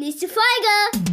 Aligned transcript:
Nächste 0.00 0.28
Folge! 0.28 1.08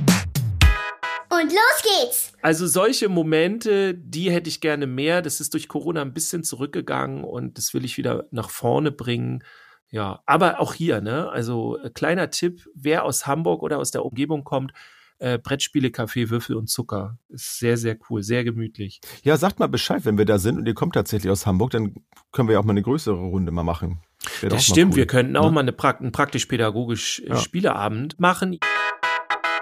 Und 1.32 1.52
los 1.52 1.82
geht's! 1.82 2.34
Also 2.44 2.68
solche 2.68 3.10
Momente, 3.10 3.96
die 3.96 4.30
hätte 4.30 4.48
ich 4.48 4.62
gerne 4.62 4.86
mehr. 4.86 5.24
Das 5.24 5.42
ist 5.42 5.56
durch 5.56 5.68
Corona 5.68 6.04
ein 6.04 6.14
bisschen 6.14 6.44
zurückgegangen 6.44 7.24
und 7.24 7.58
das 7.58 7.74
will 7.74 7.84
ich 7.84 7.98
wieder 7.98 8.28
nach 8.30 8.52
vorne 8.52 8.92
bringen. 8.92 9.44
Ja, 9.90 10.22
aber 10.28 10.60
auch 10.60 10.76
hier, 10.76 11.02
ne? 11.02 11.30
Also 11.30 11.80
äh, 11.80 11.90
kleiner 11.90 12.30
Tipp, 12.30 12.70
wer 12.76 13.06
aus 13.06 13.26
Hamburg 13.26 13.64
oder 13.64 13.80
aus 13.80 13.90
der 13.90 14.06
Umgebung 14.06 14.44
kommt, 14.44 14.72
äh, 15.20 15.38
Brettspiele, 15.38 15.92
Kaffee, 15.92 16.30
Würfel 16.30 16.56
und 16.56 16.70
Zucker. 16.70 17.18
Ist 17.30 17.60
sehr, 17.60 17.78
sehr 17.78 17.98
cool, 18.10 18.24
sehr 18.24 18.44
gemütlich. 18.44 19.02
Ja, 19.24 19.38
sagt 19.38 19.60
mal 19.60 19.68
Bescheid, 19.68 20.06
wenn 20.06 20.18
wir 20.18 20.26
da 20.26 20.38
sind 20.38 20.58
und 20.58 20.68
ihr 20.68 20.74
kommt 20.74 20.94
tatsächlich 20.94 21.32
aus 21.32 21.46
Hamburg, 21.46 21.72
dann 21.72 21.96
können 22.32 22.48
wir 22.48 22.54
ja 22.54 22.60
auch 22.60 22.66
mal 22.66 22.72
eine 22.72 22.82
größere 22.82 23.16
Runde 23.16 23.52
mal 23.52 23.64
machen. 23.64 24.02
Wäre 24.42 24.56
das 24.56 24.66
stimmt, 24.66 24.94
cool. 24.94 24.98
wir 24.98 25.08
könnten 25.08 25.38
auch 25.38 25.46
ne? 25.46 25.52
mal 25.52 25.62
eine 25.62 25.72
pra 25.72 25.92
einen 25.92 26.12
praktisch-pädagogisch 26.12 27.22
äh, 27.26 27.30
ja. 27.30 27.38
Spieleabend 27.38 28.20
machen. 28.20 28.58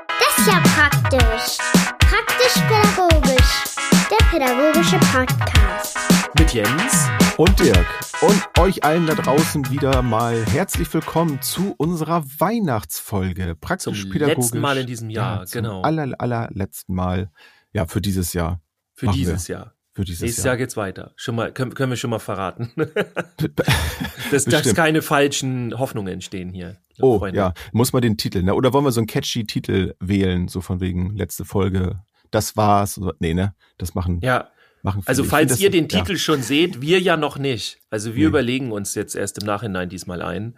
Das 0.08 0.38
ist 0.38 0.48
ja 0.48 0.62
praktisch. 0.62 1.58
Praktisch-pädagogisch. 2.00 3.64
Der 4.10 4.26
pädagogische 4.30 4.98
Podcast. 5.12 5.98
Mit 6.38 6.54
Jens 6.54 7.10
und 7.38 7.60
Dirk. 7.60 8.03
Und 8.24 8.48
euch 8.58 8.86
allen 8.86 9.06
da 9.06 9.16
draußen 9.16 9.70
wieder 9.70 10.02
mal 10.02 10.46
herzlich 10.46 10.94
willkommen 10.94 11.42
zu 11.42 11.76
unserer 11.78 12.24
Weihnachtsfolge. 12.40 13.54
Praktisch-pädagogisch. 13.60 14.38
Letzten 14.38 14.60
Mal 14.60 14.78
in 14.78 14.88
diesem 14.88 15.10
Jahr, 15.10 15.40
ja, 15.40 15.46
genau. 15.52 15.82
Aller, 15.82 16.10
allerletzten 16.18 16.96
Mal. 16.96 17.32
Ja, 17.74 17.86
für 17.86 18.00
dieses 18.00 18.32
Jahr. 18.32 18.62
Für 18.94 19.08
dieses 19.08 19.50
wir. 19.50 19.56
Jahr. 19.56 19.74
Für 19.92 20.06
dieses 20.06 20.22
Nächstes 20.22 20.46
Jahr. 20.46 20.54
Jahr 20.54 20.58
geht's 20.58 20.78
weiter. 20.78 21.12
Schon 21.18 21.36
mal, 21.36 21.52
können, 21.52 21.74
können 21.74 21.90
wir 21.90 21.98
schon 21.98 22.12
mal 22.12 22.20
verraten. 22.20 22.72
dass, 24.32 24.46
dass 24.46 24.74
keine 24.74 25.02
falschen 25.02 25.78
Hoffnungen 25.78 26.14
entstehen 26.14 26.54
hier. 26.54 26.78
Oh, 27.02 27.20
Freunde. 27.20 27.38
ja. 27.38 27.54
Muss 27.74 27.92
man 27.92 28.02
den 28.02 28.16
Titel, 28.16 28.42
ne? 28.42 28.56
Oder 28.56 28.72
wollen 28.72 28.86
wir 28.86 28.94
so 28.94 29.02
einen 29.02 29.08
catchy 29.08 29.46
Titel 29.46 29.96
wählen, 30.00 30.48
so 30.48 30.62
von 30.62 30.80
wegen 30.80 31.14
letzte 31.18 31.44
Folge? 31.44 32.00
Das 32.32 32.56
war's. 32.56 33.02
Nee, 33.20 33.34
ne? 33.34 33.54
Das 33.78 33.96
machen. 33.96 34.22
Ja. 34.24 34.48
Machen 34.84 35.02
also, 35.06 35.24
falls 35.24 35.60
ihr 35.62 35.72
den 35.72 35.88
Titel 35.88 36.14
ja. 36.14 36.18
schon 36.18 36.44
seht, 36.44 36.82
wir 36.82 37.00
ja 37.00 37.16
noch 37.16 37.38
nicht. 37.38 37.80
Also, 37.90 38.16
wir 38.16 38.24
nee. 38.24 38.28
überlegen 38.28 38.72
uns 38.74 38.96
jetzt 38.96 39.16
erst 39.16 39.42
im 39.42 39.48
Nachhinein 39.48 39.88
diesmal 39.88 40.22
ein. 40.22 40.58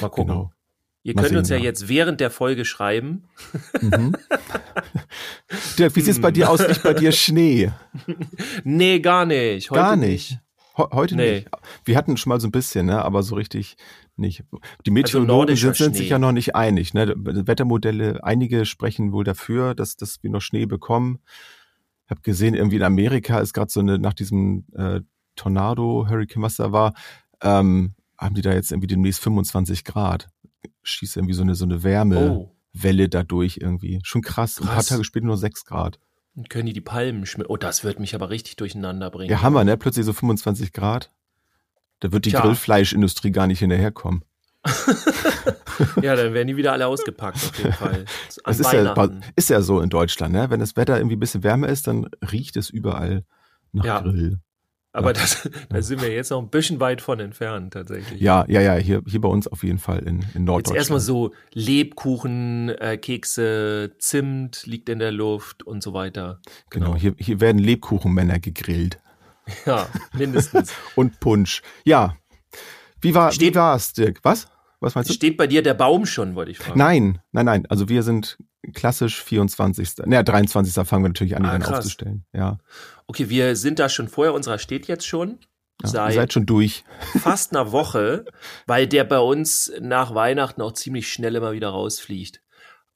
Mal 0.00 0.10
gucken. 0.10 0.34
Genau. 0.34 0.52
Ihr 1.04 1.14
könnt 1.14 1.28
sehen, 1.28 1.38
uns 1.38 1.48
ja, 1.48 1.56
ja, 1.56 1.64
jetzt 1.64 1.88
während 1.88 2.20
der 2.20 2.30
Folge 2.30 2.64
schreiben. 2.64 3.24
Mhm. 3.80 4.14
Dirk, 5.78 5.96
wie 5.96 6.00
sieht's 6.00 6.20
bei 6.20 6.30
dir 6.30 6.48
aus? 6.48 6.66
Nicht 6.66 6.82
bei 6.82 6.94
dir 6.94 7.10
Schnee? 7.12 7.72
Nee, 8.62 9.00
gar 9.00 9.26
nicht. 9.26 9.70
Heute 9.70 9.80
gar 9.80 9.96
nicht. 9.96 10.38
heute 10.76 11.16
nee. 11.16 11.32
nicht. 11.32 11.48
Wir 11.84 11.96
hatten 11.96 12.16
schon 12.16 12.30
mal 12.30 12.40
so 12.40 12.46
ein 12.46 12.52
bisschen, 12.52 12.86
ne? 12.86 13.02
aber 13.02 13.24
so 13.24 13.34
richtig 13.34 13.76
nicht. 14.16 14.44
Die 14.86 14.90
also 14.90 14.92
Meteorologen 14.92 15.50
also 15.50 15.66
sind, 15.68 15.76
sind 15.76 15.96
sich 15.96 16.10
ja 16.10 16.20
noch 16.20 16.32
nicht 16.32 16.54
einig. 16.54 16.94
Ne? 16.94 17.14
Wettermodelle, 17.16 18.22
einige 18.22 18.64
sprechen 18.64 19.12
wohl 19.12 19.24
dafür, 19.24 19.74
dass, 19.74 19.96
dass 19.96 20.22
wir 20.22 20.30
noch 20.30 20.42
Schnee 20.42 20.66
bekommen. 20.66 21.18
Ich 22.04 22.10
habe 22.10 22.20
gesehen, 22.22 22.54
irgendwie 22.54 22.76
in 22.76 22.82
Amerika 22.82 23.38
ist 23.38 23.52
gerade 23.52 23.70
so 23.70 23.80
eine, 23.80 23.98
nach 23.98 24.14
diesem 24.14 24.66
äh, 24.74 25.00
Tornado, 25.36 26.06
Hurricane, 26.08 26.42
was 26.42 26.56
da 26.56 26.72
war, 26.72 26.94
ähm, 27.40 27.94
haben 28.18 28.34
die 28.34 28.42
da 28.42 28.52
jetzt 28.52 28.70
irgendwie 28.70 28.86
demnächst 28.86 29.20
25 29.20 29.84
Grad 29.84 30.28
schießt 30.82 31.16
irgendwie 31.16 31.34
so 31.34 31.42
eine, 31.42 31.54
so 31.54 31.64
eine 31.64 31.82
Wärmewelle 31.82 33.04
oh. 33.04 33.08
dadurch 33.08 33.58
irgendwie. 33.60 34.00
Schon 34.02 34.22
krass. 34.22 34.56
krass. 34.56 34.68
Ein 34.68 34.74
paar 34.74 34.84
Tage 34.84 35.04
später 35.04 35.26
nur 35.26 35.36
sechs 35.36 35.64
Grad. 35.64 35.98
Und 36.34 36.48
können 36.48 36.66
die 36.66 36.72
die 36.72 36.80
Palmen 36.80 37.26
schmieren? 37.26 37.50
Oh, 37.50 37.56
das 37.56 37.84
wird 37.84 38.00
mich 38.00 38.14
aber 38.14 38.30
richtig 38.30 38.56
durcheinander 38.56 39.10
bringen. 39.10 39.30
Ja, 39.30 39.42
Hammer, 39.42 39.64
ne? 39.64 39.76
Plötzlich 39.76 40.06
so 40.06 40.12
25 40.12 40.72
Grad. 40.72 41.12
Da 42.00 42.10
wird 42.10 42.24
die 42.24 42.30
Tja. 42.30 42.40
Grillfleischindustrie 42.40 43.30
gar 43.30 43.46
nicht 43.46 43.58
hinterherkommen. 43.58 44.24
ja, 46.02 46.14
dann 46.14 46.34
werden 46.34 46.48
die 46.48 46.56
wieder 46.56 46.72
alle 46.72 46.86
ausgepackt, 46.86 47.36
auf 47.36 47.58
jeden 47.58 47.72
Fall. 47.72 48.04
Es 48.28 48.60
ist 48.60 48.72
ja, 48.72 49.08
ist 49.34 49.50
ja 49.50 49.60
so 49.60 49.80
in 49.80 49.90
Deutschland, 49.90 50.32
ne? 50.32 50.50
Wenn 50.50 50.60
das 50.60 50.76
Wetter 50.76 50.96
irgendwie 50.96 51.16
ein 51.16 51.20
bisschen 51.20 51.42
wärmer 51.42 51.68
ist, 51.68 51.86
dann 51.88 52.08
riecht 52.30 52.56
es 52.56 52.70
überall 52.70 53.24
nach 53.72 53.84
ja. 53.84 54.00
Grill. 54.00 54.38
Aber 54.92 55.08
ja. 55.08 55.14
das, 55.14 55.48
da 55.70 55.80
sind 55.80 56.02
wir 56.02 56.12
jetzt 56.12 56.30
noch 56.30 56.40
ein 56.40 56.50
bisschen 56.50 56.78
weit 56.78 57.00
von 57.00 57.18
entfernt, 57.18 57.72
tatsächlich. 57.72 58.20
Ja, 58.20 58.44
ja, 58.46 58.60
ja, 58.60 58.74
hier, 58.74 59.02
hier 59.06 59.20
bei 59.20 59.28
uns 59.28 59.48
auf 59.48 59.64
jeden 59.64 59.78
Fall 59.78 60.00
in, 60.00 60.24
in 60.34 60.44
Norddeutschland. 60.44 60.66
Jetzt 60.66 60.76
erstmal 60.76 61.00
so 61.00 61.32
Lebkuchen, 61.54 62.68
äh, 62.68 62.98
Kekse, 62.98 63.92
Zimt 63.98 64.66
liegt 64.66 64.90
in 64.90 64.98
der 64.98 65.10
Luft 65.10 65.62
und 65.62 65.82
so 65.82 65.94
weiter. 65.94 66.40
Genau, 66.68 66.86
genau 66.86 66.98
hier, 66.98 67.14
hier 67.18 67.40
werden 67.40 67.58
Lebkuchenmänner 67.58 68.38
gegrillt. 68.38 68.98
Ja, 69.66 69.88
mindestens. 70.12 70.72
und 70.94 71.20
Punsch. 71.20 71.62
Ja. 71.84 72.16
Wie 73.02 73.14
war, 73.14 73.32
Steht, 73.32 73.54
wie 73.54 73.58
war's, 73.58 73.92
Dirk? 73.92 74.20
Was? 74.22 74.48
Was 74.80 74.94
meinst 74.94 75.10
du? 75.10 75.14
Steht 75.14 75.36
bei 75.36 75.46
dir 75.46 75.62
der 75.62 75.74
Baum 75.74 76.06
schon, 76.06 76.34
wollte 76.34 76.50
ich 76.50 76.58
fragen. 76.58 76.78
Nein, 76.78 77.20
nein, 77.30 77.46
nein. 77.46 77.66
Also 77.66 77.88
wir 77.88 78.02
sind 78.02 78.38
klassisch 78.74 79.22
24. 79.22 79.98
Naja, 80.06 80.22
23. 80.22 80.74
fangen 80.86 81.04
wir 81.04 81.08
natürlich 81.08 81.36
an, 81.36 81.44
ah, 81.44 81.58
dann 81.58 81.62
aufzustellen. 81.62 82.24
Ja. 82.32 82.58
Okay, 83.06 83.28
wir 83.28 83.56
sind 83.56 83.78
da 83.78 83.88
schon 83.88 84.08
vorher, 84.08 84.34
unserer 84.34 84.58
steht 84.58 84.86
jetzt 84.86 85.06
schon. 85.06 85.38
Ja, 85.82 85.88
seit 85.88 86.10
ihr 86.10 86.14
seid 86.14 86.32
schon 86.32 86.46
durch. 86.46 86.84
fast 87.20 87.54
einer 87.54 87.72
Woche, 87.72 88.24
weil 88.66 88.86
der 88.86 89.04
bei 89.04 89.18
uns 89.18 89.72
nach 89.80 90.14
Weihnachten 90.14 90.62
auch 90.62 90.72
ziemlich 90.72 91.12
schnell 91.12 91.34
immer 91.36 91.52
wieder 91.52 91.70
rausfliegt. 91.70 92.40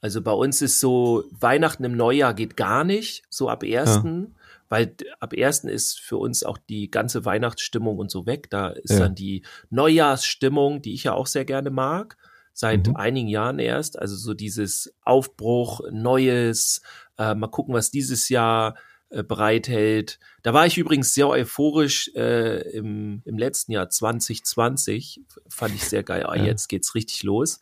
Also 0.00 0.22
bei 0.22 0.32
uns 0.32 0.62
ist 0.62 0.78
so, 0.78 1.24
Weihnachten 1.30 1.84
im 1.84 1.96
Neujahr 1.96 2.34
geht 2.34 2.56
gar 2.56 2.84
nicht, 2.84 3.24
so 3.28 3.48
ab 3.48 3.64
ersten, 3.64 4.34
ja. 4.34 4.35
Weil 4.68 4.94
ab 5.20 5.32
ersten 5.32 5.68
ist 5.68 6.00
für 6.00 6.16
uns 6.16 6.42
auch 6.42 6.58
die 6.58 6.90
ganze 6.90 7.24
Weihnachtsstimmung 7.24 7.98
und 7.98 8.10
so 8.10 8.26
weg. 8.26 8.50
Da 8.50 8.68
ist 8.68 8.92
ja. 8.92 9.00
dann 9.00 9.14
die 9.14 9.44
Neujahrsstimmung, 9.70 10.82
die 10.82 10.94
ich 10.94 11.04
ja 11.04 11.12
auch 11.12 11.26
sehr 11.26 11.44
gerne 11.44 11.70
mag 11.70 12.16
seit 12.52 12.88
mhm. 12.88 12.96
einigen 12.96 13.28
Jahren 13.28 13.58
erst. 13.58 13.98
Also 13.98 14.16
so 14.16 14.32
dieses 14.32 14.94
Aufbruch, 15.02 15.80
Neues, 15.90 16.80
äh, 17.18 17.34
mal 17.34 17.48
gucken, 17.48 17.74
was 17.74 17.90
dieses 17.90 18.30
Jahr 18.30 18.76
äh, 19.10 19.22
bereithält. 19.22 20.18
Da 20.42 20.52
war 20.52 20.66
ich 20.66 20.78
übrigens 20.78 21.14
sehr 21.14 21.28
euphorisch 21.28 22.10
äh, 22.16 22.60
im, 22.70 23.22
im 23.24 23.38
letzten 23.38 23.70
Jahr 23.70 23.88
2020. 23.88 25.20
Fand 25.48 25.74
ich 25.74 25.84
sehr 25.84 26.02
geil. 26.02 26.26
Ah, 26.26 26.34
ja. 26.34 26.44
jetzt 26.44 26.68
geht's 26.68 26.94
richtig 26.96 27.22
los. 27.22 27.60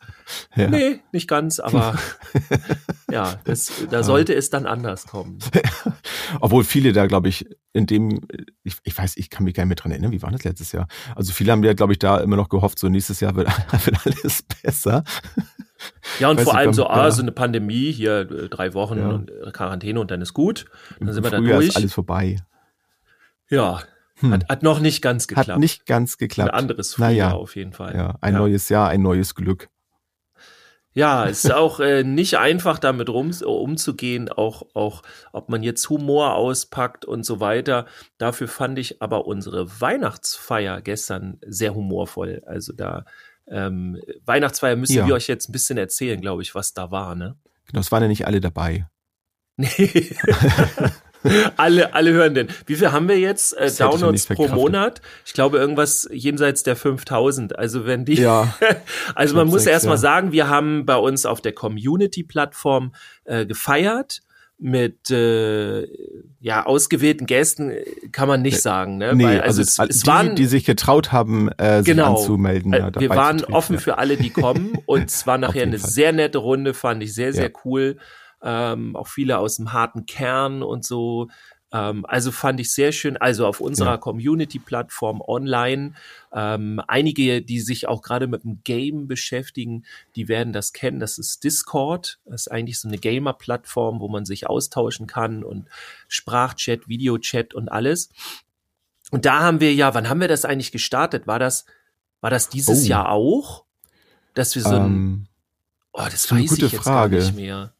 Ja. 0.55 0.69
Nee, 0.69 1.01
nicht 1.11 1.27
ganz, 1.27 1.59
aber 1.59 1.99
ja, 3.11 3.39
das, 3.43 3.71
da 3.91 4.01
sollte 4.01 4.33
es 4.33 4.49
dann 4.49 4.65
anders 4.65 5.05
kommen. 5.05 5.37
Obwohl 6.41 6.63
viele 6.63 6.93
da, 6.93 7.05
glaube 7.05 7.29
ich, 7.29 7.45
in 7.73 7.85
dem, 7.85 8.21
ich, 8.63 8.77
ich 8.83 8.97
weiß, 8.97 9.17
ich 9.17 9.29
kann 9.29 9.43
mich 9.43 9.53
gar 9.53 9.63
nicht 9.63 9.69
mehr 9.69 9.75
dran 9.75 9.91
erinnern, 9.91 10.11
wie 10.11 10.21
war 10.21 10.31
das 10.31 10.43
letztes 10.43 10.71
Jahr? 10.71 10.87
Also 11.15 11.31
viele 11.33 11.51
haben 11.51 11.63
ja, 11.63 11.73
glaube 11.73 11.93
ich, 11.93 11.99
da 11.99 12.17
immer 12.17 12.37
noch 12.37 12.49
gehofft, 12.49 12.79
so 12.79 12.89
nächstes 12.89 13.19
Jahr 13.19 13.35
wird, 13.35 13.47
wird 13.85 13.97
alles 14.05 14.43
besser. 14.63 15.03
Ja, 16.19 16.29
und 16.29 16.37
Weiß 16.37 16.43
vor 16.43 16.55
allem 16.55 16.73
so, 16.73 16.87
ah, 16.87 17.11
so 17.11 17.21
eine 17.21 17.31
Pandemie, 17.31 17.91
hier 17.91 18.21
äh, 18.21 18.49
drei 18.49 18.73
Wochen 18.73 18.97
ja. 18.99 19.09
und 19.09 19.31
äh, 19.31 19.51
Quarantäne 19.51 19.99
und 19.99 20.11
dann 20.11 20.21
ist 20.21 20.33
gut. 20.33 20.65
Dann 20.99 21.13
sind 21.13 21.23
wir 21.23 21.31
da 21.31 21.39
durch. 21.39 21.67
ist 21.67 21.77
alles 21.77 21.93
vorbei. 21.93 22.37
Ja, 23.49 23.81
hm. 24.19 24.33
hat, 24.33 24.49
hat 24.49 24.63
noch 24.63 24.79
nicht 24.79 25.01
ganz 25.01 25.27
geklappt. 25.27 25.49
Hat 25.49 25.59
nicht 25.59 25.85
ganz 25.85 26.17
geklappt. 26.17 26.51
Ein 26.51 26.57
anderes 26.57 26.93
Frühjahr 26.93 27.11
naja. 27.11 27.31
auf 27.33 27.55
jeden 27.55 27.73
Fall. 27.73 27.95
Ja, 27.95 28.15
ein 28.21 28.33
ja. 28.33 28.39
neues 28.39 28.69
Jahr, 28.69 28.89
ein 28.89 29.01
neues 29.01 29.35
Glück. 29.35 29.69
Ja, 30.97 31.27
es 31.27 31.43
ist 31.43 31.53
auch 31.53 31.81
äh, 31.81 32.05
nicht 32.05 32.37
einfach 32.37 32.79
damit 32.79 33.09
rum, 33.09 33.31
umzugehen, 33.43 34.29
auch, 34.29 34.63
auch 34.73 35.01
ob 35.33 35.49
man 35.49 35.61
jetzt 35.61 35.89
Humor 35.89 36.35
auspackt 36.35 37.03
und 37.03 37.25
so 37.25 37.41
weiter. 37.41 37.85
Dafür 38.17 38.47
fand 38.47 38.79
ich 38.79 39.01
aber 39.01 39.27
unsere 39.27 39.81
Weihnachtsfeier 39.81 40.79
gestern 40.81 41.37
sehr 41.45 41.75
humorvoll. 41.75 42.43
Also 42.45 42.71
da 42.71 43.03
ähm, 43.47 44.01
Weihnachtsfeier 44.25 44.75
müssen 44.75 44.97
ja. 44.97 45.07
wir 45.07 45.15
euch 45.15 45.27
jetzt 45.27 45.49
ein 45.49 45.51
bisschen 45.51 45.77
erzählen, 45.77 46.19
glaube 46.19 46.41
ich, 46.41 46.55
was 46.55 46.73
da 46.73 46.91
war, 46.91 47.15
ne? 47.15 47.37
Genau, 47.67 47.79
es 47.79 47.91
waren 47.91 48.03
ja 48.03 48.07
nicht 48.07 48.27
alle 48.27 48.41
dabei. 48.41 48.87
Nee. 49.57 50.15
alle, 51.57 51.93
alle 51.93 52.11
hören 52.11 52.33
denn. 52.33 52.47
Wie 52.65 52.75
viel 52.75 52.91
haben 52.91 53.07
wir 53.07 53.19
jetzt 53.19 53.53
äh, 53.57 53.71
Downloads 53.71 54.27
pro 54.27 54.47
Monat? 54.47 55.01
Ich 55.25 55.33
glaube 55.33 55.57
irgendwas 55.57 56.07
jenseits 56.11 56.63
der 56.63 56.75
5000. 56.75 57.57
Also 57.57 57.85
wenn 57.85 58.05
die, 58.05 58.15
ja, 58.15 58.55
also 59.15 59.35
man 59.35 59.47
muss 59.47 59.65
erst 59.65 59.85
mal 59.85 59.97
sagen, 59.97 60.31
wir 60.31 60.49
haben 60.49 60.85
bei 60.85 60.97
uns 60.97 61.25
auf 61.25 61.41
der 61.41 61.53
Community-Plattform 61.53 62.93
äh, 63.23 63.45
gefeiert 63.45 64.21
mit 64.57 65.11
äh, 65.11 65.87
ja 66.39 66.65
ausgewählten 66.65 67.25
Gästen 67.25 67.73
kann 68.11 68.27
man 68.27 68.41
nicht 68.41 68.61
sagen, 68.61 68.97
ne? 68.97 69.13
Nee, 69.13 69.23
Weil, 69.23 69.41
also, 69.41 69.61
also 69.61 69.83
es, 69.83 69.89
es 69.89 69.99
die, 70.01 70.07
waren 70.07 70.35
die 70.35 70.45
sich 70.45 70.63
getraut 70.63 71.11
haben, 71.11 71.49
äh, 71.57 71.77
sich 71.77 71.87
genau, 71.87 72.15
anzumelden. 72.15 72.73
Ja, 72.73 72.89
wir 72.97 73.09
waren 73.09 73.43
offen 73.45 73.79
für 73.79 73.97
alle, 73.97 74.17
die 74.17 74.29
kommen 74.29 74.77
und 74.85 75.09
es 75.09 75.27
war 75.27 75.37
nachher 75.37 75.63
eine 75.63 75.79
Fall. 75.79 75.89
sehr 75.89 76.11
nette 76.13 76.37
Runde, 76.37 76.73
fand 76.73 77.03
ich 77.03 77.13
sehr 77.13 77.33
sehr 77.33 77.51
ja. 77.51 77.59
cool. 77.65 77.97
Ähm, 78.41 78.95
auch 78.95 79.07
viele 79.07 79.39
aus 79.39 79.57
dem 79.57 79.73
harten 79.73 80.05
Kern 80.05 80.63
und 80.63 80.85
so. 80.85 81.27
Ähm, 81.75 82.05
also 82.05 82.31
fand 82.31 82.59
ich 82.61 82.71
sehr 82.71 82.93
schön. 82.93 83.17
Also 83.17 83.45
auf 83.45 83.59
unserer 83.59 83.91
ja. 83.91 83.97
Community-Plattform 83.97 85.21
online. 85.21 85.93
Ähm, 86.31 86.81
einige, 86.87 87.41
die 87.41 87.59
sich 87.59 87.87
auch 87.87 88.01
gerade 88.01 88.27
mit 88.27 88.43
dem 88.43 88.61
Game 88.63 89.07
beschäftigen, 89.07 89.83
die 90.15 90.29
werden 90.29 90.53
das 90.53 90.71
kennen. 90.71 91.01
Das 91.01 91.17
ist 91.17 91.43
Discord. 91.43 92.19
Das 92.25 92.43
ist 92.43 92.47
eigentlich 92.51 92.79
so 92.79 92.87
eine 92.87 92.97
Gamer-Plattform, 92.97 93.99
wo 93.99 94.07
man 94.07 94.25
sich 94.25 94.47
austauschen 94.47 95.05
kann 95.05 95.43
und 95.43 95.67
Sprachchat, 96.07 96.87
Videochat 96.87 97.53
und 97.53 97.67
alles. 97.67 98.09
Und 99.11 99.25
da 99.25 99.41
haben 99.41 99.59
wir 99.59 99.73
ja, 99.73 99.93
wann 99.93 100.07
haben 100.07 100.21
wir 100.21 100.29
das 100.29 100.45
eigentlich 100.45 100.71
gestartet? 100.71 101.27
War 101.27 101.39
das, 101.39 101.65
war 102.21 102.29
das 102.29 102.47
dieses 102.47 102.85
oh. 102.85 102.87
Jahr 102.87 103.09
auch? 103.11 103.65
Dass 104.33 104.55
wir 104.55 104.61
so 104.61 104.75
ein, 104.75 104.85
ähm, 104.85 105.27
Oh, 105.97 106.03
das, 106.11 106.29
weiß 106.29 106.31
eine 106.31 106.47
gute 106.47 106.65
ich 106.65 106.71
jetzt 106.73 106.83
Frage. 106.83 107.17
gar 107.17 107.23
nicht 107.23 107.35
mehr. 107.37 107.71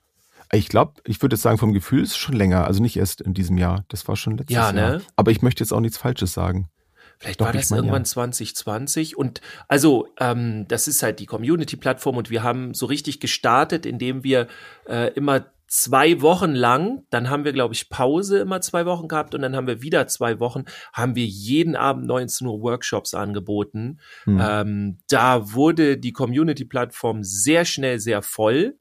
Ich 0.56 0.70
glaube, 0.70 0.94
ich 1.06 1.22
würde 1.22 1.38
sagen, 1.38 1.58
vom 1.58 1.74
Gefühl 1.74 2.04
ist 2.04 2.12
es 2.12 2.18
schon 2.18 2.36
länger, 2.36 2.66
also 2.66 2.82
nicht 2.82 2.98
erst 2.98 3.22
in 3.22 3.34
diesem 3.34 3.58
Jahr. 3.58 3.86
Das 3.90 4.08
war 4.08 4.16
schon 4.16 4.38
letztes 4.38 4.56
ja, 4.56 4.72
ne? 4.72 4.82
Jahr. 4.82 5.02
Aber 5.16 5.32
ich 5.32 5.42
möchte 5.42 5.64
jetzt 5.64 5.72
auch 5.72 5.80
nichts 5.80 5.98
Falsches 5.98 6.34
sagen. 6.34 6.70
Vielleicht 7.18 7.40
Doch, 7.40 7.46
war 7.46 7.54
das 7.54 7.72
irgendwann 7.72 8.02
ja. 8.02 8.06
2020. 8.06 9.18
Und 9.18 9.42
also, 9.68 10.08
ähm, 10.20 10.68
das 10.68 10.88
ist 10.88 11.02
halt 11.02 11.20
die 11.20 11.26
Community-Plattform 11.26 12.18
und 12.18 12.30
wir 12.30 12.44
haben 12.44 12.74
so 12.74 12.86
richtig 12.86 13.20
gestartet, 13.20 13.86
indem 13.86 14.24
wir 14.24 14.48
äh, 14.88 15.14
immer 15.14 15.46
zwei 15.68 16.22
Wochen 16.22 16.52
lang, 16.52 17.04
dann 17.10 17.30
haben 17.30 17.44
wir, 17.44 17.54
glaube 17.54 17.74
ich, 17.74 17.90
Pause 17.90 18.40
immer 18.40 18.62
zwei 18.62 18.86
Wochen 18.86 19.08
gehabt 19.08 19.34
und 19.34 19.42
dann 19.42 19.56
haben 19.56 19.68
wir 19.68 19.82
wieder 19.82 20.08
zwei 20.08 20.40
Wochen, 20.40 20.66
haben 20.94 21.16
wir 21.16 21.26
jeden 21.26 21.76
Abend 21.76 22.06
19 22.06 22.48
Uhr 22.48 22.62
Workshops 22.62 23.14
angeboten. 23.14 24.00
Hm. 24.26 24.42
Ähm, 24.42 24.98
da 25.10 25.54
wurde 25.54 25.98
die 25.98 26.14
Community-Plattform 26.14 27.24
sehr 27.24 27.66
schnell 27.66 28.00
sehr 28.00 28.22
voll. 28.22 28.78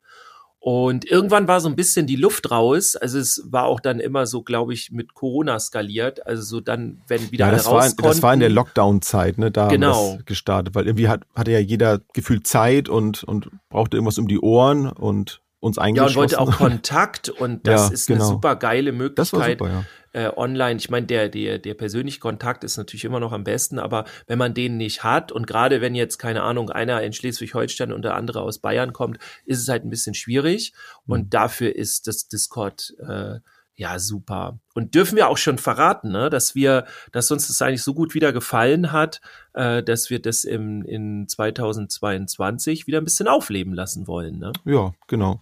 Und 0.66 1.04
irgendwann 1.04 1.46
war 1.46 1.60
so 1.60 1.68
ein 1.68 1.76
bisschen 1.76 2.06
die 2.06 2.16
Luft 2.16 2.50
raus. 2.50 2.96
Also 2.96 3.18
es 3.18 3.42
war 3.44 3.64
auch 3.64 3.80
dann 3.80 4.00
immer 4.00 4.24
so, 4.24 4.42
glaube 4.42 4.72
ich, 4.72 4.90
mit 4.92 5.12
Corona 5.12 5.60
skaliert. 5.60 6.26
Also 6.26 6.42
so 6.42 6.60
dann, 6.62 7.02
wenn 7.06 7.30
wieder 7.30 7.44
ja, 7.44 7.48
alle 7.48 7.58
das 7.58 7.66
raus 7.66 7.94
war, 7.98 8.08
Das 8.08 8.22
war 8.22 8.32
in 8.32 8.40
der 8.40 8.48
Lockdown-Zeit, 8.48 9.36
ne? 9.36 9.50
Da 9.50 9.68
genau. 9.68 10.12
haben 10.12 10.18
wir 10.20 10.24
gestartet, 10.24 10.74
weil 10.74 10.86
irgendwie 10.86 11.08
hat, 11.10 11.24
hatte 11.36 11.50
ja 11.50 11.58
jeder 11.58 12.00
gefühlt 12.14 12.46
Zeit 12.46 12.88
und, 12.88 13.24
und 13.24 13.50
brauchte 13.68 13.98
irgendwas 13.98 14.16
um 14.16 14.26
die 14.26 14.40
Ohren 14.40 14.86
und 14.86 15.42
uns 15.60 15.76
eingeschlossen. 15.76 16.14
Ja, 16.14 16.38
und 16.38 16.48
wollte 16.48 16.54
auch 16.54 16.56
Kontakt 16.56 17.28
und 17.28 17.66
das 17.66 17.88
ja, 17.88 17.92
ist 17.92 18.06
genau. 18.06 18.24
eine 18.24 18.28
super 18.30 18.56
geile 18.56 18.92
Möglichkeit 18.92 19.58
super, 19.58 19.70
ja. 19.70 19.84
Äh, 20.14 20.30
online. 20.34 20.76
Ich 20.76 20.88
meine, 20.88 21.06
der, 21.06 21.28
der, 21.28 21.58
der 21.58 21.74
persönliche 21.74 22.20
Kontakt 22.20 22.64
ist 22.64 22.76
natürlich 22.76 23.04
immer 23.04 23.20
noch 23.20 23.32
am 23.32 23.44
besten, 23.44 23.78
aber 23.78 24.04
wenn 24.26 24.38
man 24.38 24.54
den 24.54 24.76
nicht 24.76 25.04
hat 25.04 25.32
und 25.32 25.46
gerade 25.46 25.80
wenn 25.80 25.94
jetzt, 25.94 26.18
keine 26.18 26.42
Ahnung, 26.42 26.70
einer 26.70 27.02
in 27.02 27.12
Schleswig-Holstein 27.12 27.92
und 27.92 28.02
der 28.02 28.14
andere 28.14 28.40
aus 28.40 28.58
Bayern 28.58 28.92
kommt, 28.92 29.18
ist 29.44 29.60
es 29.60 29.68
halt 29.68 29.84
ein 29.84 29.90
bisschen 29.90 30.14
schwierig 30.14 30.72
mhm. 31.04 31.12
und 31.12 31.34
dafür 31.34 31.74
ist 31.74 32.06
das 32.06 32.28
Discord 32.28 32.94
äh, 33.06 33.40
ja, 33.76 33.98
super. 33.98 34.60
Und 34.74 34.94
dürfen 34.94 35.16
wir 35.16 35.28
auch 35.28 35.36
schon 35.36 35.58
verraten, 35.58 36.12
ne, 36.12 36.30
dass 36.30 36.54
wir, 36.54 36.86
dass 37.10 37.32
uns 37.32 37.48
das 37.48 37.60
eigentlich 37.60 37.82
so 37.82 37.92
gut 37.92 38.14
wieder 38.14 38.32
gefallen 38.32 38.92
hat, 38.92 39.20
äh, 39.52 39.82
dass 39.82 40.10
wir 40.10 40.22
das 40.22 40.44
im, 40.44 40.84
in 40.84 41.26
2022 41.26 42.86
wieder 42.86 42.98
ein 42.98 43.04
bisschen 43.04 43.26
aufleben 43.26 43.74
lassen 43.74 44.06
wollen, 44.06 44.38
ne? 44.38 44.52
Ja, 44.64 44.94
genau. 45.08 45.40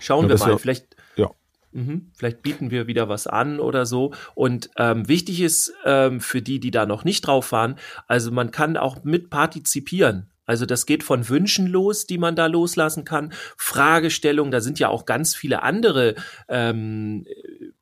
Schauen 0.00 0.28
ja, 0.28 0.30
wir 0.30 0.38
mal, 0.38 0.50
ja, 0.50 0.58
vielleicht, 0.58 0.89
ja. 1.72 1.80
Mh, 1.80 2.00
vielleicht 2.14 2.42
bieten 2.42 2.70
wir 2.70 2.86
wieder 2.86 3.08
was 3.08 3.26
an 3.26 3.60
oder 3.60 3.86
so. 3.86 4.12
Und 4.34 4.70
ähm, 4.76 5.08
wichtig 5.08 5.40
ist 5.40 5.72
ähm, 5.84 6.20
für 6.20 6.42
die, 6.42 6.60
die 6.60 6.70
da 6.70 6.86
noch 6.86 7.04
nicht 7.04 7.26
drauf 7.26 7.52
waren, 7.52 7.76
also 8.06 8.30
man 8.30 8.50
kann 8.50 8.76
auch 8.76 9.04
mit 9.04 9.30
partizipieren. 9.30 10.30
Also 10.50 10.66
das 10.66 10.84
geht 10.84 11.04
von 11.04 11.28
Wünschen 11.28 11.68
los, 11.68 12.06
die 12.08 12.18
man 12.18 12.34
da 12.34 12.46
loslassen 12.46 13.04
kann, 13.04 13.32
Fragestellungen, 13.56 14.50
da 14.50 14.60
sind 14.60 14.80
ja 14.80 14.88
auch 14.88 15.06
ganz 15.06 15.36
viele 15.36 15.62
andere 15.62 16.16
ähm, 16.48 17.24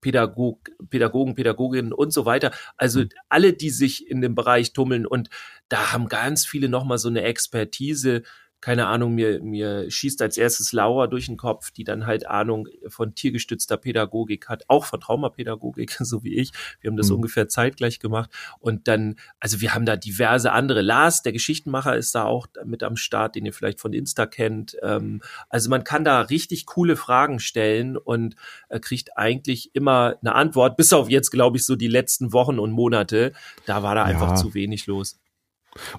Pädagog, 0.02 0.68
Pädagogen, 0.90 1.34
Pädagoginnen 1.34 1.94
und 1.94 2.12
so 2.12 2.26
weiter. 2.26 2.50
Also 2.76 3.00
mhm. 3.00 3.08
alle, 3.30 3.54
die 3.54 3.70
sich 3.70 4.06
in 4.10 4.20
dem 4.20 4.34
Bereich 4.34 4.74
tummeln 4.74 5.06
und 5.06 5.30
da 5.70 5.92
haben 5.92 6.08
ganz 6.08 6.44
viele 6.44 6.68
nochmal 6.68 6.98
so 6.98 7.08
eine 7.08 7.22
Expertise, 7.22 8.22
keine 8.60 8.88
Ahnung, 8.88 9.14
mir, 9.14 9.40
mir 9.40 9.88
schießt 9.90 10.20
als 10.20 10.36
erstes 10.36 10.72
Laura 10.72 11.06
durch 11.06 11.26
den 11.26 11.36
Kopf, 11.36 11.70
die 11.70 11.84
dann 11.84 12.06
halt 12.06 12.26
Ahnung 12.26 12.68
von 12.88 13.14
tiergestützter 13.14 13.76
Pädagogik 13.76 14.48
hat, 14.48 14.64
auch 14.66 14.84
von 14.84 15.00
Traumapädagogik, 15.00 15.92
so 16.00 16.24
wie 16.24 16.34
ich. 16.34 16.50
Wir 16.80 16.90
haben 16.90 16.96
das 16.96 17.10
mhm. 17.10 17.16
ungefähr 17.16 17.48
zeitgleich 17.48 18.00
gemacht. 18.00 18.30
Und 18.58 18.88
dann, 18.88 19.16
also 19.38 19.60
wir 19.60 19.74
haben 19.74 19.86
da 19.86 19.96
diverse 19.96 20.50
andere. 20.50 20.82
Lars, 20.82 21.22
der 21.22 21.32
Geschichtenmacher, 21.32 21.96
ist 21.96 22.14
da 22.14 22.24
auch 22.24 22.48
mit 22.64 22.82
am 22.82 22.96
Start, 22.96 23.36
den 23.36 23.46
ihr 23.46 23.52
vielleicht 23.52 23.80
von 23.80 23.92
Insta 23.92 24.26
kennt. 24.26 24.76
Ähm, 24.82 25.22
also 25.48 25.70
man 25.70 25.84
kann 25.84 26.04
da 26.04 26.22
richtig 26.22 26.66
coole 26.66 26.96
Fragen 26.96 27.38
stellen 27.38 27.96
und 27.96 28.34
äh, 28.70 28.80
kriegt 28.80 29.16
eigentlich 29.16 29.70
immer 29.74 30.16
eine 30.20 30.34
Antwort, 30.34 30.76
bis 30.76 30.92
auf 30.92 31.08
jetzt, 31.08 31.30
glaube 31.30 31.58
ich, 31.58 31.64
so 31.64 31.76
die 31.76 31.88
letzten 31.88 32.32
Wochen 32.32 32.58
und 32.58 32.72
Monate. 32.72 33.32
Da 33.66 33.84
war 33.84 33.94
da 33.94 34.00
ja. 34.00 34.06
einfach 34.06 34.34
zu 34.34 34.54
wenig 34.54 34.86
los. 34.86 35.18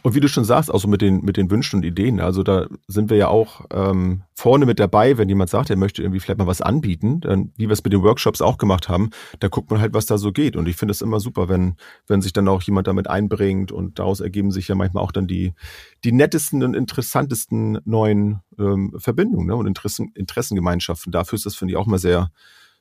Und 0.03 0.15
wie 0.15 0.19
du 0.19 0.27
schon 0.27 0.45
sagst, 0.45 0.71
auch 0.71 0.79
so 0.79 0.87
mit 0.87 1.01
den, 1.01 1.23
mit 1.23 1.37
den 1.37 1.49
Wünschen 1.51 1.77
und 1.77 1.83
Ideen, 1.83 2.19
also 2.19 2.43
da 2.43 2.67
sind 2.87 3.09
wir 3.09 3.17
ja 3.17 3.27
auch 3.27 3.65
ähm, 3.71 4.23
vorne 4.33 4.65
mit 4.65 4.79
dabei, 4.79 5.17
wenn 5.17 5.29
jemand 5.29 5.49
sagt, 5.49 5.69
er 5.69 5.75
möchte 5.75 6.01
irgendwie 6.01 6.19
vielleicht 6.19 6.39
mal 6.39 6.47
was 6.47 6.61
anbieten, 6.61 7.21
dann, 7.21 7.51
wie 7.55 7.67
wir 7.67 7.73
es 7.73 7.83
mit 7.83 7.93
den 7.93 8.03
Workshops 8.03 8.41
auch 8.41 8.57
gemacht 8.57 8.89
haben, 8.89 9.09
da 9.39 9.47
guckt 9.47 9.69
man 9.69 9.81
halt, 9.81 9.93
was 9.93 10.05
da 10.05 10.17
so 10.17 10.31
geht. 10.31 10.55
Und 10.55 10.67
ich 10.67 10.75
finde 10.75 10.91
es 10.93 11.01
immer 11.01 11.19
super, 11.19 11.49
wenn, 11.49 11.75
wenn 12.07 12.21
sich 12.21 12.33
dann 12.33 12.47
auch 12.47 12.61
jemand 12.61 12.87
damit 12.87 13.09
einbringt 13.09 13.71
und 13.71 13.99
daraus 13.99 14.19
ergeben 14.19 14.51
sich 14.51 14.67
ja 14.67 14.75
manchmal 14.75 15.03
auch 15.03 15.11
dann 15.11 15.27
die, 15.27 15.53
die 16.03 16.11
nettesten 16.11 16.63
und 16.63 16.73
interessantesten 16.73 17.79
neuen 17.85 18.39
ähm, 18.57 18.93
Verbindungen 18.97 19.47
ne? 19.47 19.55
und 19.55 19.67
Interessen, 19.67 20.11
Interessengemeinschaften. 20.15 21.11
Dafür 21.11 21.35
ist 21.35 21.45
das, 21.45 21.55
finde 21.55 21.73
ich, 21.73 21.77
auch 21.77 21.85
mal 21.85 21.99
sehr, 21.99 22.31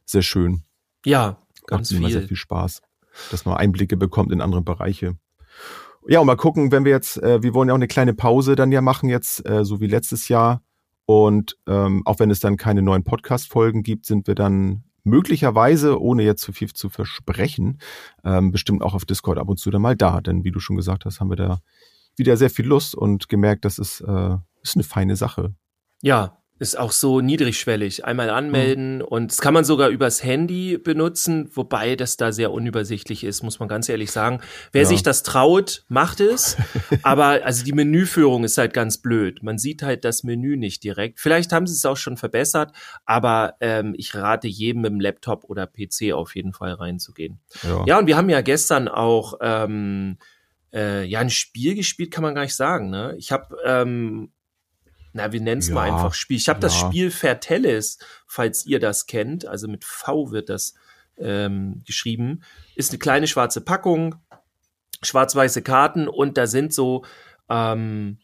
sehr 0.04 0.22
schön. 0.22 0.62
Ja, 1.04 1.38
ganz 1.66 1.92
Macht 1.92 2.02
viel. 2.02 2.12
sehr 2.12 2.28
viel 2.28 2.36
Spaß, 2.36 2.82
dass 3.30 3.44
man 3.44 3.56
Einblicke 3.56 3.96
bekommt 3.96 4.32
in 4.32 4.40
andere 4.40 4.62
Bereiche. 4.62 5.16
Ja, 6.06 6.20
und 6.20 6.26
mal 6.26 6.36
gucken, 6.36 6.72
wenn 6.72 6.84
wir 6.84 6.92
jetzt, 6.92 7.22
äh, 7.22 7.42
wir 7.42 7.54
wollen 7.54 7.68
ja 7.68 7.74
auch 7.74 7.78
eine 7.78 7.88
kleine 7.88 8.14
Pause 8.14 8.54
dann 8.56 8.72
ja 8.72 8.80
machen 8.80 9.08
jetzt, 9.08 9.46
äh, 9.48 9.64
so 9.64 9.80
wie 9.80 9.86
letztes 9.86 10.28
Jahr. 10.28 10.62
Und 11.06 11.56
ähm, 11.66 12.02
auch 12.04 12.18
wenn 12.18 12.30
es 12.30 12.40
dann 12.40 12.56
keine 12.56 12.82
neuen 12.82 13.04
Podcast-Folgen 13.04 13.82
gibt, 13.82 14.06
sind 14.06 14.26
wir 14.26 14.34
dann 14.34 14.84
möglicherweise, 15.04 16.00
ohne 16.00 16.22
jetzt 16.22 16.42
zu 16.42 16.52
viel 16.52 16.72
zu 16.72 16.90
versprechen, 16.90 17.80
ähm, 18.24 18.50
bestimmt 18.50 18.82
auch 18.82 18.94
auf 18.94 19.04
Discord 19.04 19.38
ab 19.38 19.48
und 19.48 19.58
zu 19.58 19.70
dann 19.70 19.82
mal 19.82 19.96
da. 19.96 20.20
Denn 20.20 20.44
wie 20.44 20.50
du 20.50 20.60
schon 20.60 20.76
gesagt 20.76 21.04
hast, 21.04 21.20
haben 21.20 21.30
wir 21.30 21.36
da 21.36 21.60
wieder 22.16 22.36
sehr 22.36 22.50
viel 22.50 22.66
Lust 22.66 22.94
und 22.94 23.28
gemerkt, 23.28 23.64
das 23.64 23.78
ist, 23.78 24.00
äh, 24.00 24.36
ist 24.62 24.76
eine 24.76 24.84
feine 24.84 25.16
Sache. 25.16 25.54
Ja, 26.02 26.38
ist 26.58 26.78
auch 26.78 26.92
so 26.92 27.20
niedrigschwellig. 27.20 28.04
Einmal 28.04 28.30
anmelden 28.30 28.96
mhm. 28.96 29.04
und 29.04 29.30
das 29.30 29.38
kann 29.38 29.54
man 29.54 29.64
sogar 29.64 29.88
übers 29.88 30.22
Handy 30.22 30.78
benutzen, 30.78 31.50
wobei 31.54 31.96
das 31.96 32.16
da 32.16 32.32
sehr 32.32 32.52
unübersichtlich 32.52 33.24
ist, 33.24 33.42
muss 33.42 33.58
man 33.58 33.68
ganz 33.68 33.88
ehrlich 33.88 34.10
sagen. 34.10 34.40
Wer 34.72 34.82
ja. 34.82 34.88
sich 34.88 35.02
das 35.02 35.22
traut, 35.22 35.84
macht 35.88 36.20
es. 36.20 36.56
aber 37.02 37.44
also 37.44 37.64
die 37.64 37.72
Menüführung 37.72 38.44
ist 38.44 38.58
halt 38.58 38.74
ganz 38.74 38.98
blöd. 38.98 39.42
Man 39.42 39.58
sieht 39.58 39.82
halt 39.82 40.04
das 40.04 40.24
Menü 40.24 40.56
nicht 40.56 40.82
direkt. 40.84 41.20
Vielleicht 41.20 41.52
haben 41.52 41.66
sie 41.66 41.74
es 41.74 41.84
auch 41.84 41.96
schon 41.96 42.16
verbessert, 42.16 42.72
aber 43.04 43.54
ähm, 43.60 43.94
ich 43.96 44.14
rate 44.14 44.48
jedem 44.48 44.82
mit 44.82 44.90
dem 44.90 45.00
Laptop 45.00 45.44
oder 45.44 45.66
PC 45.66 46.12
auf 46.12 46.34
jeden 46.34 46.52
Fall 46.52 46.72
reinzugehen. 46.72 47.40
Ja, 47.62 47.84
ja 47.86 47.98
und 47.98 48.06
wir 48.06 48.16
haben 48.16 48.30
ja 48.30 48.40
gestern 48.40 48.88
auch 48.88 49.34
ähm, 49.40 50.18
äh, 50.72 51.04
ja 51.04 51.20
ein 51.20 51.30
Spiel 51.30 51.74
gespielt, 51.74 52.10
kann 52.10 52.22
man 52.22 52.34
gar 52.34 52.42
nicht 52.42 52.56
sagen. 52.56 52.90
Ne? 52.90 53.14
Ich 53.18 53.32
habe 53.32 53.56
ähm, 53.64 54.32
na, 55.12 55.32
wir 55.32 55.40
nennen 55.40 55.60
es 55.60 55.68
ja, 55.68 55.74
mal 55.74 55.90
einfach 55.90 56.14
Spiel. 56.14 56.36
Ich 56.36 56.48
habe 56.48 56.58
ja. 56.58 56.62
das 56.62 56.76
Spiel 56.76 57.10
Vertellis, 57.10 57.98
falls 58.26 58.66
ihr 58.66 58.80
das 58.80 59.06
kennt, 59.06 59.46
also 59.46 59.68
mit 59.68 59.84
V 59.84 60.30
wird 60.30 60.48
das 60.48 60.74
ähm, 61.18 61.82
geschrieben, 61.86 62.42
ist 62.74 62.90
eine 62.90 62.98
kleine 62.98 63.26
schwarze 63.26 63.60
Packung, 63.60 64.16
schwarz-weiße 65.02 65.62
Karten 65.62 66.08
und 66.08 66.36
da 66.36 66.46
sind 66.46 66.72
so, 66.72 67.04
ähm, 67.48 68.18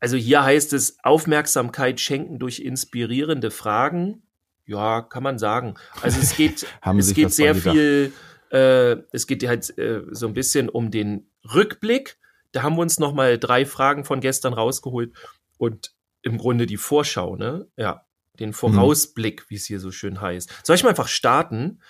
also 0.00 0.16
hier 0.16 0.42
heißt 0.44 0.72
es 0.72 0.98
Aufmerksamkeit 1.02 2.00
schenken 2.00 2.38
durch 2.38 2.60
inspirierende 2.60 3.50
Fragen. 3.50 4.22
Ja, 4.66 5.00
kann 5.00 5.22
man 5.22 5.38
sagen. 5.38 5.74
Also 6.02 6.20
es 6.20 6.36
geht, 6.36 6.66
es 6.98 7.14
geht 7.14 7.32
sehr 7.32 7.54
viel, 7.54 8.12
äh, 8.50 8.96
es 9.12 9.26
geht 9.26 9.46
halt 9.46 9.76
äh, 9.78 10.02
so 10.10 10.26
ein 10.26 10.34
bisschen 10.34 10.68
um 10.68 10.90
den 10.90 11.30
Rückblick. 11.54 12.18
Da 12.52 12.62
haben 12.62 12.76
wir 12.76 12.82
uns 12.82 12.98
noch 12.98 13.12
mal 13.12 13.38
drei 13.38 13.66
Fragen 13.66 14.04
von 14.04 14.20
gestern 14.20 14.52
rausgeholt 14.52 15.12
und 15.58 15.92
im 16.22 16.38
Grunde 16.38 16.66
die 16.66 16.76
Vorschau, 16.76 17.36
ne? 17.36 17.68
Ja, 17.76 18.06
den 18.38 18.52
Vorausblick, 18.52 19.42
mhm. 19.42 19.44
wie 19.48 19.54
es 19.56 19.66
hier 19.66 19.80
so 19.80 19.90
schön 19.90 20.20
heißt. 20.20 20.52
Soll 20.64 20.76
ich 20.76 20.82
mal 20.82 20.90
einfach 20.90 21.08
starten? 21.08 21.80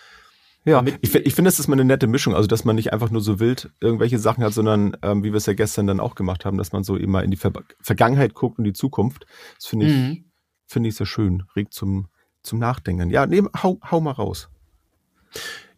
Ja, 0.64 0.84
ich, 1.00 1.14
ich 1.14 1.34
finde, 1.34 1.48
es 1.48 1.58
ist 1.58 1.68
mal 1.68 1.76
eine 1.76 1.84
nette 1.84 2.06
Mischung, 2.06 2.34
also 2.34 2.46
dass 2.46 2.64
man 2.64 2.76
nicht 2.76 2.92
einfach 2.92 3.10
nur 3.10 3.22
so 3.22 3.40
wild 3.40 3.70
irgendwelche 3.80 4.18
Sachen 4.18 4.44
hat, 4.44 4.52
sondern 4.52 4.96
ähm, 5.02 5.22
wie 5.24 5.32
wir 5.32 5.36
es 5.36 5.46
ja 5.46 5.54
gestern 5.54 5.86
dann 5.86 6.00
auch 6.00 6.14
gemacht 6.14 6.44
haben, 6.44 6.58
dass 6.58 6.72
man 6.72 6.84
so 6.84 6.96
immer 6.96 7.22
in 7.22 7.30
die 7.30 7.36
Ver 7.36 7.52
Vergangenheit 7.80 8.34
guckt 8.34 8.58
und 8.58 8.64
die 8.64 8.72
Zukunft. 8.72 9.26
Das 9.56 9.66
finde 9.66 9.86
ich, 9.86 9.94
mhm. 9.94 10.24
finde 10.66 10.88
ich 10.90 10.96
sehr 10.96 11.06
schön, 11.06 11.44
regt 11.56 11.72
zum, 11.72 12.08
zum 12.42 12.58
Nachdenken. 12.58 13.08
Ja, 13.08 13.26
nehm, 13.26 13.48
hau, 13.62 13.78
hau 13.90 14.00
mal 14.00 14.12
raus. 14.12 14.50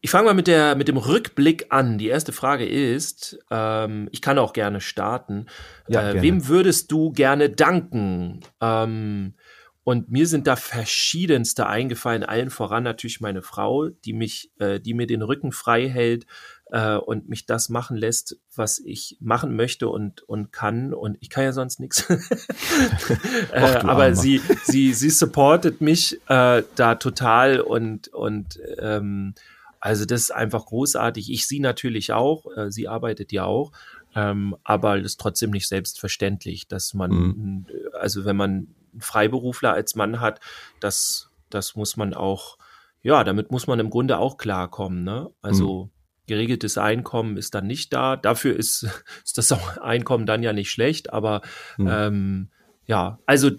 Ich 0.02 0.10
fange 0.10 0.26
mal 0.26 0.34
mit, 0.34 0.46
der, 0.46 0.76
mit 0.76 0.88
dem 0.88 0.96
Rückblick 0.96 1.66
an. 1.68 1.98
Die 1.98 2.08
erste 2.08 2.32
Frage 2.32 2.66
ist, 2.66 3.38
ähm, 3.50 4.08
ich 4.12 4.22
kann 4.22 4.38
auch 4.38 4.54
gerne 4.54 4.80
starten. 4.80 5.46
Ja, 5.88 6.00
äh, 6.00 6.12
gerne. 6.12 6.22
Wem 6.22 6.48
würdest 6.48 6.90
du 6.90 7.12
gerne 7.12 7.50
danken? 7.50 8.40
Ähm, 8.60 9.34
und 9.82 10.10
mir 10.10 10.26
sind 10.26 10.46
da 10.46 10.56
verschiedenste 10.56 11.66
eingefallen, 11.66 12.22
allen 12.22 12.50
voran 12.50 12.84
natürlich 12.84 13.20
meine 13.20 13.42
Frau, 13.42 13.88
die 13.88 14.12
mich, 14.12 14.52
äh, 14.58 14.78
die 14.78 14.94
mir 14.94 15.06
den 15.06 15.22
Rücken 15.22 15.52
frei 15.52 15.88
hält 15.88 16.26
äh, 16.70 16.96
und 16.96 17.28
mich 17.28 17.46
das 17.46 17.68
machen 17.68 17.96
lässt, 17.96 18.38
was 18.54 18.78
ich 18.78 19.16
machen 19.20 19.56
möchte 19.56 19.88
und 19.88 20.22
und 20.22 20.52
kann. 20.52 20.94
Und 20.94 21.16
ich 21.20 21.30
kann 21.30 21.44
ja 21.44 21.52
sonst 21.52 21.80
nichts. 21.80 22.08
äh, 23.52 23.60
aber 23.60 24.14
sie 24.14 24.40
sie 24.64 24.92
sie 24.92 25.10
supportet 25.10 25.80
mich 25.80 26.20
äh, 26.28 26.62
da 26.76 26.94
total 26.96 27.60
und 27.60 28.08
und 28.08 28.60
ähm, 28.78 29.34
also 29.80 30.04
das 30.04 30.22
ist 30.22 30.30
einfach 30.30 30.66
großartig. 30.66 31.32
Ich 31.32 31.46
sie 31.46 31.58
natürlich 31.58 32.12
auch, 32.12 32.44
äh, 32.56 32.70
sie 32.70 32.86
arbeitet 32.86 33.32
ja 33.32 33.44
auch, 33.44 33.72
ähm, 34.14 34.56
aber 34.62 34.98
das 34.98 35.12
ist 35.12 35.20
trotzdem 35.20 35.50
nicht 35.50 35.68
selbstverständlich, 35.68 36.68
dass 36.68 36.94
man, 36.94 37.10
mhm. 37.10 37.66
also 37.98 38.24
wenn 38.24 38.36
man 38.36 38.50
einen 38.92 39.00
Freiberufler 39.00 39.72
als 39.72 39.94
Mann 39.94 40.20
hat, 40.20 40.40
das, 40.80 41.30
das 41.48 41.76
muss 41.76 41.96
man 41.96 42.12
auch, 42.12 42.58
ja, 43.02 43.24
damit 43.24 43.50
muss 43.50 43.66
man 43.66 43.80
im 43.80 43.88
Grunde 43.88 44.18
auch 44.18 44.36
klarkommen. 44.36 45.02
Ne? 45.02 45.30
Also 45.40 45.84
mhm. 45.84 45.90
geregeltes 46.26 46.76
Einkommen 46.76 47.38
ist 47.38 47.54
dann 47.54 47.66
nicht 47.66 47.92
da. 47.92 48.16
Dafür 48.16 48.54
ist, 48.56 48.86
ist 49.24 49.38
das 49.38 49.52
Einkommen 49.78 50.26
dann 50.26 50.42
ja 50.42 50.52
nicht 50.52 50.70
schlecht, 50.70 51.12
aber 51.12 51.40
mhm. 51.78 51.88
ähm, 51.90 52.48
ja, 52.84 53.20
also 53.24 53.50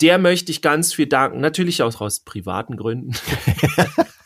der 0.00 0.18
möchte 0.18 0.52
ich 0.52 0.62
ganz 0.62 0.94
viel 0.94 1.08
danken. 1.08 1.40
Natürlich 1.40 1.82
auch 1.82 2.00
aus 2.00 2.20
privaten 2.20 2.76
Gründen. 2.76 3.12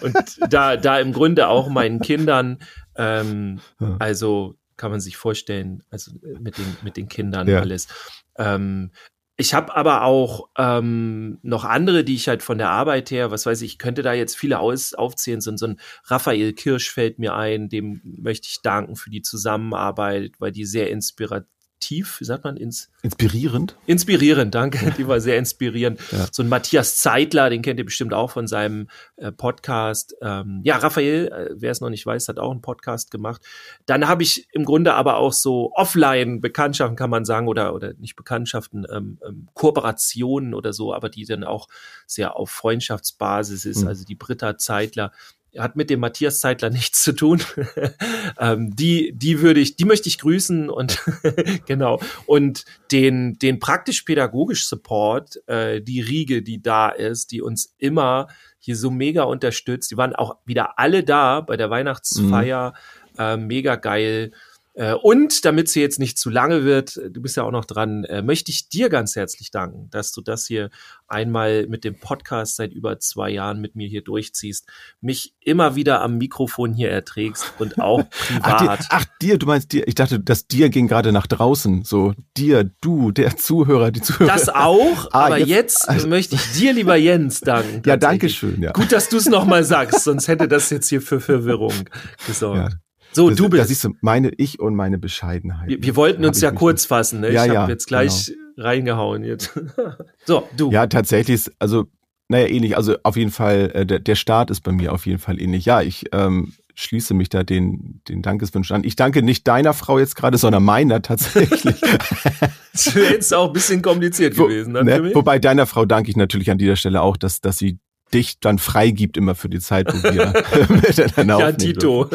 und 0.00 0.38
da, 0.52 0.76
da 0.76 0.98
im 0.98 1.12
Grunde 1.12 1.48
auch 1.48 1.68
meinen 1.68 2.00
Kindern, 2.00 2.58
ähm, 2.96 3.60
also 3.98 4.56
kann 4.76 4.90
man 4.90 5.00
sich 5.00 5.16
vorstellen, 5.16 5.82
also 5.90 6.12
mit 6.40 6.58
den, 6.58 6.76
mit 6.82 6.96
den 6.96 7.08
Kindern 7.08 7.48
ja. 7.48 7.60
alles. 7.60 7.88
Ähm, 8.36 8.90
ich 9.36 9.52
habe 9.52 9.74
aber 9.74 10.02
auch 10.02 10.48
ähm, 10.56 11.38
noch 11.42 11.64
andere, 11.64 12.04
die 12.04 12.14
ich 12.14 12.28
halt 12.28 12.42
von 12.42 12.58
der 12.58 12.70
Arbeit 12.70 13.10
her, 13.10 13.32
was 13.32 13.46
weiß 13.46 13.62
ich, 13.62 13.72
ich 13.72 13.78
könnte 13.78 14.02
da 14.02 14.12
jetzt 14.12 14.36
viele 14.36 14.60
aus, 14.60 14.94
aufzählen. 14.94 15.40
So, 15.40 15.56
so 15.56 15.66
ein 15.66 15.80
Raphael 16.04 16.52
Kirsch 16.52 16.90
fällt 16.90 17.18
mir 17.18 17.34
ein, 17.34 17.68
dem 17.68 18.00
möchte 18.04 18.46
ich 18.48 18.62
danken 18.62 18.94
für 18.94 19.10
die 19.10 19.22
Zusammenarbeit, 19.22 20.32
weil 20.38 20.52
die 20.52 20.64
sehr 20.64 20.90
inspirativ 20.90 21.48
tief, 21.84 22.18
wie 22.20 22.24
sagt 22.24 22.44
man, 22.44 22.56
ins 22.56 22.90
inspirierend? 23.02 23.76
Inspirierend, 23.86 24.54
danke. 24.54 24.90
Die 24.98 25.06
war 25.06 25.20
sehr 25.20 25.36
inspirierend. 25.36 26.00
Ja. 26.10 26.26
So 26.32 26.42
ein 26.42 26.48
Matthias 26.48 26.96
Zeitler, 26.96 27.50
den 27.50 27.60
kennt 27.60 27.78
ihr 27.78 27.84
bestimmt 27.84 28.14
auch 28.14 28.30
von 28.30 28.46
seinem 28.46 28.88
äh, 29.16 29.30
Podcast. 29.30 30.16
Ähm, 30.22 30.60
ja, 30.64 30.78
Raphael, 30.78 31.28
äh, 31.28 31.50
wer 31.54 31.70
es 31.70 31.82
noch 31.82 31.90
nicht 31.90 32.06
weiß, 32.06 32.28
hat 32.28 32.38
auch 32.38 32.50
einen 32.50 32.62
Podcast 32.62 33.10
gemacht. 33.10 33.42
Dann 33.84 34.08
habe 34.08 34.22
ich 34.22 34.48
im 34.52 34.64
Grunde 34.64 34.94
aber 34.94 35.18
auch 35.18 35.34
so 35.34 35.72
Offline-Bekanntschaften, 35.74 36.96
kann 36.96 37.10
man 37.10 37.26
sagen, 37.26 37.48
oder, 37.48 37.74
oder 37.74 37.92
nicht 37.94 38.16
Bekanntschaften, 38.16 38.86
ähm, 38.90 39.18
ähm, 39.26 39.48
Kooperationen 39.52 40.54
oder 40.54 40.72
so, 40.72 40.94
aber 40.94 41.10
die 41.10 41.26
dann 41.26 41.44
auch 41.44 41.68
sehr 42.06 42.36
auf 42.36 42.50
Freundschaftsbasis 42.50 43.66
ist. 43.66 43.82
Mhm. 43.82 43.88
Also 43.88 44.04
die 44.04 44.14
Britta 44.14 44.56
Zeitler, 44.56 45.12
hat 45.58 45.76
mit 45.76 45.90
dem 45.90 46.00
Matthias 46.00 46.40
Zeitler 46.40 46.70
nichts 46.70 47.02
zu 47.02 47.12
tun. 47.12 47.42
ähm, 48.38 48.74
die, 48.74 49.12
die 49.14 49.40
würde 49.40 49.60
ich, 49.60 49.76
die 49.76 49.84
möchte 49.84 50.08
ich 50.08 50.18
grüßen 50.18 50.70
und 50.70 51.02
genau. 51.66 52.00
Und 52.26 52.64
den, 52.92 53.38
den 53.38 53.58
praktisch-pädagogisch 53.58 54.66
Support, 54.66 55.46
äh, 55.48 55.80
die 55.80 56.00
Riege, 56.00 56.42
die 56.42 56.62
da 56.62 56.88
ist, 56.88 57.32
die 57.32 57.42
uns 57.42 57.74
immer 57.78 58.28
hier 58.58 58.76
so 58.76 58.90
mega 58.90 59.24
unterstützt. 59.24 59.90
Die 59.90 59.96
waren 59.96 60.14
auch 60.14 60.38
wieder 60.46 60.78
alle 60.78 61.04
da 61.04 61.40
bei 61.40 61.56
der 61.56 61.70
Weihnachtsfeier. 61.70 62.72
Mhm. 63.14 63.20
Äh, 63.20 63.36
mega 63.36 63.76
geil. 63.76 64.32
Äh, 64.74 64.94
und 64.94 65.44
damit 65.44 65.68
sie 65.68 65.80
jetzt 65.80 66.00
nicht 66.00 66.18
zu 66.18 66.30
lange 66.30 66.64
wird, 66.64 67.00
du 67.08 67.22
bist 67.22 67.36
ja 67.36 67.44
auch 67.44 67.52
noch 67.52 67.64
dran, 67.64 68.04
äh, 68.04 68.22
möchte 68.22 68.50
ich 68.50 68.68
dir 68.68 68.88
ganz 68.88 69.14
herzlich 69.14 69.52
danken, 69.52 69.88
dass 69.90 70.10
du 70.10 70.20
das 70.20 70.46
hier 70.46 70.70
einmal 71.06 71.68
mit 71.68 71.84
dem 71.84 71.94
Podcast 71.94 72.56
seit 72.56 72.72
über 72.72 72.98
zwei 72.98 73.30
Jahren 73.30 73.60
mit 73.60 73.76
mir 73.76 73.86
hier 73.86 74.02
durchziehst, 74.02 74.66
mich 75.00 75.34
immer 75.40 75.76
wieder 75.76 76.02
am 76.02 76.18
Mikrofon 76.18 76.74
hier 76.74 76.90
erträgst 76.90 77.52
und 77.60 77.78
auch 77.78 78.08
privat. 78.10 78.42
ach, 78.42 78.60
dir, 78.60 78.86
ach, 78.90 79.04
dir, 79.22 79.38
du 79.38 79.46
meinst 79.46 79.72
dir, 79.72 79.86
ich 79.86 79.94
dachte, 79.94 80.18
das 80.18 80.48
dir 80.48 80.70
ging 80.70 80.88
gerade 80.88 81.12
nach 81.12 81.28
draußen, 81.28 81.84
so 81.84 82.12
dir, 82.36 82.68
du, 82.80 83.12
der 83.12 83.36
Zuhörer, 83.36 83.92
die 83.92 84.02
Zuhörer. 84.02 84.32
Das 84.32 84.48
auch, 84.48 85.08
ah, 85.12 85.26
aber 85.26 85.38
jetzt, 85.38 85.48
jetzt 85.48 85.88
also, 85.88 86.08
möchte 86.08 86.34
ich 86.34 86.52
dir, 86.52 86.72
lieber 86.72 86.96
Jens, 86.96 87.40
danken. 87.40 87.82
Ja, 87.86 87.96
danke 87.96 88.28
schön. 88.28 88.60
Ja. 88.60 88.72
Gut, 88.72 88.90
dass 88.90 89.08
du 89.08 89.18
es 89.18 89.26
nochmal 89.26 89.62
sagst, 89.62 90.02
sonst 90.02 90.26
hätte 90.26 90.48
das 90.48 90.70
jetzt 90.70 90.88
hier 90.88 91.00
für 91.00 91.20
Verwirrung 91.20 91.88
gesorgt. 92.26 92.72
Ja. 92.72 92.78
So, 93.14 93.30
das, 93.30 93.38
du 93.38 93.48
bist. 93.48 93.62
Das 93.62 93.70
ist 93.70 93.80
so 93.80 93.90
meine 94.00 94.30
ich 94.36 94.58
und 94.60 94.74
meine 94.74 94.98
Bescheidenheit. 94.98 95.68
Wir, 95.68 95.82
wir 95.82 95.96
wollten 95.96 96.24
uns 96.24 96.40
ja 96.40 96.50
kurz 96.50 96.84
fassen, 96.84 97.20
ne? 97.20 97.32
Ja, 97.32 97.44
ich 97.44 97.50
habe 97.50 97.54
ja, 97.54 97.68
jetzt 97.68 97.86
gleich 97.86 98.26
genau. 98.26 98.66
reingehauen 98.68 99.24
jetzt. 99.24 99.58
so, 100.24 100.48
du. 100.56 100.70
Ja, 100.70 100.86
tatsächlich 100.86 101.34
ist, 101.34 101.52
also, 101.58 101.86
naja, 102.28 102.48
ähnlich. 102.48 102.76
Also 102.76 102.96
auf 103.02 103.16
jeden 103.16 103.30
Fall, 103.30 103.70
äh, 103.74 103.86
der, 103.86 104.00
der 104.00 104.16
Start 104.16 104.50
ist 104.50 104.62
bei 104.62 104.72
mir 104.72 104.92
auf 104.92 105.06
jeden 105.06 105.20
Fall 105.20 105.40
ähnlich. 105.40 105.64
Ja, 105.64 105.82
ich 105.82 106.06
ähm, 106.12 106.54
schließe 106.74 107.14
mich 107.14 107.28
da 107.28 107.44
den, 107.44 108.00
den 108.08 108.22
Dankeswünschen 108.22 108.76
an. 108.76 108.84
Ich 108.84 108.96
danke 108.96 109.22
nicht 109.22 109.46
deiner 109.46 109.74
Frau 109.74 109.98
jetzt 109.98 110.16
gerade, 110.16 110.36
sondern 110.36 110.64
meiner 110.64 111.02
tatsächlich. 111.02 111.80
das 112.72 112.94
wäre 112.94 113.12
jetzt 113.12 113.32
auch 113.32 113.48
ein 113.48 113.52
bisschen 113.52 113.80
kompliziert 113.80 114.36
Wo, 114.36 114.44
gewesen. 114.44 114.72
Ne, 114.72 114.84
ne? 114.84 115.14
Wobei 115.14 115.38
deiner 115.38 115.66
Frau 115.66 115.84
danke 115.84 116.10
ich 116.10 116.16
natürlich 116.16 116.50
an 116.50 116.58
dieser 116.58 116.76
Stelle 116.76 117.02
auch, 117.02 117.16
dass, 117.16 117.40
dass 117.40 117.58
sie 117.58 117.78
dich 118.14 118.38
dann 118.40 118.58
freigibt 118.58 119.16
immer 119.16 119.34
für 119.34 119.48
die 119.48 119.58
Zeit, 119.58 119.92
wo 119.92 120.02
wir 120.02 120.32
miteinander 120.68 121.50
ja, 121.50 121.52
Tito. 121.52 122.08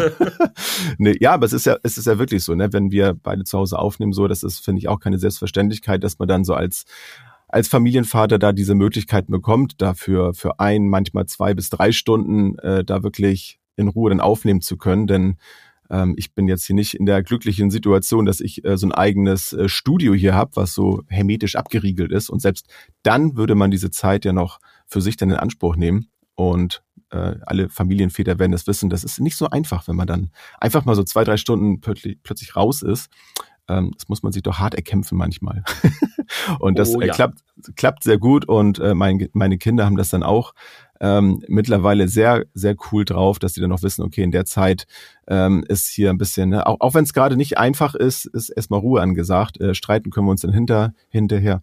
nee, 0.97 1.15
ja, 1.19 1.33
aber 1.33 1.45
es 1.45 1.53
ist 1.53 1.65
ja, 1.65 1.77
es 1.83 1.97
ist 1.97 2.07
ja 2.07 2.17
wirklich 2.17 2.43
so, 2.43 2.55
ne, 2.55 2.71
wenn 2.73 2.91
wir 2.91 3.13
beide 3.13 3.43
zu 3.43 3.57
Hause 3.57 3.77
aufnehmen, 3.77 4.13
so, 4.13 4.27
das 4.27 4.43
ist, 4.43 4.59
finde 4.59 4.79
ich, 4.79 4.87
auch 4.87 4.99
keine 4.99 5.19
Selbstverständlichkeit, 5.19 6.03
dass 6.03 6.17
man 6.17 6.27
dann 6.27 6.43
so 6.43 6.53
als 6.53 6.85
als 7.51 7.67
Familienvater 7.67 8.37
da 8.37 8.53
diese 8.53 8.75
Möglichkeiten 8.75 9.31
bekommt, 9.31 9.81
dafür 9.81 10.35
für 10.35 10.59
ein, 10.59 10.87
manchmal 10.87 11.25
zwei 11.25 11.55
bis 11.55 11.69
drei 11.69 11.91
Stunden 11.91 12.59
äh, 12.59 12.83
da 12.85 13.01
wirklich 13.01 13.59
in 13.75 13.87
Ruhe 13.87 14.11
dann 14.11 14.19
aufnehmen 14.19 14.61
zu 14.61 14.77
können. 14.77 15.07
Denn 15.07 15.37
ähm, 15.89 16.13
ich 16.15 16.33
bin 16.35 16.47
jetzt 16.47 16.65
hier 16.65 16.75
nicht 16.75 16.93
in 16.93 17.07
der 17.07 17.23
glücklichen 17.23 17.71
Situation, 17.71 18.25
dass 18.25 18.39
ich 18.39 18.63
äh, 18.65 18.77
so 18.77 18.85
ein 18.85 18.91
eigenes 18.91 19.53
äh, 19.53 19.67
Studio 19.67 20.13
hier 20.13 20.35
habe, 20.35 20.51
was 20.55 20.73
so 20.73 21.01
hermetisch 21.07 21.55
abgeriegelt 21.55 22.11
ist. 22.11 22.29
Und 22.29 22.39
selbst 22.39 22.67
dann 23.01 23.35
würde 23.35 23.55
man 23.55 23.71
diese 23.71 23.89
Zeit 23.89 24.25
ja 24.25 24.33
noch 24.33 24.59
für 24.89 25.01
sich 25.01 25.15
dann 25.17 25.29
in 25.29 25.37
Anspruch 25.37 25.75
nehmen. 25.75 26.09
Und 26.35 26.83
äh, 27.11 27.35
alle 27.45 27.69
Familienväter 27.69 28.39
werden 28.39 28.51
das 28.51 28.67
wissen. 28.67 28.89
Das 28.89 29.03
ist 29.03 29.19
nicht 29.19 29.35
so 29.35 29.49
einfach, 29.49 29.87
wenn 29.87 29.95
man 29.95 30.07
dann 30.07 30.31
einfach 30.59 30.85
mal 30.85 30.95
so 30.95 31.03
zwei, 31.03 31.23
drei 31.23 31.37
Stunden 31.37 31.81
plötzlich, 31.81 32.17
plötzlich 32.23 32.55
raus 32.55 32.81
ist. 32.81 33.09
Ähm, 33.67 33.91
das 33.95 34.09
muss 34.09 34.23
man 34.23 34.31
sich 34.31 34.43
doch 34.43 34.59
hart 34.59 34.75
erkämpfen 34.75 35.17
manchmal. 35.17 35.63
und 36.59 36.79
das 36.79 36.95
oh, 36.95 37.01
äh, 37.01 37.07
ja. 37.07 37.13
klappt, 37.13 37.39
klappt 37.75 38.03
sehr 38.03 38.17
gut. 38.17 38.45
Und 38.45 38.79
äh, 38.79 38.93
mein, 38.93 39.27
meine 39.33 39.57
Kinder 39.57 39.85
haben 39.85 39.97
das 39.97 40.09
dann 40.09 40.23
auch 40.23 40.53
ähm, 41.01 41.43
mittlerweile 41.47 42.07
sehr, 42.07 42.45
sehr 42.53 42.75
cool 42.91 43.05
drauf, 43.05 43.39
dass 43.39 43.53
sie 43.53 43.61
dann 43.61 43.71
auch 43.71 43.83
wissen, 43.83 44.03
okay, 44.03 44.23
in 44.23 44.31
der 44.31 44.45
Zeit 44.45 44.85
ähm, 45.27 45.63
ist 45.67 45.87
hier 45.87 46.09
ein 46.09 46.17
bisschen, 46.17 46.49
ne, 46.49 46.67
auch, 46.67 46.77
auch 46.79 46.93
wenn 46.93 47.05
es 47.05 47.13
gerade 47.13 47.37
nicht 47.37 47.57
einfach 47.57 47.95
ist, 47.95 48.25
ist 48.25 48.49
erstmal 48.49 48.81
Ruhe 48.81 49.01
angesagt. 49.01 49.59
Äh, 49.61 49.73
streiten 49.73 50.09
können 50.09 50.27
wir 50.27 50.31
uns 50.31 50.41
dann 50.41 50.53
hinter, 50.53 50.93
hinterher 51.09 51.61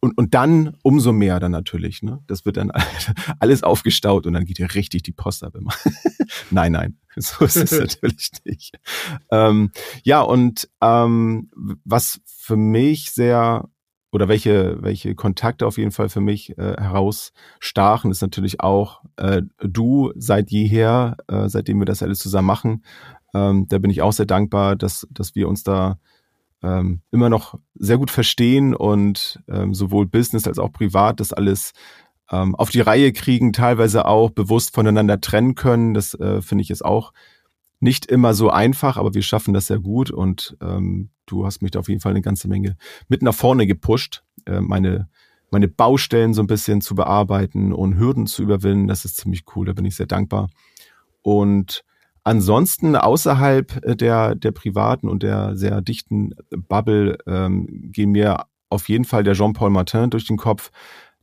und, 0.00 0.16
und 0.16 0.34
dann 0.34 0.76
umso 0.82 1.12
mehr 1.12 1.40
dann 1.40 1.52
natürlich. 1.52 2.02
Ne? 2.02 2.22
Das 2.26 2.44
wird 2.44 2.56
dann 2.56 2.70
alles 3.40 3.62
aufgestaut 3.62 4.26
und 4.26 4.34
dann 4.34 4.44
geht 4.44 4.58
hier 4.58 4.74
richtig 4.74 5.02
die 5.02 5.12
Post 5.12 5.44
ab 5.44 5.54
immer. 5.54 5.72
nein, 6.50 6.72
nein, 6.72 6.98
so 7.16 7.44
ist 7.44 7.56
es 7.56 7.72
natürlich 7.72 8.30
nicht. 8.44 8.78
Ähm, 9.30 9.70
ja, 10.04 10.20
und 10.20 10.68
ähm, 10.80 11.50
was 11.84 12.20
für 12.26 12.56
mich 12.56 13.10
sehr 13.10 13.68
oder 14.10 14.28
welche, 14.28 14.78
welche 14.80 15.14
Kontakte 15.14 15.66
auf 15.66 15.76
jeden 15.76 15.90
Fall 15.90 16.08
für 16.08 16.22
mich 16.22 16.56
äh, 16.56 16.76
herausstachen, 16.78 18.10
ist 18.10 18.22
natürlich 18.22 18.60
auch 18.60 19.02
äh, 19.16 19.42
du 19.58 20.12
seit 20.16 20.50
jeher, 20.50 21.16
äh, 21.28 21.48
seitdem 21.48 21.78
wir 21.78 21.84
das 21.84 22.02
alles 22.02 22.18
zusammen 22.18 22.46
machen. 22.46 22.84
Ähm, 23.34 23.66
da 23.68 23.78
bin 23.78 23.90
ich 23.90 24.00
auch 24.00 24.12
sehr 24.12 24.24
dankbar, 24.24 24.76
dass, 24.76 25.06
dass 25.10 25.34
wir 25.34 25.46
uns 25.46 25.62
da 25.62 25.98
ähm, 26.62 27.02
immer 27.10 27.28
noch 27.28 27.58
sehr 27.74 27.98
gut 27.98 28.10
verstehen 28.10 28.74
und 28.74 29.40
ähm, 29.48 29.74
sowohl 29.74 30.06
Business 30.06 30.46
als 30.46 30.58
auch 30.58 30.72
privat 30.72 31.20
das 31.20 31.32
alles 31.32 31.72
ähm, 32.30 32.54
auf 32.54 32.70
die 32.70 32.80
Reihe 32.80 33.12
kriegen, 33.12 33.52
teilweise 33.52 34.06
auch 34.06 34.30
bewusst 34.30 34.74
voneinander 34.74 35.20
trennen 35.20 35.54
können. 35.54 35.94
Das 35.94 36.14
äh, 36.14 36.42
finde 36.42 36.62
ich 36.62 36.68
jetzt 36.68 36.84
auch 36.84 37.12
nicht 37.80 38.06
immer 38.06 38.34
so 38.34 38.50
einfach, 38.50 38.96
aber 38.96 39.14
wir 39.14 39.22
schaffen 39.22 39.54
das 39.54 39.68
sehr 39.68 39.78
gut 39.78 40.10
und 40.10 40.56
ähm, 40.60 41.10
du 41.26 41.46
hast 41.46 41.62
mich 41.62 41.70
da 41.70 41.78
auf 41.78 41.88
jeden 41.88 42.00
Fall 42.00 42.10
eine 42.10 42.22
ganze 42.22 42.48
Menge 42.48 42.76
mit 43.08 43.22
nach 43.22 43.34
vorne 43.34 43.66
gepusht, 43.66 44.24
äh, 44.46 44.60
meine 44.60 45.08
meine 45.50 45.68
Baustellen 45.68 46.34
so 46.34 46.42
ein 46.42 46.46
bisschen 46.46 46.80
zu 46.80 46.94
bearbeiten 46.94 47.72
und 47.72 47.98
Hürden 47.98 48.26
zu 48.26 48.42
überwinden. 48.42 48.86
Das 48.86 49.04
ist 49.04 49.16
ziemlich 49.16 49.44
cool, 49.54 49.66
da 49.66 49.72
bin 49.72 49.84
ich 49.84 49.96
sehr 49.96 50.06
dankbar. 50.06 50.50
Und 51.22 51.84
Ansonsten 52.28 52.94
außerhalb 52.94 53.86
äh, 53.86 53.96
der, 53.96 54.34
der 54.34 54.52
privaten 54.52 55.08
und 55.08 55.22
der 55.22 55.56
sehr 55.56 55.80
dichten 55.80 56.34
Bubble 56.50 57.16
ähm, 57.26 57.66
gehen 57.90 58.10
mir 58.10 58.44
auf 58.68 58.90
jeden 58.90 59.06
Fall 59.06 59.24
der 59.24 59.32
Jean-Paul 59.32 59.70
Martin 59.70 60.10
durch 60.10 60.26
den 60.26 60.36
Kopf, 60.36 60.70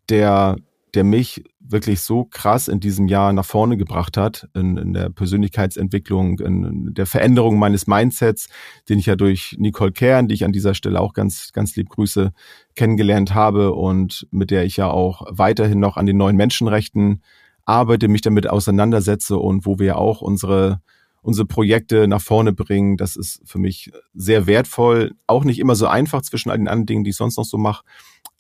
der, 0.10 0.56
der 0.96 1.04
mich 1.04 1.44
wirklich 1.60 2.02
so 2.02 2.26
krass 2.26 2.68
in 2.68 2.80
diesem 2.80 3.08
Jahr 3.08 3.34
nach 3.34 3.46
vorne 3.46 3.78
gebracht 3.78 4.18
hat, 4.18 4.50
in, 4.56 4.78
in 4.78 4.94
der 4.94 5.12
Persönlichkeitsentwicklung, 5.12 6.40
in 6.40 6.96
der 6.96 7.06
Veränderung 7.06 7.60
meines 7.60 7.86
Mindsets, 7.86 8.48
den 8.90 8.98
ich 8.98 9.06
ja 9.06 9.16
durch 9.16 9.58
Nicole 9.60 9.92
Kern, 9.92 10.28
die 10.28 10.34
ich 10.34 10.44
an 10.44 10.54
dieser 10.54 10.74
Stelle 10.74 11.00
auch 11.02 11.14
ganz, 11.14 11.52
ganz 11.54 11.76
lieb 11.76 11.90
grüße, 11.90 12.32
kennengelernt 12.76 13.36
habe 13.36 13.74
und 13.74 14.28
mit 14.32 14.50
der 14.50 14.66
ich 14.66 14.78
ja 14.78 14.90
auch 14.90 15.22
weiterhin 15.30 15.80
noch 15.80 15.98
an 15.98 16.08
den 16.08 16.18
neuen 16.18 16.36
Menschenrechten 16.36 17.22
arbeite, 17.64 18.08
mich 18.08 18.22
damit 18.22 18.50
auseinandersetze 18.50 19.38
und 19.38 19.68
wo 19.68 19.78
wir 19.78 20.00
auch 20.00 20.22
unsere 20.22 20.82
unsere 21.26 21.48
Projekte 21.48 22.08
nach 22.08 22.22
vorne 22.22 22.54
bringen. 22.54 22.98
Das 22.98 23.16
ist 23.16 23.42
für 23.46 23.58
mich 23.58 23.92
sehr 24.14 24.46
wertvoll. 24.46 25.16
Auch 25.26 25.44
nicht 25.44 25.58
immer 25.58 25.76
so 25.76 25.88
einfach 25.88 26.22
zwischen 26.22 26.52
all 26.52 26.58
den 26.58 26.68
anderen 26.68 26.86
Dingen, 26.86 27.04
die 27.04 27.10
ich 27.10 27.16
sonst 27.16 27.38
noch 27.38 27.46
so 27.46 27.58
mache. 27.58 27.84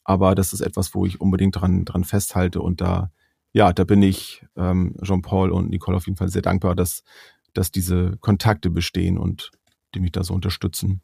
Aber 0.03 0.35
das 0.35 0.53
ist 0.53 0.61
etwas, 0.61 0.93
wo 0.93 1.05
ich 1.05 1.19
unbedingt 1.19 1.55
dran, 1.55 1.83
dran 1.83 2.03
festhalte. 2.03 2.61
Und 2.61 2.81
da, 2.81 3.11
ja, 3.53 3.73
da 3.73 3.85
bin 3.85 4.03
ich 4.03 4.45
ähm, 4.55 4.95
Jean-Paul 5.01 5.49
und 5.49 5.71
Nicole 5.71 5.97
auf 5.97 6.05
jeden 6.05 6.15
Fall 6.15 6.29
sehr 6.29 6.43
dankbar, 6.43 6.75
dass, 6.75 7.03
dass 7.53 7.71
diese 7.71 8.17
Kontakte 8.21 8.69
bestehen 8.69 9.17
und 9.17 9.49
die 9.95 9.99
mich 9.99 10.11
da 10.11 10.23
so 10.23 10.35
unterstützen. 10.35 11.01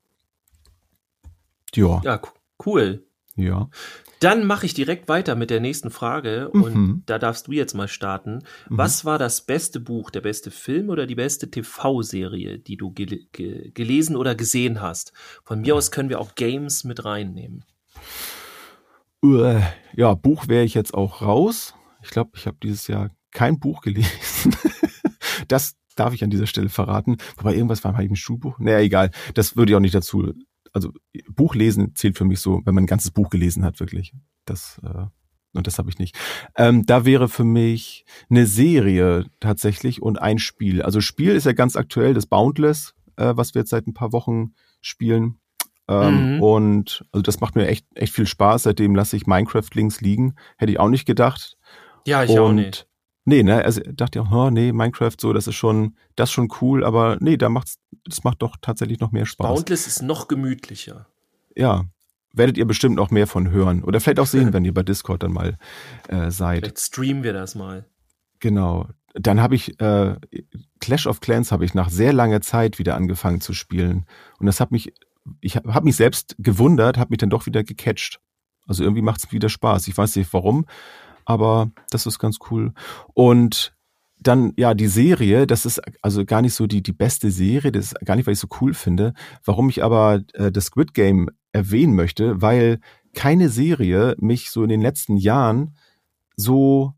Ja. 1.74 2.00
Ja, 2.04 2.22
cool. 2.64 3.04
Ja. 3.36 3.70
Dann 4.20 4.46
mache 4.46 4.66
ich 4.66 4.74
direkt 4.74 5.08
weiter 5.08 5.36
mit 5.36 5.50
der 5.50 5.60
nächsten 5.60 5.90
Frage 5.90 6.50
und 6.50 6.76
mhm. 6.76 7.04
da 7.06 7.18
darfst 7.18 7.48
du 7.48 7.54
jetzt 7.54 7.74
mal 7.74 7.88
starten. 7.88 8.44
Mhm. 8.70 8.78
Was 8.78 9.06
war 9.06 9.18
das 9.18 9.42
beste 9.42 9.80
Buch, 9.80 10.12
der 10.12 10.22
beste 10.22 10.52
Film 10.52 10.90
oder 10.90 11.08
die 11.08 11.16
beste 11.16 11.50
TV-Serie, 11.50 12.60
die 12.60 12.78
du 12.78 12.92
gel 12.92 13.26
ge 13.32 13.72
gelesen 13.72 14.16
oder 14.16 14.36
gesehen 14.36 14.82
hast? 14.82 15.14
Von 15.44 15.62
mir 15.62 15.76
aus 15.76 15.92
können 15.92 16.10
wir 16.10 16.20
auch 16.20 16.36
Games 16.36 16.84
mit 16.84 17.04
reinnehmen. 17.04 17.66
Ja, 19.24 20.14
Buch 20.16 20.48
wäre 20.48 20.64
ich 20.64 20.74
jetzt 20.74 20.94
auch 20.94 21.22
raus. 21.22 21.76
Ich 22.04 22.10
glaube, 22.10 22.32
ich 22.36 22.48
habe 22.48 22.58
dieses 22.62 22.88
Jahr 22.88 23.12
kein 23.32 23.60
Buch 23.60 23.82
gelesen. 23.82 24.56
das 25.48 25.76
darf 25.96 26.14
ich 26.14 26.24
an 26.24 26.30
dieser 26.30 26.48
Stelle 26.48 26.70
verraten. 26.70 27.18
Wobei 27.38 27.54
irgendwas 27.54 27.84
war 27.84 27.92
mal 27.92 28.04
eben 28.04 28.14
ein 28.14 28.18
Schulbuch. 28.18 28.60
Naja, 28.60 28.80
egal. 28.80 29.12
Das 29.34 29.56
würde 29.56 29.72
ich 29.72 29.76
auch 29.76 29.82
nicht 29.82 29.96
dazu 29.96 30.34
also 30.74 30.92
Buch 31.30 31.56
lesen 31.56 31.96
zählt 31.96 32.18
für 32.18 32.26
mich 32.26 32.40
so, 32.40 32.62
wenn 32.66 32.76
man 32.76 32.84
ein 32.84 32.88
ganzes 32.88 33.12
Buch 33.12 33.30
gelesen 33.30 33.64
hat, 33.64 33.80
wirklich. 33.80 34.14
Das 34.46 34.80
äh, 34.84 35.06
und 35.54 35.68
das 35.68 35.78
habe 35.78 35.90
ich 35.90 36.00
nicht. 36.00 36.18
Ähm, 36.56 36.86
da 36.86 37.06
wäre 37.06 37.28
für 37.28 37.44
mich 37.44 38.06
eine 38.30 38.46
Serie 38.46 39.26
tatsächlich 39.40 40.02
und 40.02 40.22
ein 40.22 40.40
Spiel. 40.40 40.82
Also 40.82 41.02
Spiel 41.02 41.32
ist 41.32 41.46
ja 41.46 41.54
ganz 41.54 41.76
aktuell, 41.76 42.14
das 42.14 42.26
Boundless, 42.26 42.94
äh, 43.18 43.34
was 43.36 43.54
wir 43.54 43.62
jetzt 43.62 43.70
seit 43.70 43.86
ein 43.86 43.94
paar 43.94 44.14
Wochen 44.14 44.54
spielen. 44.80 45.40
Ähm, 45.90 46.36
mhm. 46.36 46.44
Und 46.44 47.06
also 47.12 47.22
das 47.22 47.42
macht 47.42 47.56
mir 47.56 47.68
echt 47.68 47.86
echt 47.96 48.14
viel 48.14 48.28
Spaß. 48.28 48.64
Seitdem 48.64 48.96
lasse 48.96 49.18
ich 49.18 49.28
Minecraft 49.28 49.68
links 49.74 50.00
liegen. 50.00 50.36
Hätte 50.58 50.72
ich 50.72 50.80
auch 50.80 50.90
nicht 50.90 51.06
gedacht. 51.06 51.58
Ja, 52.08 52.24
ich 52.24 52.32
und 52.32 52.40
auch 52.40 52.52
nicht. 52.54 52.88
Nee, 53.24 53.44
ne, 53.44 53.64
also 53.64 53.82
dachte 53.82 54.20
ich, 54.20 54.32
oh, 54.32 54.50
nee, 54.50 54.72
Minecraft 54.72 55.16
so, 55.20 55.32
das 55.32 55.48
ist 55.48 55.56
schon, 55.56 55.96
das 56.16 56.30
ist 56.30 56.34
schon 56.34 56.50
cool, 56.62 56.84
aber 56.84 57.18
nee, 57.20 57.38
da 57.38 57.50
macht's, 57.50 57.78
das 58.04 58.24
macht 58.24 58.42
doch 58.42 58.56
tatsächlich 58.62 59.00
noch 59.00 59.12
mehr 59.12 59.26
Spaß. 59.26 59.48
Boundless 59.48 59.86
ist 59.86 60.02
noch 60.02 60.28
gemütlicher. 60.28 61.08
Ja, 61.56 61.86
werdet 62.34 62.58
ihr 62.58 62.66
bestimmt 62.66 62.96
noch 62.96 63.12
mehr 63.12 63.28
von 63.28 63.52
hören 63.52 63.84
oder 63.84 64.00
vielleicht 64.00 64.20
auch 64.20 64.26
sehen, 64.26 64.54
wenn 64.54 64.66
ihr 64.66 64.74
bei 64.74 64.84
Discord 64.84 65.22
dann 65.22 65.34
mal 65.34 65.58
äh, 66.08 66.32
seid. 66.32 66.60
Vielleicht 66.60 66.80
streamen 66.80 67.24
wir 67.24 67.34
das 67.34 67.54
mal. 67.54 67.86
Genau. 68.40 68.88
Dann 69.14 69.42
habe 69.42 69.56
ich 69.56 69.80
äh, 69.80 70.16
Clash 70.80 71.06
of 71.06 71.20
Clans 71.20 71.52
habe 71.52 71.66
ich 71.66 71.74
nach 71.74 71.90
sehr 71.90 72.14
langer 72.14 72.42
Zeit 72.42 72.80
wieder 72.80 72.96
angefangen 72.96 73.42
zu 73.42 73.54
spielen 73.54 74.06
und 74.40 74.48
das 74.48 74.60
hat 74.60 74.72
mich, 74.72 74.94
ich 75.42 75.56
habe 75.58 75.74
hab 75.76 75.84
mich 75.84 75.96
selbst 75.96 76.36
gewundert, 76.40 76.98
habe 76.98 77.12
mich 77.12 77.20
dann 77.20 77.30
doch 77.30 77.46
wieder 77.46 77.64
gecatcht. 77.64 78.20
Also 78.66 78.84
irgendwie 78.84 79.02
macht 79.02 79.24
es 79.24 79.32
wieder 79.32 79.50
Spaß. 79.50 79.88
Ich 79.90 79.98
weiß 79.98 80.16
nicht 80.16 80.32
warum, 80.34 80.66
aber 81.26 81.72
das 81.90 82.06
ist 82.06 82.20
ganz 82.20 82.38
cool. 82.50 82.74
Und 83.14 83.74
dann, 84.20 84.54
ja, 84.56 84.74
die 84.74 84.88
Serie, 84.88 85.48
das 85.48 85.66
ist 85.66 85.82
also 86.04 86.26
gar 86.26 86.42
nicht 86.42 86.54
so 86.54 86.68
die, 86.68 86.84
die 86.84 86.94
beste 86.94 87.32
Serie, 87.32 87.72
das 87.72 87.86
ist 87.86 88.06
gar 88.06 88.16
nicht, 88.16 88.28
weil 88.28 88.34
ich 88.34 88.40
so 88.40 88.48
cool 88.62 88.74
finde. 88.74 89.14
Warum 89.44 89.70
ich 89.70 89.84
aber 89.84 90.22
äh, 90.34 90.52
das 90.52 90.66
Squid 90.66 90.94
Game 90.94 91.30
erwähnen 91.52 91.96
möchte, 91.96 92.42
weil 92.42 92.80
keine 93.14 93.50
Serie 93.50 94.16
mich 94.20 94.52
so 94.52 94.64
in 94.64 94.70
den 94.70 94.82
letzten 94.82 95.18
Jahren 95.18 95.76
so 96.36 96.94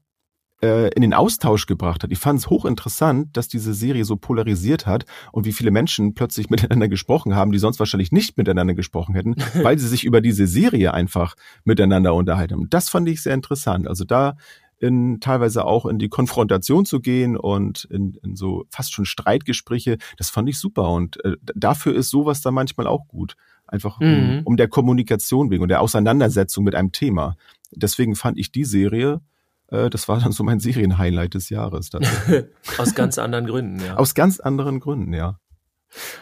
äh, 0.63 0.87
in 0.95 1.01
den 1.01 1.13
Austausch 1.13 1.65
gebracht 1.65 2.03
hat. 2.03 2.11
Ich 2.11 2.19
fand 2.19 2.39
es 2.39 2.49
hochinteressant, 2.49 3.35
dass 3.35 3.49
diese 3.49 3.73
Serie 3.73 4.05
so 4.05 4.15
polarisiert 4.15 4.87
hat 4.87 5.05
und 5.33 5.45
wie 5.45 5.51
viele 5.51 5.71
Menschen 5.71 6.13
plötzlich 6.13 6.49
miteinander 6.49 6.87
gesprochen 6.87 7.35
haben, 7.35 7.51
die 7.51 7.59
sonst 7.59 7.79
wahrscheinlich 7.79 8.13
nicht 8.13 8.37
miteinander 8.37 8.73
gesprochen 8.73 9.13
hätten, 9.13 9.35
weil 9.61 9.77
sie 9.77 9.87
sich 9.87 10.05
über 10.05 10.21
diese 10.21 10.47
Serie 10.47 10.93
einfach 10.93 11.35
miteinander 11.65 12.13
unterhalten 12.13 12.53
haben. 12.53 12.69
Das 12.69 12.89
fand 12.89 13.09
ich 13.09 13.21
sehr 13.21 13.33
interessant. 13.33 13.87
Also 13.87 14.05
da 14.05 14.37
in, 14.79 15.19
teilweise 15.19 15.65
auch 15.65 15.85
in 15.85 15.99
die 15.99 16.09
Konfrontation 16.09 16.85
zu 16.85 16.99
gehen 17.01 17.37
und 17.37 17.85
in, 17.85 18.17
in 18.23 18.35
so 18.35 18.65
fast 18.69 18.93
schon 18.93 19.05
Streitgespräche, 19.05 19.97
das 20.17 20.29
fand 20.29 20.47
ich 20.49 20.59
super. 20.59 20.89
Und 20.89 21.23
äh, 21.25 21.35
dafür 21.55 21.93
ist 21.93 22.09
sowas 22.09 22.41
da 22.41 22.51
manchmal 22.51 22.87
auch 22.87 23.07
gut. 23.07 23.35
Einfach 23.67 23.99
um, 23.99 24.07
mhm. 24.07 24.41
um 24.43 24.57
der 24.57 24.67
Kommunikation 24.67 25.49
wegen 25.51 25.63
und 25.63 25.69
der 25.69 25.81
Auseinandersetzung 25.81 26.63
mit 26.63 26.75
einem 26.75 26.91
Thema. 26.91 27.35
Deswegen 27.71 28.15
fand 28.15 28.37
ich 28.37 28.51
die 28.51 28.65
Serie 28.65 29.21
das 29.67 30.07
war 30.07 30.19
dann 30.19 30.31
so 30.31 30.43
mein 30.43 30.59
Serienhighlight 30.59 31.33
des 31.33 31.49
Jahres. 31.49 31.89
Aus 32.77 32.93
ganz 32.95 33.17
anderen 33.17 33.47
Gründen, 33.47 33.79
ja. 33.79 33.95
Aus 33.95 34.13
ganz 34.13 34.39
anderen 34.39 34.79
Gründen, 34.79 35.13
ja. 35.13 35.39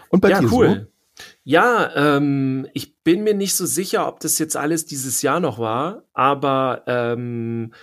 Und 0.10 0.22
bei 0.22 0.30
ja, 0.30 0.40
dir 0.40 0.52
cool. 0.52 0.70
So? 0.70 1.26
Ja, 1.44 1.92
ähm, 1.96 2.68
ich 2.74 3.04
bin 3.04 3.24
mir 3.24 3.34
nicht 3.34 3.56
so 3.56 3.66
sicher, 3.66 4.08
ob 4.08 4.20
das 4.20 4.40
jetzt 4.40 4.56
alles 4.56 4.86
dieses 4.86 5.22
Jahr 5.22 5.40
noch 5.40 5.60
war, 5.60 6.04
aber 6.14 6.84
ähm, 6.88 7.74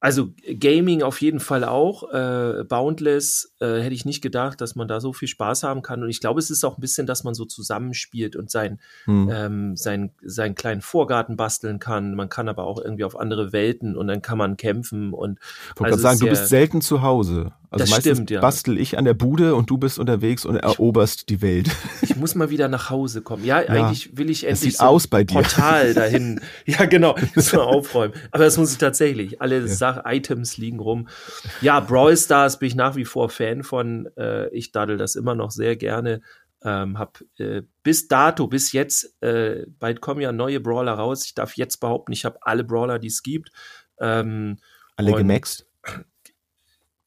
also 0.00 0.30
Gaming 0.58 1.02
auf 1.02 1.20
jeden 1.20 1.40
Fall 1.40 1.62
auch. 1.62 2.10
Äh, 2.10 2.64
Boundless 2.64 3.54
äh, 3.60 3.80
hätte 3.80 3.94
ich 3.94 4.06
nicht 4.06 4.22
gedacht, 4.22 4.62
dass 4.62 4.74
man 4.74 4.88
da 4.88 4.98
so 4.98 5.12
viel 5.12 5.28
Spaß 5.28 5.62
haben 5.62 5.82
kann. 5.82 6.02
Und 6.02 6.08
ich 6.08 6.20
glaube, 6.20 6.40
es 6.40 6.50
ist 6.50 6.64
auch 6.64 6.78
ein 6.78 6.80
bisschen, 6.80 7.06
dass 7.06 7.22
man 7.22 7.34
so 7.34 7.44
zusammenspielt 7.44 8.34
und 8.34 8.50
sein, 8.50 8.80
hm. 9.04 9.30
ähm, 9.30 9.76
sein, 9.76 10.12
seinen 10.22 10.54
kleinen 10.54 10.80
Vorgarten 10.80 11.36
basteln 11.36 11.78
kann. 11.78 12.14
Man 12.14 12.30
kann 12.30 12.48
aber 12.48 12.64
auch 12.64 12.80
irgendwie 12.82 13.04
auf 13.04 13.18
andere 13.18 13.52
Welten 13.52 13.94
und 13.94 14.06
dann 14.06 14.22
kann 14.22 14.38
man 14.38 14.56
kämpfen. 14.56 15.12
Und 15.12 15.38
ich 15.74 15.80
wollte 15.80 15.92
also 15.92 16.02
sagen, 16.02 16.18
du 16.18 16.28
bist 16.28 16.48
selten 16.48 16.80
zu 16.80 17.02
Hause. 17.02 17.52
Also 17.72 17.84
das 17.84 17.90
meistens 17.90 18.16
stimmt, 18.16 18.30
ja. 18.30 18.40
bastel 18.40 18.78
ich 18.78 18.98
an 18.98 19.04
der 19.04 19.14
Bude 19.14 19.54
und 19.54 19.70
du 19.70 19.78
bist 19.78 20.00
unterwegs 20.00 20.44
und 20.44 20.56
eroberst 20.56 21.28
die 21.28 21.40
Welt. 21.40 21.70
Ich 22.02 22.16
muss 22.16 22.34
mal 22.34 22.50
wieder 22.50 22.68
nach 22.68 22.90
Hause 22.90 23.22
kommen. 23.22 23.44
Ja, 23.44 23.62
ja 23.62 23.68
eigentlich 23.68 24.16
will 24.16 24.28
ich 24.28 24.44
endlich 24.44 24.76
so 24.78 24.84
aus 24.84 25.06
bei 25.06 25.22
dir. 25.22 25.34
Portal 25.34 25.94
dahin. 25.94 26.40
ja, 26.66 26.84
genau, 26.84 27.16
muss 27.34 27.52
man 27.52 27.62
aufräumen. 27.62 28.14
Aber 28.32 28.44
das 28.44 28.58
muss 28.58 28.72
ich 28.72 28.78
tatsächlich. 28.78 29.40
Alle 29.40 29.60
ja. 29.60 29.66
Sach 29.68 30.02
Items 30.04 30.56
liegen 30.56 30.80
rum. 30.80 31.08
Ja, 31.60 31.80
Brawl 31.80 32.16
Stars 32.16 32.58
bin 32.58 32.66
ich 32.66 32.74
nach 32.74 32.96
wie 32.96 33.04
vor 33.04 33.30
Fan 33.30 33.62
von. 33.62 34.08
Äh, 34.16 34.48
ich 34.48 34.72
daddel 34.72 34.96
das 34.96 35.14
immer 35.14 35.34
noch 35.34 35.50
sehr 35.50 35.76
gerne. 35.76 36.20
Ähm, 36.62 36.98
hab 36.98 37.22
äh, 37.38 37.62
bis 37.82 38.08
dato, 38.08 38.48
bis 38.48 38.72
jetzt, 38.72 39.22
äh, 39.22 39.64
bald 39.78 40.00
kommen 40.00 40.20
ja 40.20 40.32
neue 40.32 40.60
Brawler 40.60 40.94
raus. 40.94 41.24
Ich 41.24 41.34
darf 41.34 41.56
jetzt 41.56 41.78
behaupten, 41.78 42.12
ich 42.12 42.24
habe 42.24 42.38
alle 42.42 42.64
Brawler, 42.64 42.98
die 42.98 43.08
es 43.08 43.22
gibt. 43.22 43.50
Ähm, 43.98 44.58
alle 44.96 45.12
gemaxt? 45.12 45.66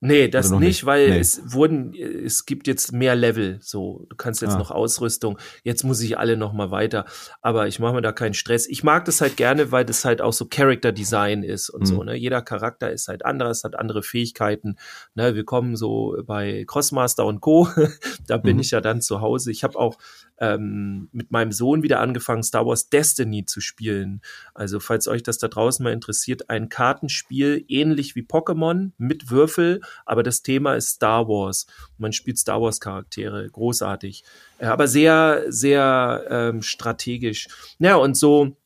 Nee, 0.06 0.28
das 0.28 0.52
nicht, 0.52 0.60
nicht, 0.60 0.86
weil 0.86 1.12
nee. 1.12 1.20
es 1.20 1.42
wurden, 1.54 1.94
es 1.96 2.46
gibt 2.46 2.68
jetzt 2.68 2.92
mehr 2.92 3.16
Level. 3.16 3.58
So, 3.62 4.06
du 4.10 4.18
kannst 4.18 4.42
jetzt 4.42 4.56
ah. 4.56 4.58
noch 4.58 4.70
Ausrüstung. 4.70 5.40
Jetzt 5.64 5.86
muss 5.86 6.02
ich 6.02 6.18
alle 6.18 6.36
noch 6.36 6.52
mal 6.52 6.72
weiter. 6.72 7.06
Aber 7.42 7.68
ich 7.68 7.80
mache 7.80 7.94
mir 7.94 8.02
da 8.02 8.12
keinen 8.12 8.34
Stress. 8.34 8.68
Ich 8.68 8.84
mag 8.84 9.06
das 9.06 9.22
halt 9.22 9.38
gerne, 9.38 9.72
weil 9.72 9.86
das 9.86 10.04
halt 10.04 10.22
auch 10.22 10.34
so 10.34 10.46
Character 10.46 10.92
Design 10.92 11.42
ist 11.42 11.70
und 11.70 11.84
mhm. 11.84 11.86
so. 11.86 12.04
Ne? 12.04 12.16
Jeder 12.16 12.42
Charakter 12.42 12.92
ist 12.92 13.08
halt 13.08 13.24
anders, 13.24 13.64
hat 13.64 13.80
andere 13.80 14.04
Fähigkeiten. 14.04 14.76
Ne? 15.16 15.36
Wir 15.36 15.46
kommen 15.46 15.78
so 15.78 16.18
bei 16.26 16.66
Crossmaster 16.68 17.26
und 17.26 17.40
Co. 17.40 17.70
da 18.28 18.36
bin 18.36 18.58
mhm. 18.58 18.62
ich 18.62 18.72
ja 18.72 18.82
dann 18.82 19.02
zu 19.02 19.22
Hause. 19.22 19.52
Ich 19.52 19.64
habe 19.64 19.80
auch 19.80 19.98
ähm, 20.40 21.10
mit 21.12 21.32
meinem 21.32 21.52
Sohn 21.52 21.84
wieder 21.84 22.00
angefangen, 22.00 22.44
Star 22.44 22.66
Wars 22.66 22.90
Destiny 22.90 23.46
zu 23.46 23.62
spielen. 23.62 24.22
Also, 24.54 24.80
falls 24.80 25.08
euch 25.08 25.24
das 25.24 25.38
da 25.38 25.48
draußen 25.48 25.84
mal 25.84 25.94
interessiert, 25.94 26.50
ein 26.50 26.70
Kartenspiel 26.70 27.64
ähnlich 27.68 28.16
wie 28.16 28.22
Pokémon 28.22 28.92
mit 28.98 29.30
Würfel, 29.30 29.82
aber 30.06 30.24
das 30.24 30.42
Thema 30.42 30.76
ist 30.76 30.90
Star 30.90 31.28
Wars. 31.28 31.68
Man 31.98 32.14
spielt 32.14 32.40
Star 32.40 32.62
Wars 32.62 32.80
Charaktere, 32.80 33.48
großartig. 33.50 34.24
Äh, 34.58 34.66
aber 34.66 34.88
sehr, 34.88 35.44
sehr 35.48 36.26
ähm, 36.30 36.62
strategisch. 36.62 37.48
Ja, 37.80 37.96
und 37.96 38.18
so 38.18 38.58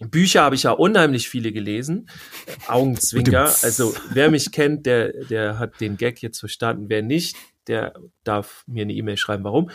Bücher 0.00 0.42
habe 0.42 0.56
ich 0.56 0.64
ja 0.64 0.72
unheimlich 0.72 1.28
viele 1.28 1.52
gelesen. 1.52 2.08
Augenzwinker. 2.66 3.54
Also 3.62 3.94
wer 4.10 4.30
mich 4.30 4.50
kennt, 4.50 4.86
der, 4.86 5.12
der 5.24 5.58
hat 5.58 5.80
den 5.80 5.96
Gag 5.96 6.20
jetzt 6.20 6.40
verstanden. 6.40 6.86
Wer 6.88 7.02
nicht, 7.02 7.36
der 7.68 7.94
darf 8.24 8.64
mir 8.66 8.82
eine 8.82 8.92
E-Mail 8.92 9.16
schreiben, 9.16 9.44
warum 9.44 9.70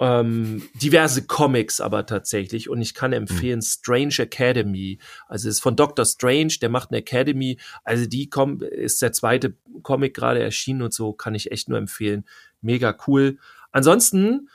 ähm, 0.00 0.68
diverse 0.74 1.26
Comics 1.26 1.80
aber 1.80 2.06
tatsächlich 2.06 2.70
und 2.70 2.80
ich 2.80 2.94
kann 2.94 3.12
empfehlen 3.12 3.58
mhm. 3.58 3.62
Strange 3.62 4.14
Academy. 4.18 4.98
Also 5.26 5.48
es 5.48 5.56
ist 5.56 5.62
von 5.62 5.76
Doctor 5.76 6.04
Strange, 6.04 6.54
der 6.60 6.68
macht 6.68 6.90
eine 6.90 6.98
Academy. 6.98 7.58
Also 7.84 8.06
die 8.06 8.30
kommt, 8.30 8.62
ist 8.62 9.02
der 9.02 9.12
zweite 9.12 9.56
Comic 9.82 10.14
gerade 10.14 10.40
erschienen 10.40 10.82
und 10.82 10.94
so 10.94 11.12
kann 11.12 11.34
ich 11.34 11.50
echt 11.50 11.68
nur 11.68 11.78
empfehlen. 11.78 12.24
Mega 12.60 12.96
cool. 13.06 13.38
Ansonsten 13.72 14.48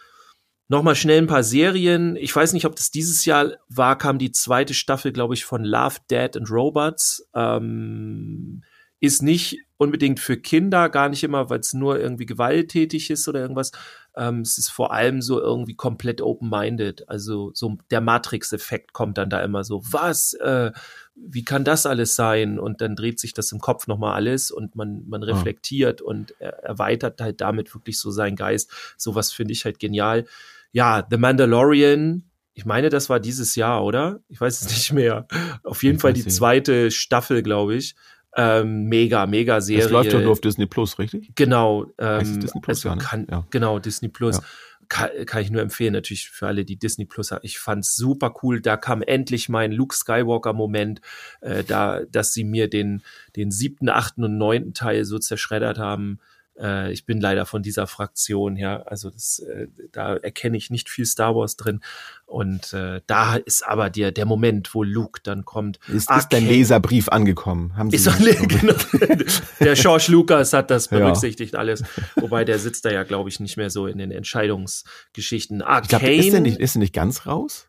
Nochmal 0.69 0.95
schnell 0.95 1.21
ein 1.21 1.27
paar 1.27 1.43
Serien. 1.43 2.15
Ich 2.15 2.33
weiß 2.33 2.53
nicht, 2.53 2.65
ob 2.65 2.75
das 2.75 2.89
dieses 2.89 3.25
Jahr 3.25 3.51
war, 3.67 3.97
kam 3.97 4.17
die 4.17 4.31
zweite 4.31 4.73
Staffel, 4.73 5.11
glaube 5.11 5.33
ich, 5.33 5.43
von 5.45 5.63
Love, 5.63 5.97
Dead 6.09 6.35
and 6.37 6.49
Robots. 6.49 7.27
Ähm, 7.35 8.63
ist 8.99 9.21
nicht 9.21 9.59
unbedingt 9.75 10.21
für 10.21 10.37
Kinder, 10.37 10.87
gar 10.87 11.09
nicht 11.09 11.23
immer, 11.25 11.49
weil 11.49 11.59
es 11.59 11.73
nur 11.73 11.99
irgendwie 11.99 12.25
gewalttätig 12.25 13.09
ist 13.09 13.27
oder 13.27 13.41
irgendwas. 13.41 13.71
Ähm, 14.15 14.41
es 14.41 14.57
ist 14.57 14.69
vor 14.69 14.93
allem 14.93 15.21
so 15.21 15.39
irgendwie 15.41 15.75
komplett 15.75 16.21
open-minded. 16.21 17.09
Also 17.09 17.51
so 17.53 17.77
der 17.89 18.01
Matrix-Effekt 18.01 18.93
kommt 18.93 19.17
dann 19.17 19.29
da 19.29 19.41
immer 19.41 19.63
so, 19.63 19.81
was, 19.91 20.33
äh, 20.35 20.71
wie 21.15 21.43
kann 21.43 21.63
das 21.63 21.85
alles 21.85 22.15
sein? 22.15 22.59
Und 22.59 22.81
dann 22.81 22.95
dreht 22.95 23.19
sich 23.19 23.33
das 23.33 23.51
im 23.51 23.59
Kopf 23.59 23.87
nochmal 23.87 24.13
alles 24.13 24.51
und 24.51 24.75
man, 24.75 25.03
man 25.07 25.23
ah. 25.23 25.27
reflektiert 25.27 26.01
ah. 26.01 26.05
und 26.05 26.39
erweitert 26.39 27.21
halt 27.21 27.41
damit 27.41 27.73
wirklich 27.73 27.99
so 27.99 28.11
seinen 28.11 28.35
Geist. 28.35 28.69
Sowas 28.97 29.31
finde 29.31 29.53
ich 29.53 29.65
halt 29.65 29.79
genial. 29.79 30.25
Ja, 30.71 31.05
The 31.09 31.17
Mandalorian, 31.17 32.23
ich 32.53 32.65
meine, 32.65 32.89
das 32.89 33.09
war 33.09 33.19
dieses 33.19 33.55
Jahr, 33.55 33.83
oder? 33.83 34.19
Ich 34.29 34.39
weiß 34.39 34.61
es 34.61 34.69
nicht 34.69 34.93
mehr. 34.93 35.27
Auf 35.63 35.83
jeden 35.83 35.99
Fall 35.99 36.13
die 36.13 36.27
zweite 36.27 36.91
Staffel, 36.91 37.41
glaube 37.41 37.75
ich. 37.75 37.95
Ähm, 38.35 38.85
mega, 38.85 39.25
mega 39.25 39.61
Serie. 39.61 39.83
Das 39.83 39.91
läuft 39.91 40.11
ja 40.11 40.19
nur 40.19 40.31
auf 40.31 40.41
Disney 40.41 40.65
Plus, 40.65 40.97
richtig? 40.97 41.31
Genau. 41.35 41.85
Ähm, 41.97 42.39
Disney 42.39 42.61
Plus, 42.61 42.77
also 42.77 42.89
ja, 42.89 42.95
ne? 42.95 43.01
kann, 43.01 43.27
ja. 43.29 43.45
Genau, 43.51 43.79
Disney 43.79 44.09
Plus. 44.09 44.37
Ja. 44.37 44.43
kann, 44.89 45.09
kann 45.25 45.41
ich 45.41 45.51
nur 45.51 45.61
empfehlen, 45.61 45.93
natürlich 45.93 46.29
für 46.29 46.47
alle, 46.47 46.65
die 46.65 46.77
Disney 46.77 47.05
Plus 47.05 47.31
haben. 47.31 47.41
Ich 47.43 47.59
fand's 47.59 47.95
super 47.95 48.33
cool. 48.41 48.61
Da 48.61 48.77
kam 48.77 49.01
endlich 49.01 49.49
mein 49.49 49.71
Luke 49.71 49.95
Skywalker-Moment, 49.95 51.01
äh, 51.41 51.63
da, 51.63 52.01
dass 52.11 52.33
sie 52.33 52.43
mir 52.43 52.69
den, 52.69 53.03
den 53.35 53.51
siebten, 53.51 53.89
achten 53.89 54.23
und 54.23 54.37
neunten 54.37 54.73
Teil 54.73 55.05
so 55.05 55.19
zerschreddert 55.19 55.77
haben. 55.77 56.19
Äh, 56.59 56.91
ich 56.91 57.05
bin 57.05 57.19
leider 57.19 57.45
von 57.45 57.63
dieser 57.63 57.87
Fraktion, 57.87 58.55
ja. 58.55 58.81
Also 58.83 59.09
das, 59.09 59.39
äh, 59.39 59.67
da 59.91 60.15
erkenne 60.15 60.57
ich 60.57 60.69
nicht 60.69 60.89
viel 60.89 61.05
Star 61.05 61.35
Wars 61.35 61.57
drin. 61.57 61.81
Und 62.25 62.73
äh, 62.73 63.01
da 63.07 63.35
ist 63.35 63.65
aber 63.65 63.89
der, 63.89 64.11
der 64.11 64.25
Moment, 64.25 64.73
wo 64.73 64.83
Luke 64.83 65.21
dann 65.23 65.45
kommt. 65.45 65.79
Ist, 65.87 66.09
ist 66.09 66.29
dein 66.29 66.47
Leserbrief 66.47 67.09
angekommen? 67.09 67.75
Haben 67.77 67.91
Sie 67.91 67.97
ist 67.97 68.05
genau, 68.17 68.73
der 69.59 69.73
George 69.73 70.07
Lucas 70.09 70.53
hat 70.53 70.71
das 70.71 70.87
berücksichtigt 70.87 71.53
ja. 71.53 71.59
alles. 71.59 71.83
Wobei 72.15 72.45
der 72.45 72.59
sitzt 72.59 72.85
da 72.85 72.91
ja, 72.91 73.03
glaube 73.03 73.29
ich, 73.29 73.39
nicht 73.39 73.57
mehr 73.57 73.69
so 73.69 73.87
in 73.87 73.97
den 73.97 74.11
Entscheidungsgeschichten. 74.11 75.61
Arcane. 75.61 75.99
Glaub, 75.99 76.25
ist, 76.25 76.33
der 76.33 76.41
nicht, 76.41 76.59
ist 76.59 76.75
der 76.75 76.79
nicht 76.79 76.93
ganz 76.93 77.25
raus? 77.25 77.67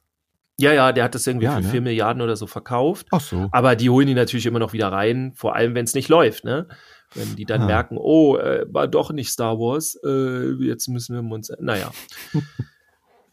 Ja, 0.59 0.73
ja, 0.73 0.93
der 0.93 1.05
hat 1.05 1.15
das 1.15 1.27
irgendwie 1.27 1.47
ja, 1.47 1.57
für 1.57 1.63
ne? 1.63 1.69
4 1.69 1.81
Milliarden 1.81 2.23
oder 2.23 2.37
so 2.37 2.47
verkauft. 2.47 3.09
Ach 3.11 3.21
so. 3.21 3.49
Aber 3.51 3.75
die 3.75 3.91
holen 3.91 4.07
die 4.07 4.15
natürlich 4.15 4.47
immer 4.47 4.61
noch 4.61 4.73
wieder 4.73 4.93
rein, 4.93 5.33
vor 5.35 5.57
allem 5.57 5.75
wenn 5.75 5.85
es 5.85 5.95
nicht 5.95 6.09
läuft, 6.09 6.45
ne? 6.45 6.69
Wenn 7.15 7.37
die 7.37 7.45
dann 7.45 7.63
ah. 7.63 7.67
merken, 7.67 7.97
oh, 7.99 8.37
äh, 8.37 8.67
war 8.69 8.89
doch 8.89 9.13
nicht 9.13 9.31
Star 9.31 9.59
Wars, 9.59 9.99
äh, 10.05 10.53
jetzt 10.65 10.89
müssen 10.89 11.15
wir 11.15 11.35
uns, 11.35 11.53
naja. 11.61 11.93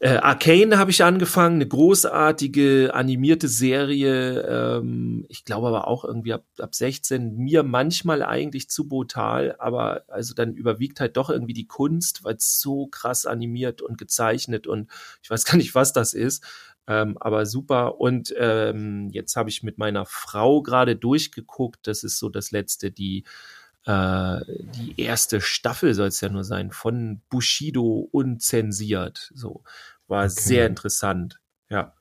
Äh, 0.02 0.16
Arcane 0.16 0.78
habe 0.78 0.90
ich 0.90 1.04
angefangen, 1.04 1.54
eine 1.54 1.68
großartige 1.68 2.90
animierte 2.92 3.46
Serie. 3.46 4.40
Ähm, 4.40 5.24
ich 5.28 5.44
glaube 5.44 5.68
aber 5.68 5.86
auch 5.86 6.04
irgendwie 6.04 6.32
ab, 6.32 6.42
ab 6.58 6.74
16. 6.74 7.36
Mir 7.36 7.62
manchmal 7.62 8.24
eigentlich 8.24 8.68
zu 8.68 8.88
brutal, 8.88 9.54
aber 9.60 10.02
also 10.08 10.34
dann 10.34 10.54
überwiegt 10.54 10.98
halt 10.98 11.16
doch 11.16 11.30
irgendwie 11.30 11.52
die 11.52 11.68
Kunst, 11.68 12.24
weil 12.24 12.34
es 12.34 12.60
so 12.60 12.88
krass 12.88 13.26
animiert 13.26 13.80
und 13.80 13.96
gezeichnet 13.96 14.66
und 14.66 14.90
ich 15.22 15.30
weiß 15.30 15.44
gar 15.44 15.56
nicht, 15.56 15.76
was 15.76 15.92
das 15.92 16.14
ist. 16.14 16.42
Ähm, 16.88 17.16
aber 17.20 17.46
super. 17.46 18.00
Und 18.00 18.34
ähm, 18.36 19.08
jetzt 19.12 19.36
habe 19.36 19.50
ich 19.50 19.62
mit 19.62 19.78
meiner 19.78 20.04
Frau 20.04 20.62
gerade 20.62 20.96
durchgeguckt. 20.96 21.86
Das 21.86 22.02
ist 22.02 22.18
so 22.18 22.28
das 22.28 22.50
letzte, 22.50 22.90
die 22.90 23.22
äh, 23.84 24.40
die 24.48 25.00
erste 25.00 25.40
Staffel 25.40 25.94
soll 25.94 26.08
es 26.08 26.20
ja 26.20 26.28
nur 26.28 26.44
sein 26.44 26.70
von 26.70 27.20
Bushido 27.28 28.08
unzensiert. 28.12 29.30
So 29.34 29.64
war 30.06 30.24
okay. 30.24 30.34
sehr 30.34 30.66
interessant. 30.66 31.40
Ja. 31.68 31.94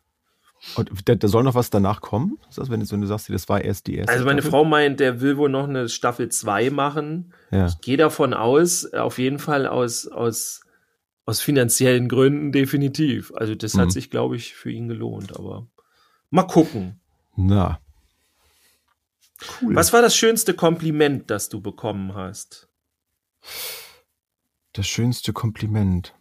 Und 0.76 0.92
da, 1.10 1.16
da, 1.16 1.28
soll 1.28 1.44
noch 1.44 1.56
was 1.56 1.72
danach 1.72 2.02
kommen? 2.02 2.38
Das 2.56 2.70
wenn, 2.70 2.82
du, 2.82 2.92
wenn 2.92 3.02
du 3.02 3.08
sagst, 3.08 3.30
das 3.30 3.50
war 3.50 3.62
erst 3.64 3.88
die 3.88 3.96
erste. 3.96 4.14
Also 4.14 4.26
meine 4.26 4.42
Staffel? 4.42 4.52
Frau 4.52 4.66
meint, 4.66 5.00
der 5.00 5.20
will 5.20 5.38
wohl 5.38 5.50
noch 5.50 5.68
eine 5.68 5.90
Staffel 5.90 6.30
2 6.30 6.70
machen. 6.70 7.34
Ja. 7.50 7.66
Ich 7.66 7.82
gehe 7.82 7.98
davon 7.98 8.36
aus, 8.36 8.94
auf 8.94 9.18
jeden 9.18 9.40
Fall 9.40 9.66
aus, 9.66 10.08
aus, 10.08 10.62
aus 11.26 11.42
finanziellen 11.42 12.08
Gründen 12.08 12.52
definitiv. 12.52 13.34
Also 13.36 13.56
das 13.56 13.74
mhm. 13.74 13.80
hat 13.80 13.92
sich, 13.92 14.12
glaube 14.12 14.36
ich, 14.36 14.54
für 14.54 14.70
ihn 14.70 14.88
gelohnt. 14.88 15.36
Aber 15.36 15.66
mal 16.30 16.44
gucken. 16.44 17.00
Na. 17.36 17.80
Cool. 19.62 19.76
Was 19.76 19.94
war 19.94 20.02
das 20.02 20.16
schönste 20.16 20.54
Kompliment, 20.54 21.30
das 21.30 21.50
du 21.50 21.62
bekommen 21.62 22.14
hast? 22.14 22.70
Das 24.74 24.88
schönste 24.88 25.34
Kompliment. 25.34 26.14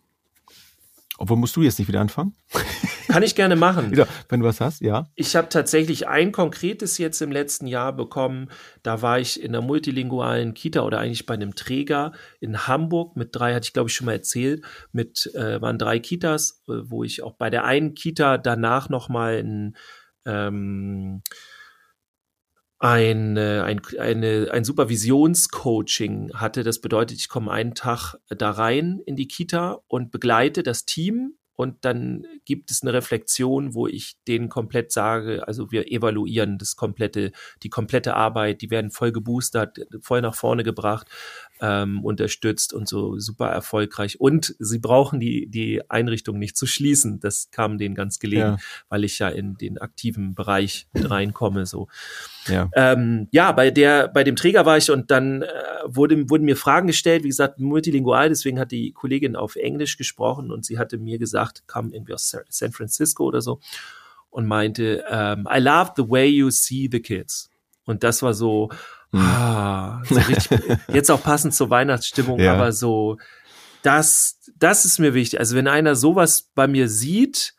Obwohl 1.18 1.36
musst 1.36 1.54
du 1.54 1.62
jetzt 1.62 1.78
nicht 1.78 1.88
wieder 1.88 2.00
anfangen? 2.00 2.34
Kann 3.08 3.22
ich 3.22 3.34
gerne 3.34 3.54
machen. 3.54 3.92
Ja, 3.94 4.06
wenn 4.28 4.40
du 4.40 4.46
was 4.46 4.60
hast, 4.60 4.80
ja. 4.80 5.06
Ich 5.16 5.36
habe 5.36 5.50
tatsächlich 5.50 6.08
ein 6.08 6.32
konkretes 6.32 6.96
jetzt 6.96 7.20
im 7.20 7.30
letzten 7.30 7.66
Jahr 7.66 7.92
bekommen. 7.92 8.48
Da 8.82 9.02
war 9.02 9.18
ich 9.18 9.42
in 9.42 9.54
einer 9.54 9.64
multilingualen 9.64 10.54
Kita 10.54 10.80
oder 10.80 11.00
eigentlich 11.00 11.26
bei 11.26 11.34
einem 11.34 11.54
Träger 11.54 12.12
in 12.38 12.66
Hamburg 12.68 13.16
mit 13.16 13.30
drei, 13.32 13.52
hatte 13.52 13.66
ich 13.66 13.72
glaube 13.74 13.90
ich 13.90 13.96
schon 13.96 14.06
mal 14.06 14.12
erzählt, 14.12 14.64
mit 14.92 15.30
äh, 15.34 15.60
waren 15.60 15.76
drei 15.76 15.98
Kitas, 15.98 16.62
äh, 16.68 16.72
wo 16.84 17.04
ich 17.04 17.22
auch 17.22 17.34
bei 17.34 17.50
der 17.50 17.64
einen 17.64 17.94
Kita 17.94 18.38
danach 18.38 18.88
noch 18.88 19.08
mal 19.08 19.42
ein 19.42 19.76
ähm, 20.24 21.22
ein, 22.80 23.36
äh, 23.36 23.60
ein, 23.60 23.80
eine, 23.98 24.48
ein 24.50 24.64
Supervisionscoaching 24.64 26.32
hatte. 26.34 26.64
Das 26.64 26.80
bedeutet, 26.80 27.18
ich 27.18 27.28
komme 27.28 27.52
einen 27.52 27.74
Tag 27.74 28.14
da 28.28 28.50
rein 28.50 29.00
in 29.04 29.16
die 29.16 29.28
Kita 29.28 29.80
und 29.86 30.10
begleite 30.10 30.62
das 30.62 30.86
Team. 30.86 31.34
Und 31.52 31.84
dann 31.84 32.24
gibt 32.46 32.70
es 32.70 32.80
eine 32.80 32.94
Reflexion, 32.94 33.74
wo 33.74 33.86
ich 33.86 34.16
denen 34.26 34.48
komplett 34.48 34.92
sage, 34.92 35.46
also 35.46 35.70
wir 35.70 35.92
evaluieren 35.92 36.56
das 36.56 36.74
komplette, 36.74 37.32
die 37.62 37.68
komplette 37.68 38.16
Arbeit, 38.16 38.62
die 38.62 38.70
werden 38.70 38.90
voll 38.90 39.12
geboostert, 39.12 39.78
voll 40.00 40.22
nach 40.22 40.34
vorne 40.34 40.64
gebracht 40.64 41.06
ähm, 41.60 42.04
unterstützt 42.04 42.72
und 42.72 42.88
so 42.88 43.18
super 43.18 43.48
erfolgreich. 43.48 44.20
Und 44.20 44.54
sie 44.58 44.78
brauchen 44.78 45.20
die, 45.20 45.46
die 45.46 45.82
Einrichtung 45.90 46.38
nicht 46.38 46.56
zu 46.56 46.66
schließen. 46.66 47.20
Das 47.20 47.50
kam 47.50 47.78
denen 47.78 47.94
ganz 47.94 48.18
gelegen, 48.18 48.42
ja. 48.42 48.56
weil 48.88 49.04
ich 49.04 49.18
ja 49.18 49.28
in 49.28 49.56
den 49.56 49.78
aktiven 49.78 50.34
Bereich 50.34 50.88
mit 50.92 51.10
reinkomme. 51.10 51.66
So. 51.66 51.88
Ja. 52.46 52.68
Ähm, 52.74 53.28
ja, 53.30 53.52
bei 53.52 53.70
der, 53.70 54.08
bei 54.08 54.24
dem 54.24 54.36
Träger 54.36 54.66
war 54.66 54.78
ich 54.78 54.90
und 54.90 55.10
dann 55.10 55.42
äh, 55.42 55.48
wurde, 55.84 56.28
wurden 56.30 56.44
mir 56.44 56.56
Fragen 56.56 56.86
gestellt, 56.86 57.24
wie 57.24 57.28
gesagt, 57.28 57.60
multilingual, 57.60 58.28
deswegen 58.28 58.58
hat 58.58 58.72
die 58.72 58.92
Kollegin 58.92 59.36
auf 59.36 59.56
Englisch 59.56 59.96
gesprochen 59.96 60.50
und 60.50 60.64
sie 60.64 60.78
hatte 60.78 60.98
mir 60.98 61.18
gesagt, 61.18 61.64
kam 61.66 61.92
irgendwie 61.92 62.14
aus 62.14 62.34
San 62.48 62.72
Francisco 62.72 63.24
oder 63.24 63.40
so 63.40 63.60
und 64.30 64.46
meinte, 64.46 65.04
um, 65.08 65.46
ähm, 65.46 65.48
I 65.52 65.58
love 65.58 65.92
the 65.96 66.08
way 66.08 66.26
you 66.26 66.50
see 66.50 66.88
the 66.90 67.00
kids. 67.00 67.50
Und 67.84 68.04
das 68.04 68.22
war 68.22 68.34
so. 68.34 68.70
Ah, 69.12 70.02
so 70.04 70.14
richtig, 70.14 70.60
jetzt 70.92 71.10
auch 71.10 71.22
passend 71.22 71.54
zur 71.54 71.70
Weihnachtsstimmung, 71.70 72.38
ja. 72.38 72.54
aber 72.54 72.72
so, 72.72 73.18
das, 73.82 74.38
das 74.56 74.84
ist 74.84 74.98
mir 74.98 75.14
wichtig. 75.14 75.40
Also 75.40 75.56
wenn 75.56 75.68
einer 75.68 75.94
sowas 75.96 76.50
bei 76.54 76.68
mir 76.68 76.88
sieht, 76.88 77.54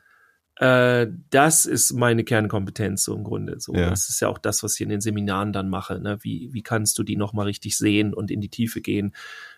äh, 0.55 1.07
das 1.29 1.65
ist 1.65 1.93
meine 1.93 2.23
Kernkompetenz 2.23 3.03
so 3.03 3.15
im 3.15 3.23
Grunde. 3.23 3.59
So, 3.59 3.73
ja. 3.73 3.89
das 3.89 4.09
ist 4.09 4.21
ja 4.21 4.27
auch 4.27 4.37
das, 4.37 4.63
was 4.63 4.75
ich 4.75 4.81
in 4.81 4.89
den 4.89 5.01
Seminaren 5.01 5.53
dann 5.53 5.69
mache. 5.69 5.99
Ne? 5.99 6.19
Wie, 6.21 6.49
wie 6.53 6.61
kannst 6.61 6.97
du 6.99 7.03
die 7.03 7.17
nochmal 7.17 7.47
richtig 7.47 7.77
sehen 7.77 8.13
und 8.13 8.29
in 8.29 8.41
die 8.41 8.49
Tiefe 8.49 8.81
gehen 8.81 9.15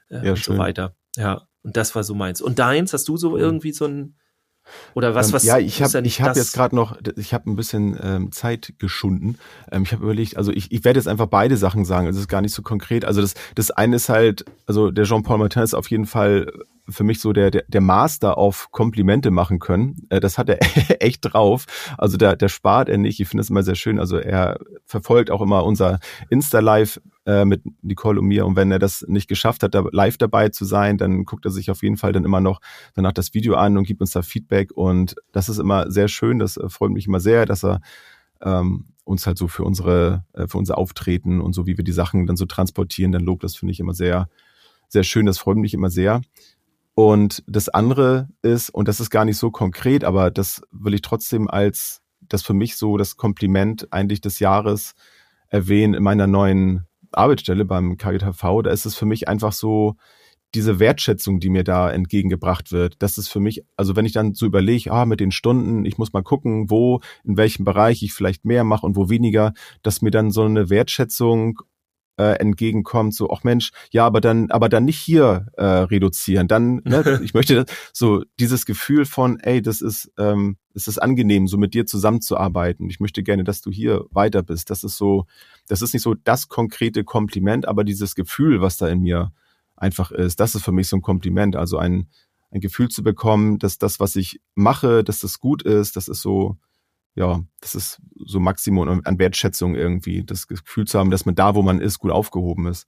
äh, 0.09 0.25
ja, 0.25 0.31
und 0.31 0.39
schön. 0.39 0.55
so 0.55 0.57
weiter. 0.57 0.95
Ja, 1.17 1.47
und 1.61 1.77
das 1.77 1.93
war 1.95 2.03
so 2.03 2.15
meins. 2.15 2.41
Und 2.41 2.57
deins, 2.59 2.93
hast 2.93 3.07
du 3.07 3.17
so 3.17 3.37
irgendwie 3.37 3.73
so 3.73 3.85
ein 3.85 4.15
oder 4.93 5.15
was, 5.15 5.27
ähm, 5.27 5.33
was? 5.33 5.43
ja, 5.43 5.57
ich 5.57 5.81
habe 5.81 5.91
ja 5.91 6.01
ich 6.01 6.21
hab 6.21 6.35
jetzt 6.35 6.53
gerade 6.53 6.75
noch, 6.75 6.97
ich 7.15 7.33
habe 7.33 7.49
ein 7.49 7.55
bisschen 7.55 7.97
ähm, 8.01 8.31
Zeit 8.31 8.73
geschunden. 8.79 9.37
Ähm, 9.71 9.83
ich 9.83 9.91
habe 9.91 10.03
überlegt, 10.03 10.37
also 10.37 10.51
ich, 10.51 10.71
ich 10.71 10.83
werde 10.83 10.99
jetzt 10.99 11.07
einfach 11.07 11.27
beide 11.27 11.57
Sachen 11.57 11.85
sagen. 11.85 12.07
Es 12.07 12.17
ist 12.17 12.27
gar 12.27 12.41
nicht 12.41 12.53
so 12.53 12.61
konkret. 12.61 13.05
Also 13.05 13.21
das, 13.21 13.33
das 13.55 13.71
eine 13.71 13.95
ist 13.97 14.09
halt, 14.09 14.45
also 14.65 14.91
der 14.91 15.05
Jean-Paul 15.05 15.37
Martin 15.37 15.63
ist 15.63 15.73
auf 15.73 15.89
jeden 15.89 16.05
Fall 16.05 16.51
für 16.89 17.03
mich 17.03 17.19
so 17.19 17.33
der, 17.33 17.51
der, 17.51 17.63
der 17.67 17.81
Master 17.81 18.37
auf 18.37 18.69
Komplimente 18.71 19.31
machen 19.31 19.59
können. 19.59 20.05
Äh, 20.09 20.19
das 20.19 20.37
hat 20.37 20.49
er 20.49 20.59
echt 21.01 21.21
drauf. 21.21 21.65
Also 21.97 22.17
der, 22.17 22.35
der 22.35 22.49
spart 22.49 22.89
er 22.89 22.97
nicht. 22.97 23.19
Ich 23.19 23.27
finde 23.27 23.41
es 23.41 23.49
immer 23.49 23.63
sehr 23.63 23.75
schön. 23.75 23.99
Also 23.99 24.17
er 24.17 24.59
verfolgt 24.85 25.31
auch 25.31 25.41
immer 25.41 25.63
unser 25.63 25.99
Insta-Live 26.29 26.99
äh, 27.25 27.45
mit 27.45 27.63
Nicole 27.81 28.19
und 28.19 28.27
mir. 28.27 28.45
Und 28.45 28.55
wenn 28.55 28.71
er 28.71 28.79
das 28.79 29.05
nicht 29.07 29.27
geschafft 29.27 29.63
hat, 29.63 29.75
da 29.75 29.85
live 29.91 30.17
dabei 30.17 30.49
zu 30.49 30.65
sein, 30.65 30.97
dann 30.97 31.25
guckt 31.25 31.45
er 31.45 31.51
sich 31.51 31.71
auf 31.71 31.83
jeden 31.83 31.97
Fall 31.97 32.11
dann 32.11 32.25
immer 32.25 32.41
noch 32.41 32.59
danach 32.95 33.13
das 33.13 33.33
Video 33.33 33.55
an 33.55 33.77
und 33.77 33.87
gibt 33.87 34.01
uns 34.01 34.11
da 34.11 34.21
Feedback. 34.21 34.71
Und 34.75 35.15
das 35.31 35.49
ist 35.49 35.59
immer 35.59 35.89
sehr 35.89 36.07
schön. 36.07 36.39
Das 36.39 36.57
äh, 36.57 36.69
freut 36.69 36.91
mich 36.91 37.07
immer 37.07 37.19
sehr, 37.19 37.45
dass 37.45 37.63
er 37.63 37.79
ähm, 38.41 38.87
uns 39.05 39.27
halt 39.27 39.37
so 39.37 39.47
für 39.47 39.63
unsere, 39.63 40.25
äh, 40.33 40.47
für 40.47 40.57
unser 40.57 40.77
Auftreten 40.77 41.41
und 41.41 41.53
so, 41.53 41.65
wie 41.65 41.77
wir 41.77 41.83
die 41.83 41.91
Sachen 41.91 42.27
dann 42.27 42.37
so 42.37 42.45
transportieren, 42.45 43.11
dann 43.11 43.23
lobt. 43.23 43.43
Das 43.43 43.55
finde 43.55 43.71
ich 43.71 43.79
immer 43.79 43.93
sehr, 43.93 44.27
sehr 44.87 45.03
schön. 45.03 45.25
Das 45.25 45.39
freut 45.39 45.57
mich 45.57 45.73
immer 45.73 45.89
sehr. 45.89 46.21
Und 46.95 47.43
das 47.47 47.69
andere 47.69 48.29
ist, 48.41 48.69
und 48.69 48.87
das 48.87 48.99
ist 48.99 49.09
gar 49.09 49.25
nicht 49.25 49.37
so 49.37 49.49
konkret, 49.49 50.03
aber 50.03 50.29
das 50.31 50.61
will 50.71 50.93
ich 50.93 51.01
trotzdem 51.01 51.49
als 51.49 52.01
das 52.21 52.43
für 52.43 52.53
mich 52.53 52.77
so 52.77 52.97
das 52.97 53.17
Kompliment 53.17 53.87
eigentlich 53.91 54.21
des 54.21 54.39
Jahres 54.39 54.93
erwähnen 55.47 55.93
in 55.93 56.03
meiner 56.03 56.27
neuen 56.27 56.85
Arbeitsstelle 57.11 57.65
beim 57.65 57.97
KGTV. 57.97 58.61
Da 58.63 58.71
ist 58.71 58.85
es 58.85 58.95
für 58.95 59.05
mich 59.05 59.27
einfach 59.27 59.53
so, 59.53 59.95
diese 60.55 60.79
Wertschätzung, 60.79 61.39
die 61.39 61.49
mir 61.49 61.63
da 61.63 61.89
entgegengebracht 61.91 62.71
wird, 62.71 62.95
das 62.99 63.17
ist 63.17 63.27
für 63.27 63.39
mich, 63.39 63.63
also 63.75 63.95
wenn 63.95 64.05
ich 64.05 64.11
dann 64.11 64.33
so 64.33 64.45
überlege, 64.45 64.91
ah, 64.91 65.05
mit 65.05 65.19
den 65.19 65.31
Stunden, 65.31 65.85
ich 65.85 65.97
muss 65.97 66.13
mal 66.13 66.21
gucken, 66.21 66.69
wo, 66.69 67.01
in 67.23 67.37
welchem 67.37 67.65
Bereich 67.65 68.03
ich 68.03 68.13
vielleicht 68.13 68.45
mehr 68.45 68.63
mache 68.63 68.85
und 68.85 68.95
wo 68.95 69.09
weniger, 69.09 69.53
dass 69.81 70.01
mir 70.01 70.11
dann 70.11 70.31
so 70.31 70.43
eine 70.43 70.69
Wertschätzung 70.69 71.59
äh, 72.17 72.39
entgegenkommt, 72.39 73.15
so, 73.15 73.29
ach 73.31 73.43
Mensch, 73.43 73.71
ja, 73.91 74.05
aber 74.05 74.21
dann, 74.21 74.51
aber 74.51 74.69
dann 74.69 74.85
nicht 74.85 74.99
hier 74.99 75.47
äh, 75.57 75.63
reduzieren. 75.63 76.47
Dann, 76.47 76.81
ne, 76.83 77.19
ich 77.23 77.33
möchte 77.33 77.65
so 77.91 78.23
dieses 78.39 78.65
Gefühl 78.65 79.05
von, 79.05 79.39
ey, 79.39 79.61
das 79.61 79.81
ist, 79.81 80.11
ähm, 80.17 80.57
es 80.75 80.87
ist 80.87 80.99
angenehm, 80.99 81.47
so 81.47 81.57
mit 81.57 81.73
dir 81.73 81.85
zusammenzuarbeiten. 81.85 82.89
Ich 82.89 82.99
möchte 82.99 83.23
gerne, 83.23 83.43
dass 83.43 83.61
du 83.61 83.71
hier 83.71 84.05
weiter 84.11 84.43
bist. 84.43 84.69
Das 84.69 84.83
ist 84.83 84.97
so, 84.97 85.25
das 85.67 85.81
ist 85.81 85.93
nicht 85.93 86.03
so 86.03 86.15
das 86.15 86.47
konkrete 86.47 87.03
Kompliment, 87.03 87.67
aber 87.67 87.83
dieses 87.83 88.15
Gefühl, 88.15 88.61
was 88.61 88.77
da 88.77 88.87
in 88.87 89.01
mir 89.01 89.31
einfach 89.75 90.11
ist, 90.11 90.39
das 90.39 90.55
ist 90.55 90.63
für 90.63 90.71
mich 90.71 90.87
so 90.87 90.97
ein 90.97 91.01
Kompliment. 91.01 91.55
Also 91.55 91.77
ein, 91.77 92.07
ein 92.51 92.61
Gefühl 92.61 92.89
zu 92.89 93.03
bekommen, 93.03 93.59
dass 93.59 93.77
das, 93.77 93.99
was 93.99 94.15
ich 94.15 94.39
mache, 94.55 95.03
dass 95.03 95.19
das 95.19 95.39
gut 95.39 95.63
ist, 95.63 95.95
das 95.95 96.07
ist 96.07 96.21
so, 96.21 96.57
ja, 97.15 97.43
das 97.61 97.75
ist 97.75 98.01
so 98.25 98.39
Maximum 98.39 99.01
an 99.03 99.19
Wertschätzung 99.19 99.75
irgendwie, 99.75 100.23
das 100.23 100.47
Gefühl 100.47 100.85
zu 100.85 100.97
haben, 100.97 101.11
dass 101.11 101.25
man 101.25 101.35
da, 101.35 101.55
wo 101.55 101.61
man 101.61 101.79
ist, 101.79 101.99
gut 101.99 102.11
aufgehoben 102.11 102.67
ist. 102.67 102.87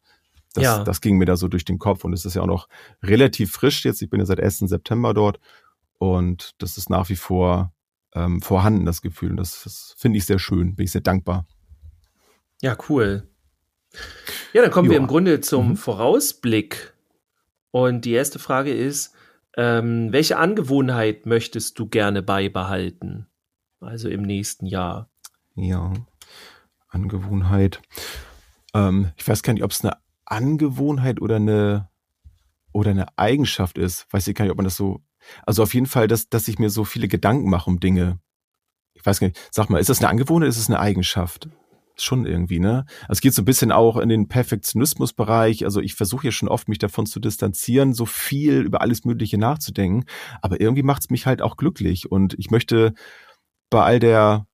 Das, 0.54 0.64
ja. 0.64 0.84
das 0.84 1.02
ging 1.02 1.18
mir 1.18 1.26
da 1.26 1.36
so 1.36 1.48
durch 1.48 1.66
den 1.66 1.80
Kopf 1.80 2.06
und 2.06 2.14
es 2.14 2.26
ist 2.26 2.36
ja 2.36 2.42
auch 2.42 2.48
noch 2.48 2.68
relativ 3.04 3.52
frisch 3.52 3.84
jetzt. 3.86 4.02
Ich 4.02 4.10
bin 4.10 4.20
ja 4.20 4.26
seit 4.26 4.40
1. 4.40 4.60
September 4.60 5.14
dort 5.14 5.40
und 5.98 6.52
das 6.60 6.78
ist 6.78 6.90
nach 6.90 7.10
wie 7.10 7.16
vor 7.16 7.74
ähm, 8.14 8.42
vorhanden, 8.42 8.86
das 8.86 9.02
Gefühl. 9.02 9.32
Und 9.32 9.38
das, 9.38 9.64
das 9.64 9.94
finde 9.98 10.18
ich 10.18 10.26
sehr 10.26 10.40
schön, 10.40 10.76
bin 10.76 10.86
ich 10.86 10.92
sehr 10.92 11.02
dankbar. 11.02 11.46
Ja, 12.62 12.78
cool. 12.90 13.28
Ja, 14.54 14.62
dann 14.62 14.72
kommen 14.72 14.88
jo. 14.88 14.92
wir 14.92 14.98
im 14.98 15.08
Grunde 15.08 15.42
zum 15.42 15.70
mhm. 15.70 15.76
Vorausblick. 15.76 16.94
Und 17.72 18.06
die 18.06 18.14
erste 18.14 18.40
Frage 18.40 18.74
ist, 18.74 19.14
ähm, 19.58 20.12
welche 20.12 20.38
Angewohnheit 20.38 21.26
möchtest 21.26 21.78
du 21.78 21.88
gerne 21.88 22.24
beibehalten? 22.24 23.28
Also 23.86 24.10
im 24.10 24.24
nächsten 24.24 24.66
Jahr. 24.66 25.10
Ja, 25.56 25.94
Angewohnheit. 26.90 27.82
Ähm, 28.74 29.12
ich 29.16 29.28
weiß 29.28 29.44
gar 29.44 29.54
nicht, 29.54 29.64
ob 29.64 29.72
es 29.72 29.84
eine 29.84 29.98
Angewohnheit 30.26 31.22
oder 31.22 31.38
eine 31.38 31.90
oder 32.74 32.92
eine 32.92 33.18
Eigenschaft 33.18 33.78
ist. 33.78 34.06
Weiß 34.12 34.28
ich 34.28 34.36
gar 34.36 34.44
nicht, 34.44 34.52
ob 34.52 34.58
man 34.58 34.66
das 34.66 34.76
so. 34.76 35.02
Also 35.46 35.64
auf 35.64 35.74
jeden 35.74 35.86
Fall, 35.86 36.08
dass, 36.08 36.30
dass 36.30 36.48
ich 36.48 36.60
mir 36.60 36.70
so 36.70 36.84
viele 36.84 37.08
Gedanken 37.08 37.50
mache 37.50 37.70
um 37.70 37.80
Dinge. 37.80 38.20
Ich 38.94 39.06
weiß 39.06 39.20
gar 39.20 39.28
nicht. 39.28 39.50
Sag 39.52 39.70
mal, 39.70 39.80
ist 39.80 39.90
das 39.90 40.00
eine 40.00 40.10
Angewohnheit? 40.10 40.50
Ist 40.50 40.58
es 40.58 40.70
eine 40.70 40.80
Eigenschaft? 40.80 41.48
Schon 41.98 42.26
irgendwie, 42.26 42.60
ne? 42.60 42.86
Also 43.04 43.14
es 43.14 43.22
geht 43.22 43.34
so 43.34 43.42
ein 43.42 43.46
bisschen 43.46 43.72
auch 43.72 43.96
in 43.96 44.10
den 44.10 44.28
Perfektionismusbereich. 44.28 45.64
Also 45.64 45.80
ich 45.80 45.96
versuche 45.96 46.28
ja 46.28 46.32
schon 46.32 46.50
oft, 46.50 46.68
mich 46.68 46.80
davon 46.80 47.06
zu 47.06 47.22
distanzieren, 47.22 47.94
so 47.94 48.06
viel 48.06 48.62
über 48.62 48.82
alles 48.82 49.06
Mögliche 49.06 49.38
nachzudenken. 49.38 50.06
Aber 50.42 50.60
irgendwie 50.60 50.84
macht 50.84 51.04
es 51.04 51.10
mich 51.10 51.26
halt 51.26 51.42
auch 51.42 51.56
glücklich. 51.56 52.12
Und 52.12 52.34
ich 52.38 52.52
möchte 52.52 52.94
bei 53.70 53.84
all 53.84 54.00
der 54.00 54.48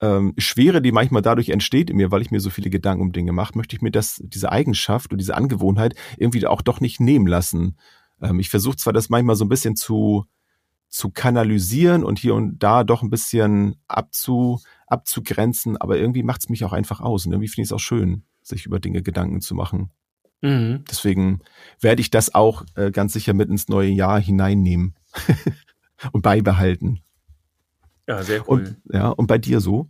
ähm, 0.00 0.34
Schwere, 0.38 0.80
die 0.80 0.92
manchmal 0.92 1.22
dadurch 1.22 1.50
entsteht 1.50 1.90
in 1.90 1.96
mir, 1.96 2.10
weil 2.10 2.22
ich 2.22 2.30
mir 2.30 2.40
so 2.40 2.50
viele 2.50 2.70
Gedanken 2.70 3.02
um 3.02 3.12
Dinge 3.12 3.32
mache, 3.32 3.56
möchte 3.56 3.76
ich 3.76 3.82
mir 3.82 3.90
das, 3.90 4.20
diese 4.24 4.50
Eigenschaft 4.50 5.12
und 5.12 5.18
diese 5.18 5.36
Angewohnheit 5.36 5.94
irgendwie 6.16 6.46
auch 6.46 6.62
doch 6.62 6.80
nicht 6.80 7.00
nehmen 7.00 7.26
lassen. 7.26 7.76
Ähm, 8.20 8.40
ich 8.40 8.50
versuche 8.50 8.76
zwar 8.76 8.92
das 8.92 9.10
manchmal 9.10 9.36
so 9.36 9.44
ein 9.44 9.50
bisschen 9.50 9.76
zu, 9.76 10.24
zu 10.88 11.10
kanalisieren 11.10 12.02
und 12.02 12.18
hier 12.18 12.34
und 12.34 12.58
da 12.58 12.82
doch 12.84 13.02
ein 13.02 13.10
bisschen 13.10 13.76
abzu, 13.88 14.60
abzugrenzen, 14.86 15.76
aber 15.76 15.98
irgendwie 15.98 16.22
macht 16.22 16.42
es 16.42 16.48
mich 16.48 16.64
auch 16.64 16.72
einfach 16.72 17.00
aus 17.00 17.26
und 17.26 17.32
irgendwie 17.32 17.48
finde 17.48 17.62
ich 17.62 17.68
es 17.68 17.72
auch 17.72 17.80
schön, 17.80 18.24
sich 18.42 18.66
über 18.66 18.80
Dinge 18.80 19.02
Gedanken 19.02 19.40
zu 19.40 19.54
machen. 19.54 19.90
Mhm. 20.40 20.84
Deswegen 20.90 21.40
werde 21.80 22.00
ich 22.00 22.10
das 22.10 22.34
auch 22.34 22.64
äh, 22.74 22.90
ganz 22.90 23.12
sicher 23.12 23.34
mit 23.34 23.50
ins 23.50 23.68
neue 23.68 23.90
Jahr 23.90 24.18
hineinnehmen 24.18 24.96
und 26.12 26.22
beibehalten. 26.22 27.02
Ja, 28.10 28.24
sehr 28.24 28.40
cool. 28.48 28.58
Und, 28.58 28.76
ja, 28.92 29.08
und 29.08 29.28
bei 29.28 29.38
dir 29.38 29.60
so? 29.60 29.88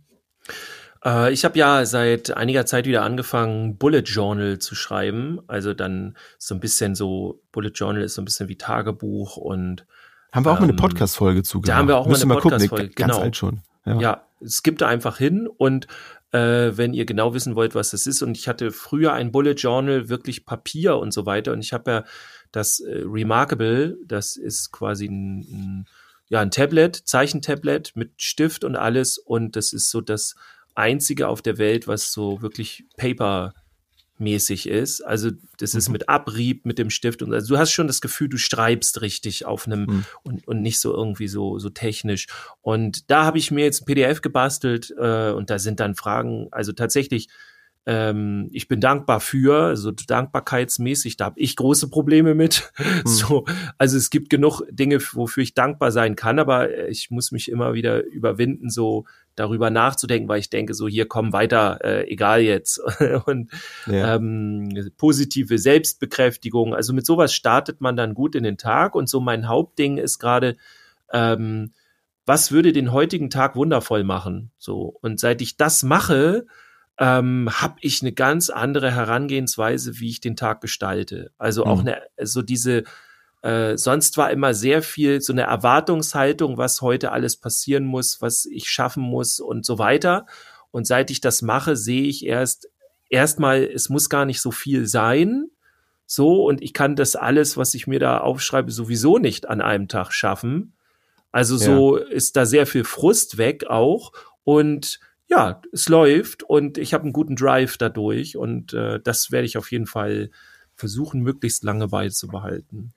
Äh, 1.03 1.33
ich 1.33 1.43
habe 1.43 1.57
ja 1.57 1.85
seit 1.87 2.37
einiger 2.37 2.67
Zeit 2.67 2.85
wieder 2.85 3.01
angefangen, 3.01 3.77
Bullet 3.77 4.01
Journal 4.01 4.59
zu 4.59 4.75
schreiben. 4.75 5.39
Also 5.47 5.73
dann 5.73 6.15
so 6.37 6.53
ein 6.53 6.59
bisschen 6.59 6.93
so, 6.93 7.41
Bullet 7.51 7.71
Journal 7.73 8.03
ist 8.03 8.13
so 8.13 8.21
ein 8.21 8.25
bisschen 8.25 8.47
wie 8.47 8.57
Tagebuch 8.57 9.37
und 9.37 9.87
haben 10.31 10.45
wir 10.45 10.51
auch 10.51 10.57
ähm, 10.57 10.61
mal 10.61 10.63
eine 10.65 10.73
ähm, 10.73 10.77
Podcast-Folge 10.77 11.41
zu 11.41 11.61
Da 11.61 11.77
haben 11.77 11.87
wir 11.87 11.97
auch 11.97 12.05
Müssen 12.05 12.27
mal 12.27 12.35
eine 12.35 12.43
Podcast-Folge, 12.43 12.89
genau. 12.89 13.07
Ganz 13.07 13.23
alt 13.23 13.37
schon. 13.37 13.61
Ja. 13.85 13.99
ja, 13.99 14.25
es 14.39 14.61
gibt 14.61 14.81
da 14.81 14.87
einfach 14.87 15.17
hin 15.17 15.47
und 15.47 15.87
äh, 16.31 16.77
wenn 16.77 16.93
ihr 16.93 17.05
genau 17.05 17.33
wissen 17.33 17.55
wollt, 17.55 17.73
was 17.73 17.89
das 17.89 18.05
ist. 18.05 18.21
Und 18.21 18.37
ich 18.37 18.47
hatte 18.47 18.69
früher 18.69 19.13
ein 19.13 19.31
Bullet 19.31 19.53
Journal, 19.53 20.09
wirklich 20.09 20.45
Papier 20.45 20.97
und 20.97 21.11
so 21.11 21.25
weiter. 21.25 21.53
Und 21.53 21.61
ich 21.61 21.73
habe 21.73 21.91
ja 21.91 22.03
das 22.51 22.81
äh, 22.81 23.01
Remarkable, 23.03 23.97
das 24.05 24.37
ist 24.37 24.71
quasi 24.71 25.07
ein, 25.07 25.39
ein 25.39 25.87
ja, 26.31 26.39
ein 26.39 26.49
Tablet, 26.49 26.95
Zeichentablet 26.95 27.91
mit 27.95 28.13
Stift 28.15 28.63
und 28.63 28.77
alles. 28.77 29.17
Und 29.17 29.57
das 29.57 29.73
ist 29.73 29.91
so 29.91 29.99
das 29.99 30.35
einzige 30.75 31.27
auf 31.27 31.41
der 31.41 31.57
Welt, 31.57 31.89
was 31.89 32.13
so 32.13 32.41
wirklich 32.41 32.85
Paper 32.95 33.53
mäßig 34.17 34.69
ist. 34.69 35.01
Also 35.01 35.31
das 35.57 35.73
mhm. 35.73 35.79
ist 35.79 35.89
mit 35.89 36.07
Abrieb, 36.07 36.65
mit 36.65 36.79
dem 36.79 36.89
Stift 36.89 37.21
und 37.21 37.33
also 37.33 37.55
du 37.55 37.59
hast 37.59 37.71
schon 37.71 37.87
das 37.87 37.99
Gefühl, 37.99 38.29
du 38.29 38.37
schreibst 38.37 39.01
richtig 39.01 39.45
auf 39.45 39.67
einem 39.67 39.81
mhm. 39.81 40.05
und, 40.23 40.47
und 40.47 40.61
nicht 40.61 40.79
so 40.79 40.93
irgendwie 40.93 41.27
so 41.27 41.59
so 41.59 41.69
technisch. 41.69 42.27
Und 42.61 43.11
da 43.11 43.25
habe 43.25 43.37
ich 43.37 43.51
mir 43.51 43.65
jetzt 43.65 43.81
ein 43.81 43.85
PDF 43.85 44.21
gebastelt 44.21 44.93
äh, 44.97 45.31
und 45.31 45.49
da 45.49 45.59
sind 45.59 45.81
dann 45.81 45.95
Fragen, 45.95 46.47
also 46.51 46.71
tatsächlich 46.71 47.27
ähm, 47.87 48.47
ich 48.51 48.67
bin 48.67 48.79
dankbar 48.79 49.19
für, 49.19 49.63
also 49.63 49.91
dankbarkeitsmäßig, 49.91 51.17
da 51.17 51.25
habe 51.25 51.39
ich 51.39 51.55
große 51.55 51.89
Probleme 51.89 52.35
mit. 52.35 52.71
Mhm. 52.77 53.01
So, 53.21 53.45
also 53.77 53.97
es 53.97 54.09
gibt 54.09 54.29
genug 54.29 54.61
Dinge, 54.69 54.99
wofür 55.13 55.43
ich 55.43 55.53
dankbar 55.53 55.91
sein 55.91 56.15
kann, 56.15 56.39
aber 56.39 56.87
ich 56.87 57.11
muss 57.11 57.31
mich 57.31 57.49
immer 57.49 57.73
wieder 57.73 58.03
überwinden, 58.05 58.69
so 58.69 59.05
darüber 59.35 59.69
nachzudenken, 59.69 60.27
weil 60.27 60.39
ich 60.39 60.49
denke, 60.49 60.73
so 60.73 60.87
hier 60.87 61.07
komm 61.07 61.33
weiter, 61.33 61.79
äh, 61.83 62.07
egal 62.11 62.41
jetzt. 62.41 62.81
Und 63.25 63.51
ja. 63.87 64.15
ähm, 64.15 64.91
positive 64.97 65.57
Selbstbekräftigung, 65.57 66.75
also 66.75 66.93
mit 66.93 67.05
sowas 67.05 67.33
startet 67.33 67.81
man 67.81 67.95
dann 67.95 68.13
gut 68.13 68.35
in 68.35 68.43
den 68.43 68.57
Tag. 68.57 68.95
Und 68.95 69.09
so 69.09 69.19
mein 69.19 69.47
Hauptding 69.47 69.97
ist 69.97 70.19
gerade, 70.19 70.57
ähm, 71.11 71.73
was 72.25 72.51
würde 72.51 72.71
den 72.71 72.91
heutigen 72.91 73.29
Tag 73.29 73.55
wundervoll 73.55 74.03
machen? 74.03 74.51
So, 74.57 74.97
und 75.01 75.19
seit 75.19 75.41
ich 75.41 75.57
das 75.57 75.83
mache, 75.83 76.45
ähm, 77.01 77.49
habe 77.51 77.77
ich 77.81 78.03
eine 78.03 78.11
ganz 78.11 78.51
andere 78.51 78.91
Herangehensweise, 78.91 79.99
wie 79.99 80.09
ich 80.09 80.21
den 80.21 80.35
Tag 80.35 80.61
gestalte. 80.61 81.31
Also 81.39 81.65
auch 81.65 81.81
mhm. 81.81 81.87
eine, 81.87 82.01
so 82.21 82.43
diese, 82.43 82.83
äh, 83.41 83.75
sonst 83.75 84.17
war 84.17 84.29
immer 84.29 84.53
sehr 84.53 84.83
viel 84.83 85.19
so 85.19 85.33
eine 85.33 85.41
Erwartungshaltung, 85.41 86.59
was 86.59 86.81
heute 86.81 87.11
alles 87.11 87.37
passieren 87.37 87.85
muss, 87.85 88.21
was 88.21 88.45
ich 88.45 88.69
schaffen 88.69 89.01
muss 89.01 89.39
und 89.39 89.65
so 89.65 89.79
weiter. 89.79 90.27
Und 90.69 90.85
seit 90.85 91.09
ich 91.09 91.21
das 91.21 91.41
mache, 91.41 91.75
sehe 91.75 92.03
ich 92.03 92.23
erst, 92.23 92.69
erstmal, 93.09 93.63
es 93.63 93.89
muss 93.89 94.07
gar 94.07 94.25
nicht 94.25 94.39
so 94.39 94.51
viel 94.51 94.85
sein. 94.85 95.47
So, 96.05 96.45
und 96.45 96.61
ich 96.61 96.71
kann 96.71 96.95
das 96.95 97.15
alles, 97.15 97.57
was 97.57 97.73
ich 97.73 97.87
mir 97.87 97.99
da 97.99 98.19
aufschreibe, 98.19 98.69
sowieso 98.69 99.17
nicht 99.17 99.49
an 99.49 99.59
einem 99.59 99.87
Tag 99.87 100.13
schaffen. 100.13 100.73
Also 101.31 101.57
so 101.57 101.97
ja. 101.97 102.05
ist 102.05 102.35
da 102.35 102.45
sehr 102.45 102.67
viel 102.67 102.83
Frust 102.83 103.39
weg 103.39 103.65
auch. 103.65 104.11
Und 104.43 104.99
ja, 105.31 105.61
es 105.71 105.87
läuft 105.87 106.43
und 106.43 106.77
ich 106.77 106.93
habe 106.93 107.05
einen 107.05 107.13
guten 107.13 107.37
Drive 107.37 107.77
dadurch 107.77 108.35
und 108.35 108.73
äh, 108.73 108.99
das 109.01 109.31
werde 109.31 109.45
ich 109.45 109.57
auf 109.57 109.71
jeden 109.71 109.87
Fall 109.87 110.29
versuchen, 110.75 111.21
möglichst 111.21 111.63
lange 111.63 111.87
beizubehalten. 111.87 112.93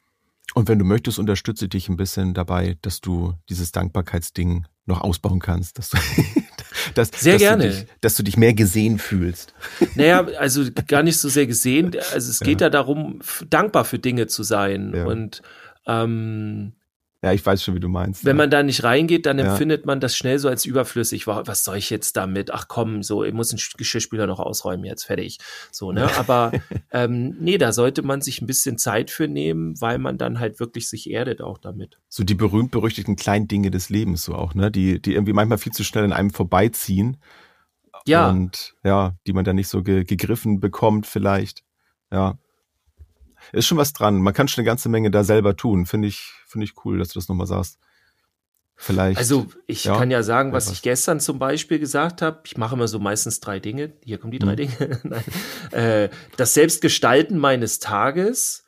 Und 0.53 0.69
wenn 0.69 0.79
du 0.79 0.85
möchtest, 0.85 1.19
unterstütze 1.21 1.67
ich 1.67 1.71
dich 1.71 1.89
ein 1.89 1.97
bisschen 1.97 2.35
dabei, 2.35 2.77
dass 2.83 3.01
du 3.01 3.35
dieses 3.49 3.71
Dankbarkeitsding 3.71 4.67
noch 4.85 5.01
ausbauen 5.01 5.39
kannst, 5.39 5.79
dass 5.79 5.91
du, 5.91 5.99
dass, 6.95 7.11
sehr 7.11 7.35
dass 7.35 7.41
gerne, 7.41 7.63
du 7.63 7.71
dich, 7.71 7.87
dass 8.01 8.17
du 8.17 8.25
dich 8.25 8.37
mehr 8.37 8.53
gesehen 8.53 8.99
fühlst. 8.99 9.55
Naja, 9.95 10.27
also 10.39 10.65
gar 10.89 11.05
nicht 11.05 11.19
so 11.19 11.29
sehr 11.29 11.47
gesehen. 11.47 11.93
Also 12.13 12.31
es 12.31 12.41
geht 12.41 12.61
ja, 12.61 12.67
ja 12.67 12.71
darum, 12.71 13.21
dankbar 13.49 13.85
für 13.85 14.01
Dinge 14.01 14.27
zu 14.27 14.43
sein 14.43 14.93
ja. 14.93 15.05
und 15.05 15.41
ähm, 15.87 16.73
ja, 17.25 17.33
ich 17.33 17.45
weiß 17.45 17.63
schon, 17.63 17.75
wie 17.75 17.81
du 17.81 17.89
meinst. 17.89 18.27
Wenn 18.27 18.37
ja. 18.37 18.43
man 18.43 18.51
da 18.51 18.63
nicht 18.63 18.85
reingeht, 18.85 19.25
dann 19.25 19.39
empfindet 19.39 19.87
man 19.87 19.99
das 19.99 20.15
schnell 20.15 20.39
so 20.39 20.47
als 20.47 20.67
überflüssig. 20.67 21.27
Was 21.27 21.65
soll 21.65 21.79
ich 21.79 21.89
jetzt 21.89 22.19
damit? 22.19 22.53
Ach 22.53 22.69
komm, 22.69 23.03
so, 23.03 23.25
ich 23.25 23.33
muss 23.33 23.51
einen 23.51 23.63
Geschirrspüler 23.79 24.27
noch 24.27 24.41
ausräumen, 24.41 24.85
jetzt 24.85 25.05
fertig. 25.05 25.39
So, 25.73 25.91
ne? 25.91 26.07
Aber 26.19 26.53
ähm, 26.91 27.35
nee, 27.41 27.57
da 27.57 27.73
sollte 27.73 28.03
man 28.03 28.21
sich 28.21 28.43
ein 28.43 28.47
bisschen 28.47 28.77
Zeit 28.77 29.11
für 29.11 29.27
nehmen, 29.27 29.81
weil 29.81 29.99
man 29.99 30.19
dann 30.19 30.39
halt 30.39 30.61
wirklich 30.61 30.87
sich 30.91 31.11
erdet 31.11 31.41
auch 31.41 31.57
damit. 31.57 31.99
So 32.11 32.25
die 32.25 32.35
berühmt-berüchtigten 32.35 33.17
kleinen 33.17 33.49
Dinge 33.49 33.71
des 33.71 33.89
Lebens 33.89 34.23
so 34.23 34.35
auch, 34.35 34.55
ne? 34.55 34.71
Die, 34.71 35.01
die 35.01 35.15
irgendwie 35.15 35.33
manchmal 35.33 35.57
viel 35.57 35.73
zu 35.73 35.83
schnell 35.83 36.05
an 36.05 36.13
einem 36.13 36.31
vorbeiziehen. 36.31 37.17
Ja. 38.07 38.29
Und 38.29 38.75
ja, 38.85 39.17
die 39.27 39.33
man 39.33 39.47
dann 39.47 39.57
nicht 39.57 39.69
so 39.69 39.83
ge 39.83 40.05
gegriffen 40.05 40.61
bekommt, 40.61 41.07
vielleicht. 41.07 41.63
Ja 42.13 42.37
ist 43.53 43.67
schon 43.67 43.79
was 43.79 43.93
dran. 43.93 44.19
Man 44.21 44.35
kann 44.35 44.49
schon 44.49 44.63
eine 44.63 44.67
ganze 44.67 44.89
Menge 44.89 45.11
da 45.11 45.25
selber 45.25 45.57
tun. 45.57 45.87
Finde 45.87 46.09
ich, 46.09 46.33
finde 46.47 46.65
ich 46.65 46.85
cool, 46.85 46.99
dass 46.99 47.09
du 47.09 47.19
das 47.19 47.29
nochmal 47.29 47.47
sagst. 47.47 47.79
Vielleicht. 48.77 49.19
Also 49.19 49.47
ich 49.67 49.85
ja, 49.85 49.97
kann 49.97 50.11
ja 50.11 50.23
sagen, 50.23 50.53
was, 50.53 50.67
was 50.67 50.75
ich 50.75 50.83
gestern 50.83 51.21
zum 51.21 51.39
Beispiel 51.39 51.79
gesagt 51.79 52.23
habe. 52.23 52.41
Ich 52.45 52.57
mache 52.57 52.75
immer 52.75 52.89
so 52.89 52.99
meistens 52.99 53.41
drei 53.41 53.61
Dinge. 53.61 53.93
Hier 54.03 54.19
kommen 54.19 54.33
die 54.33 54.41
drei 54.41 54.53
mhm. 54.53 54.57
Dinge. 54.57 55.01
Nein. 55.05 55.25
Äh, 55.71 56.09
das 56.37 56.55
Selbstgestalten 56.55 57.39
meines 57.39 57.79
Tages, 57.79 58.64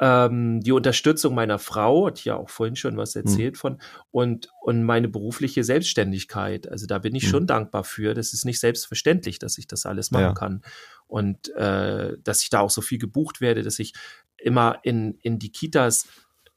ähm, 0.00 0.60
die 0.62 0.72
Unterstützung 0.72 1.34
meiner 1.34 1.58
Frau, 1.58 2.06
hat 2.06 2.24
ja 2.24 2.34
auch 2.34 2.48
vorhin 2.48 2.74
schon 2.74 2.96
was 2.96 3.14
mhm. 3.14 3.22
erzählt 3.22 3.54
mhm. 3.54 3.58
von, 3.58 3.78
und, 4.10 4.48
und 4.62 4.82
meine 4.82 5.08
berufliche 5.08 5.62
Selbstständigkeit. 5.62 6.68
Also 6.68 6.86
da 6.86 6.98
bin 6.98 7.14
ich 7.14 7.26
mhm. 7.26 7.28
schon 7.28 7.46
dankbar 7.46 7.84
für. 7.84 8.14
Das 8.14 8.32
ist 8.32 8.46
nicht 8.46 8.60
selbstverständlich, 8.60 9.38
dass 9.38 9.58
ich 9.58 9.66
das 9.66 9.84
alles 9.84 10.10
machen 10.10 10.22
ja. 10.22 10.34
kann. 10.34 10.62
Und 11.06 11.54
äh, 11.54 12.16
dass 12.24 12.42
ich 12.42 12.50
da 12.50 12.60
auch 12.60 12.70
so 12.70 12.80
viel 12.80 12.98
gebucht 12.98 13.42
werde, 13.42 13.62
dass 13.62 13.78
ich 13.78 13.92
immer 14.38 14.78
in, 14.82 15.18
in 15.20 15.38
die 15.38 15.52
Kitas 15.52 16.06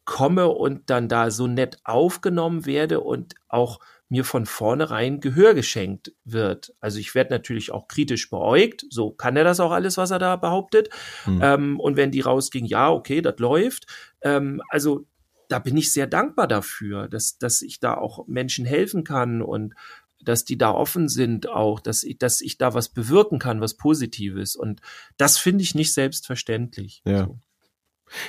komme 0.05 0.47
und 0.47 0.89
dann 0.89 1.09
da 1.09 1.29
so 1.29 1.47
nett 1.47 1.79
aufgenommen 1.83 2.65
werde 2.65 3.01
und 3.01 3.35
auch 3.49 3.79
mir 4.09 4.23
von 4.23 4.45
vornherein 4.45 5.19
Gehör 5.19 5.53
geschenkt 5.53 6.13
wird. 6.23 6.73
Also 6.79 6.99
ich 6.99 7.15
werde 7.15 7.33
natürlich 7.33 7.71
auch 7.71 7.87
kritisch 7.87 8.29
beäugt. 8.29 8.85
So 8.89 9.11
kann 9.11 9.35
er 9.35 9.43
das 9.43 9.59
auch 9.59 9.71
alles, 9.71 9.97
was 9.97 10.11
er 10.11 10.19
da 10.19 10.35
behauptet. 10.35 10.89
Mhm. 11.25 11.39
Ähm, 11.41 11.79
und 11.79 11.97
wenn 11.97 12.11
die 12.11 12.21
rausging, 12.21 12.65
ja, 12.65 12.91
okay, 12.91 13.21
das 13.21 13.39
läuft. 13.39 13.87
Ähm, 14.21 14.61
also 14.69 15.05
da 15.49 15.59
bin 15.59 15.77
ich 15.77 15.93
sehr 15.93 16.07
dankbar 16.07 16.47
dafür, 16.47 17.07
dass, 17.07 17.37
dass 17.37 17.61
ich 17.61 17.79
da 17.79 17.95
auch 17.95 18.27
Menschen 18.27 18.65
helfen 18.65 19.03
kann 19.03 19.41
und 19.41 19.73
dass 20.23 20.45
die 20.45 20.57
da 20.57 20.71
offen 20.71 21.09
sind 21.09 21.49
auch, 21.49 21.79
dass 21.79 22.03
ich, 22.03 22.17
dass 22.17 22.41
ich 22.41 22.57
da 22.57 22.73
was 22.73 22.89
bewirken 22.89 23.39
kann, 23.39 23.61
was 23.61 23.75
Positives. 23.75 24.55
Und 24.55 24.81
das 25.17 25.37
finde 25.37 25.63
ich 25.63 25.75
nicht 25.75 25.93
selbstverständlich. 25.93 27.01
Ja. 27.05 27.25
So. 27.25 27.39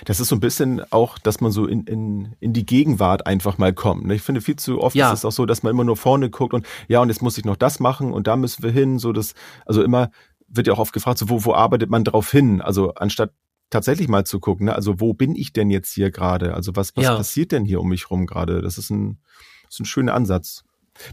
Das 0.04 0.20
ist 0.20 0.28
so 0.28 0.36
ein 0.36 0.40
bisschen 0.40 0.80
auch, 0.92 1.18
dass 1.18 1.40
man 1.40 1.52
so 1.52 1.66
in, 1.66 1.84
in, 1.84 2.36
in 2.40 2.52
die 2.52 2.64
Gegenwart 2.64 3.26
einfach 3.26 3.58
mal 3.58 3.72
kommt. 3.72 4.06
Ne? 4.06 4.14
Ich 4.14 4.22
finde, 4.22 4.40
viel 4.40 4.56
zu 4.56 4.80
oft 4.80 4.96
ja. 4.96 5.12
ist 5.12 5.20
es 5.20 5.24
auch 5.24 5.32
so, 5.32 5.46
dass 5.46 5.62
man 5.62 5.72
immer 5.72 5.84
nur 5.84 5.96
vorne 5.96 6.30
guckt 6.30 6.54
und 6.54 6.66
ja, 6.88 7.00
und 7.00 7.08
jetzt 7.08 7.22
muss 7.22 7.38
ich 7.38 7.44
noch 7.44 7.56
das 7.56 7.80
machen 7.80 8.12
und 8.12 8.26
da 8.26 8.36
müssen 8.36 8.62
wir 8.62 8.70
hin. 8.70 8.98
So 8.98 9.12
das, 9.12 9.34
also 9.66 9.82
immer 9.82 10.10
wird 10.48 10.66
ja 10.66 10.72
auch 10.72 10.78
oft 10.78 10.92
gefragt, 10.92 11.18
so, 11.18 11.28
wo, 11.28 11.44
wo 11.44 11.54
arbeitet 11.54 11.90
man 11.90 12.04
drauf 12.04 12.30
hin? 12.30 12.60
Also 12.60 12.94
anstatt 12.94 13.32
tatsächlich 13.70 14.08
mal 14.08 14.24
zu 14.24 14.40
gucken, 14.40 14.66
ne? 14.66 14.74
also 14.74 15.00
wo 15.00 15.14
bin 15.14 15.34
ich 15.34 15.52
denn 15.52 15.70
jetzt 15.70 15.92
hier 15.92 16.10
gerade? 16.10 16.54
Also 16.54 16.76
was, 16.76 16.96
was 16.96 17.04
ja. 17.04 17.16
passiert 17.16 17.52
denn 17.52 17.64
hier 17.64 17.80
um 17.80 17.88
mich 17.88 18.10
rum 18.10 18.26
gerade? 18.26 18.62
Das 18.62 18.78
ist 18.78 18.90
ein, 18.90 19.18
das 19.64 19.74
ist 19.74 19.80
ein 19.80 19.86
schöner 19.86 20.14
Ansatz. 20.14 20.64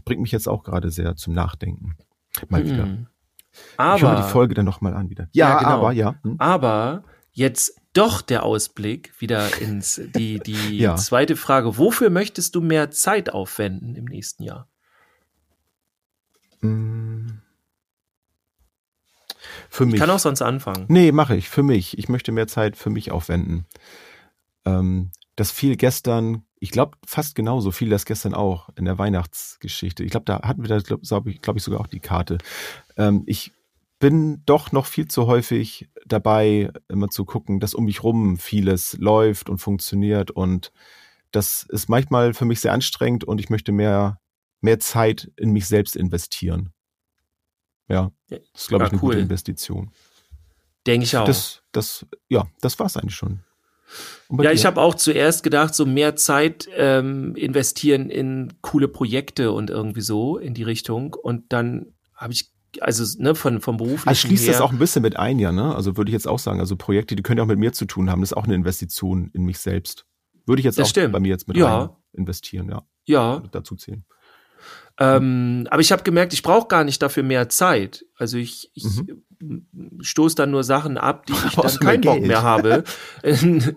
Bringt 0.04 0.22
mich 0.22 0.32
jetzt 0.32 0.48
auch 0.48 0.62
gerade 0.62 0.90
sehr 0.90 1.16
zum 1.16 1.34
Nachdenken. 1.34 1.96
Mal 2.48 2.62
mhm. 2.62 2.70
wieder. 2.70 2.88
Aber, 3.76 3.96
ich 3.96 4.02
höre 4.02 4.16
die 4.16 4.30
Folge 4.30 4.54
dann 4.54 4.64
nochmal 4.64 4.94
an 4.94 5.10
wieder. 5.10 5.28
Ja, 5.32 5.50
ja 5.50 5.58
genau. 5.58 5.70
aber, 5.70 5.92
ja. 5.92 6.14
Hm? 6.22 6.36
Aber 6.38 7.04
jetzt 7.32 7.81
doch 7.92 8.22
der 8.22 8.42
Ausblick 8.44 9.12
wieder 9.20 9.60
ins 9.60 10.00
die 10.16 10.38
die 10.38 10.78
ja. 10.78 10.96
zweite 10.96 11.36
Frage. 11.36 11.78
Wofür 11.78 12.10
möchtest 12.10 12.54
du 12.54 12.60
mehr 12.60 12.90
Zeit 12.90 13.30
aufwenden 13.30 13.94
im 13.96 14.04
nächsten 14.06 14.42
Jahr? 14.44 14.68
Hm. 16.60 17.42
Für 19.68 19.86
mich. 19.86 19.94
Ich 19.94 20.00
kann 20.00 20.10
auch 20.10 20.18
sonst 20.18 20.42
anfangen. 20.42 20.86
Nee, 20.88 21.12
mache 21.12 21.36
ich. 21.36 21.48
Für 21.48 21.62
mich. 21.62 21.98
Ich 21.98 22.08
möchte 22.08 22.32
mehr 22.32 22.46
Zeit 22.46 22.76
für 22.76 22.90
mich 22.90 23.10
aufwenden. 23.10 23.66
Ähm, 24.64 25.10
das 25.36 25.50
fiel 25.50 25.76
gestern, 25.76 26.44
ich 26.60 26.70
glaube 26.70 26.98
fast 27.06 27.34
genauso 27.34 27.70
fiel 27.70 27.88
das 27.88 28.04
gestern 28.04 28.34
auch 28.34 28.68
in 28.76 28.84
der 28.84 28.98
Weihnachtsgeschichte. 28.98 30.04
Ich 30.04 30.10
glaube, 30.10 30.24
da 30.26 30.42
hatten 30.42 30.62
wir 30.62 30.68
da, 30.68 30.78
glaube 30.78 31.30
ich, 31.30 31.40
glaub 31.40 31.56
ich, 31.56 31.62
sogar 31.62 31.80
auch 31.80 31.86
die 31.86 32.00
Karte. 32.00 32.38
Ähm, 32.96 33.22
ich 33.26 33.52
bin 34.02 34.42
doch 34.46 34.72
noch 34.72 34.86
viel 34.86 35.06
zu 35.06 35.28
häufig 35.28 35.88
dabei, 36.04 36.72
immer 36.88 37.08
zu 37.08 37.24
gucken, 37.24 37.60
dass 37.60 37.72
um 37.72 37.84
mich 37.84 38.02
rum 38.02 38.36
vieles 38.36 38.96
läuft 38.98 39.48
und 39.48 39.58
funktioniert 39.58 40.32
und 40.32 40.72
das 41.30 41.62
ist 41.68 41.88
manchmal 41.88 42.34
für 42.34 42.44
mich 42.44 42.58
sehr 42.58 42.72
anstrengend 42.72 43.22
und 43.22 43.38
ich 43.38 43.48
möchte 43.48 43.70
mehr, 43.70 44.20
mehr 44.60 44.80
Zeit 44.80 45.30
in 45.36 45.52
mich 45.52 45.68
selbst 45.68 45.94
investieren. 45.94 46.72
Ja, 47.86 48.10
das 48.28 48.40
ist, 48.52 48.68
glaube 48.68 48.86
ich, 48.86 48.90
eine 48.90 49.00
cool. 49.00 49.10
gute 49.10 49.20
Investition. 49.20 49.92
Denke 50.84 51.04
ich 51.04 51.16
auch. 51.16 51.24
Das, 51.24 51.62
das, 51.70 52.04
ja, 52.28 52.48
das 52.60 52.80
war's 52.80 52.96
eigentlich 52.96 53.14
schon. 53.14 53.44
Ja, 54.30 54.36
dir? 54.38 54.52
ich 54.52 54.66
habe 54.66 54.80
auch 54.80 54.96
zuerst 54.96 55.44
gedacht, 55.44 55.76
so 55.76 55.86
mehr 55.86 56.16
Zeit 56.16 56.68
ähm, 56.74 57.36
investieren 57.36 58.10
in 58.10 58.52
coole 58.62 58.88
Projekte 58.88 59.52
und 59.52 59.70
irgendwie 59.70 60.00
so 60.00 60.38
in 60.38 60.54
die 60.54 60.64
Richtung. 60.64 61.14
Und 61.14 61.52
dann 61.52 61.94
habe 62.16 62.32
ich 62.32 62.51
also 62.80 63.22
ne, 63.22 63.34
von, 63.34 63.60
vom 63.60 63.76
Beruf. 63.76 64.06
Also 64.06 64.26
schließt 64.26 64.44
her. 64.44 64.52
das 64.52 64.60
auch 64.60 64.72
ein 64.72 64.78
bisschen 64.78 65.02
mit 65.02 65.16
ein, 65.16 65.38
ja, 65.38 65.52
ne? 65.52 65.74
Also 65.74 65.96
würde 65.96 66.10
ich 66.10 66.14
jetzt 66.14 66.28
auch 66.28 66.38
sagen, 66.38 66.60
also 66.60 66.76
Projekte, 66.76 67.16
die 67.16 67.22
können 67.22 67.38
ja 67.38 67.44
auch 67.44 67.48
mit 67.48 67.58
mir 67.58 67.72
zu 67.72 67.84
tun 67.84 68.10
haben. 68.10 68.20
Das 68.20 68.30
ist 68.30 68.36
auch 68.36 68.44
eine 68.44 68.54
Investition 68.54 69.30
in 69.34 69.44
mich 69.44 69.58
selbst. 69.58 70.06
Würde 70.46 70.60
ich 70.60 70.64
jetzt 70.64 70.78
das 70.78 70.86
auch 70.86 70.90
stimmt. 70.90 71.12
bei 71.12 71.20
mir 71.20 71.28
jetzt 71.28 71.48
mit 71.48 71.56
ja. 71.56 71.96
investieren, 72.12 72.68
ja. 72.70 72.82
Ja. 73.04 73.42
Dazu 73.52 73.76
zählen. 73.76 74.04
Ähm, 74.98 75.66
aber 75.70 75.80
ich 75.80 75.90
habe 75.90 76.02
gemerkt, 76.02 76.32
ich 76.32 76.42
brauche 76.42 76.68
gar 76.68 76.84
nicht 76.84 77.02
dafür 77.02 77.22
mehr 77.22 77.48
Zeit. 77.48 78.04
Also 78.16 78.36
ich, 78.36 78.70
ich 78.74 78.84
mhm. 78.84 79.66
stoße 80.00 80.36
dann 80.36 80.50
nur 80.50 80.64
Sachen 80.64 80.98
ab, 80.98 81.26
die 81.26 81.32
ich 81.32 81.54
dann 81.56 81.78
keinen 81.78 82.00
Bock 82.02 82.20
mehr 82.20 82.42
habe. 82.42 82.84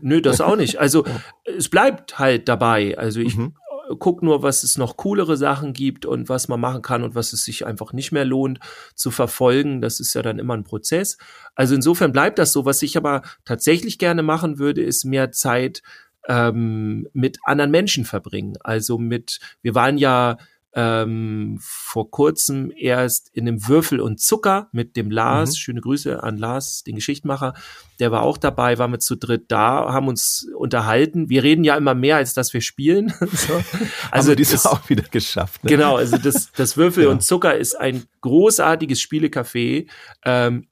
Nö, 0.01 0.21
das 0.21 0.41
auch 0.41 0.55
nicht. 0.55 0.79
Also 0.79 1.05
es 1.43 1.69
bleibt 1.69 2.19
halt 2.19 2.47
dabei. 2.49 2.97
Also 2.97 3.21
ich 3.21 3.37
mhm. 3.37 3.55
Guck 3.99 4.23
nur, 4.23 4.43
was 4.43 4.63
es 4.63 4.77
noch 4.77 4.97
coolere 4.97 5.37
Sachen 5.37 5.73
gibt 5.73 6.05
und 6.05 6.29
was 6.29 6.47
man 6.47 6.59
machen 6.59 6.81
kann 6.81 7.03
und 7.03 7.15
was 7.15 7.33
es 7.33 7.43
sich 7.43 7.65
einfach 7.65 7.93
nicht 7.93 8.11
mehr 8.11 8.25
lohnt 8.25 8.59
zu 8.95 9.11
verfolgen. 9.11 9.81
Das 9.81 9.99
ist 9.99 10.13
ja 10.13 10.21
dann 10.21 10.39
immer 10.39 10.55
ein 10.55 10.63
Prozess. 10.63 11.17
Also 11.55 11.75
insofern 11.75 12.11
bleibt 12.11 12.39
das 12.39 12.51
so. 12.51 12.65
Was 12.65 12.81
ich 12.81 12.97
aber 12.97 13.21
tatsächlich 13.43 13.97
gerne 13.99 14.23
machen 14.23 14.59
würde, 14.59 14.81
ist 14.81 15.05
mehr 15.05 15.31
Zeit 15.31 15.81
ähm, 16.27 17.07
mit 17.13 17.37
anderen 17.43 17.71
Menschen 17.71 18.05
verbringen. 18.05 18.55
Also 18.61 18.97
mit, 18.97 19.39
wir 19.61 19.75
waren 19.75 19.97
ja 19.97 20.37
ähm, 20.75 21.57
vor 21.61 22.11
kurzem 22.11 22.71
erst 22.75 23.29
in 23.33 23.45
dem 23.45 23.67
Würfel 23.67 24.01
und 24.01 24.19
Zucker 24.19 24.67
mit 24.73 24.97
dem 24.97 25.09
Lars. 25.09 25.51
Mhm. 25.51 25.55
Schöne 25.55 25.81
Grüße 25.81 26.21
an 26.21 26.37
Lars, 26.37 26.83
den 26.83 26.95
Geschichtmacher. 26.95 27.53
Der 27.99 28.11
war 28.11 28.23
auch 28.23 28.37
dabei, 28.37 28.77
waren 28.77 28.91
wir 28.91 28.99
zu 28.99 29.15
dritt 29.15 29.45
da, 29.47 29.93
haben 29.93 30.09
uns 30.09 30.47
unterhalten. 30.57 31.29
Wir 31.29 31.43
reden 31.43 31.63
ja 31.63 31.77
immer 31.77 31.95
mehr, 31.95 32.17
als 32.17 32.33
dass 32.33 32.53
wir 32.53 32.59
spielen. 32.59 33.13
so. 33.19 33.63
Also 34.11 34.31
haben 34.31 34.43
das 34.43 34.65
auch 34.65 34.89
wieder 34.89 35.03
geschafft. 35.03 35.63
Ne? 35.63 35.69
Genau, 35.69 35.95
also 35.95 36.17
das, 36.17 36.51
das 36.51 36.75
Würfel 36.75 37.03
ja. 37.05 37.09
und 37.09 37.23
Zucker 37.23 37.55
ist 37.55 37.75
ein 37.75 38.03
großartiges 38.19 38.99
Spielecafé. 38.99 39.87
Ähm, 40.25 40.67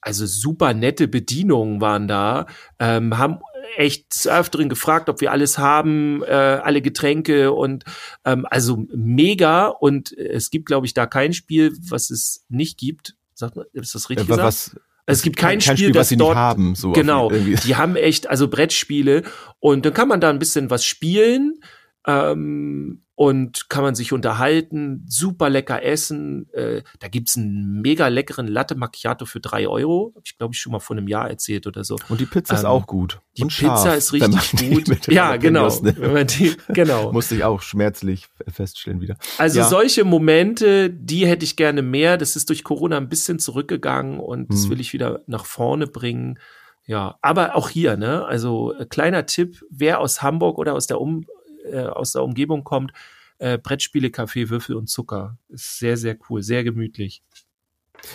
also 0.00 0.24
super 0.26 0.72
nette 0.72 1.08
Bedienungen 1.08 1.80
waren 1.80 2.08
da, 2.08 2.46
ähm, 2.78 3.18
haben 3.18 3.40
echt 3.76 4.26
öfteren 4.26 4.68
gefragt, 4.68 5.08
ob 5.08 5.20
wir 5.20 5.32
alles 5.32 5.58
haben, 5.58 6.22
äh, 6.22 6.30
alle 6.30 6.82
Getränke 6.82 7.52
und 7.52 7.84
ähm, 8.24 8.46
also 8.50 8.84
mega. 8.94 9.66
Und 9.66 10.12
es 10.12 10.50
gibt, 10.50 10.66
glaube 10.66 10.86
ich, 10.86 10.94
da 10.94 11.06
kein 11.06 11.32
Spiel, 11.32 11.76
was 11.88 12.10
es 12.10 12.44
nicht 12.48 12.78
gibt. 12.78 13.14
Sagt 13.34 13.56
man, 13.56 13.66
ist 13.72 13.94
das 13.94 14.10
richtig 14.10 14.26
äh, 14.26 14.30
gesagt? 14.30 14.46
Was, 14.46 14.76
es 15.06 15.22
gibt 15.22 15.36
kein, 15.36 15.58
kein 15.58 15.60
Spiel, 15.60 15.76
Spiel, 15.76 15.92
das 15.92 16.08
sie 16.08 16.16
dort, 16.16 16.30
nicht 16.30 16.36
haben. 16.36 16.74
So 16.74 16.92
genau, 16.92 17.30
die 17.30 17.76
haben 17.76 17.96
echt, 17.96 18.28
also 18.28 18.48
Brettspiele 18.48 19.22
und 19.58 19.84
dann 19.84 19.94
kann 19.94 20.08
man 20.08 20.20
da 20.20 20.30
ein 20.30 20.38
bisschen 20.38 20.70
was 20.70 20.84
spielen 20.84 21.60
ähm, 22.06 23.02
und 23.20 23.68
kann 23.68 23.84
man 23.84 23.94
sich 23.94 24.14
unterhalten, 24.14 25.04
super 25.06 25.50
lecker 25.50 25.82
essen. 25.82 26.50
Äh, 26.54 26.80
da 27.00 27.08
gibt's 27.08 27.36
einen 27.36 27.82
mega 27.82 28.08
leckeren 28.08 28.48
Latte 28.48 28.76
Macchiato 28.76 29.26
für 29.26 29.40
drei 29.40 29.68
Euro. 29.68 30.14
Hab 30.16 30.22
ich, 30.24 30.38
glaube 30.38 30.54
ich, 30.54 30.60
schon 30.60 30.72
mal 30.72 30.78
vor 30.78 30.96
einem 30.96 31.06
Jahr 31.06 31.28
erzählt 31.28 31.66
oder 31.66 31.84
so. 31.84 31.98
Und 32.08 32.18
die 32.18 32.24
Pizza 32.24 32.54
ähm, 32.54 32.60
ist 32.60 32.64
auch 32.64 32.86
gut. 32.86 33.20
Die 33.36 33.42
und 33.42 33.54
Pizza 33.54 33.76
scharf, 33.76 33.96
ist 33.98 34.12
richtig 34.14 34.70
gut. 34.70 35.06
Ja, 35.08 35.36
genau. 35.36 35.68
Die, 35.68 36.56
genau. 36.68 37.12
Musste 37.12 37.34
ich 37.34 37.44
auch 37.44 37.60
schmerzlich 37.60 38.26
feststellen 38.48 39.02
wieder. 39.02 39.18
Also 39.36 39.58
ja. 39.58 39.68
solche 39.68 40.04
Momente, 40.04 40.88
die 40.88 41.26
hätte 41.26 41.44
ich 41.44 41.56
gerne 41.56 41.82
mehr. 41.82 42.16
Das 42.16 42.36
ist 42.36 42.48
durch 42.48 42.64
Corona 42.64 42.96
ein 42.96 43.10
bisschen 43.10 43.38
zurückgegangen 43.38 44.18
und 44.18 44.50
das 44.50 44.62
hm. 44.62 44.70
will 44.70 44.80
ich 44.80 44.94
wieder 44.94 45.20
nach 45.26 45.44
vorne 45.44 45.86
bringen. 45.86 46.38
Ja, 46.86 47.18
aber 47.20 47.54
auch 47.54 47.68
hier, 47.68 47.98
ne? 47.98 48.24
Also 48.24 48.72
äh, 48.72 48.86
kleiner 48.86 49.26
Tipp, 49.26 49.62
wer 49.68 50.00
aus 50.00 50.22
Hamburg 50.22 50.56
oder 50.56 50.72
aus 50.72 50.86
der 50.86 51.02
um 51.02 51.26
äh, 51.64 51.82
aus 51.82 52.12
der 52.12 52.22
Umgebung 52.22 52.64
kommt, 52.64 52.92
äh, 53.38 53.58
Brettspiele, 53.58 54.10
Kaffee, 54.10 54.50
Würfel 54.50 54.76
und 54.76 54.88
Zucker. 54.88 55.38
Ist 55.48 55.78
sehr, 55.78 55.96
sehr 55.96 56.16
cool, 56.28 56.42
sehr 56.42 56.64
gemütlich. 56.64 57.22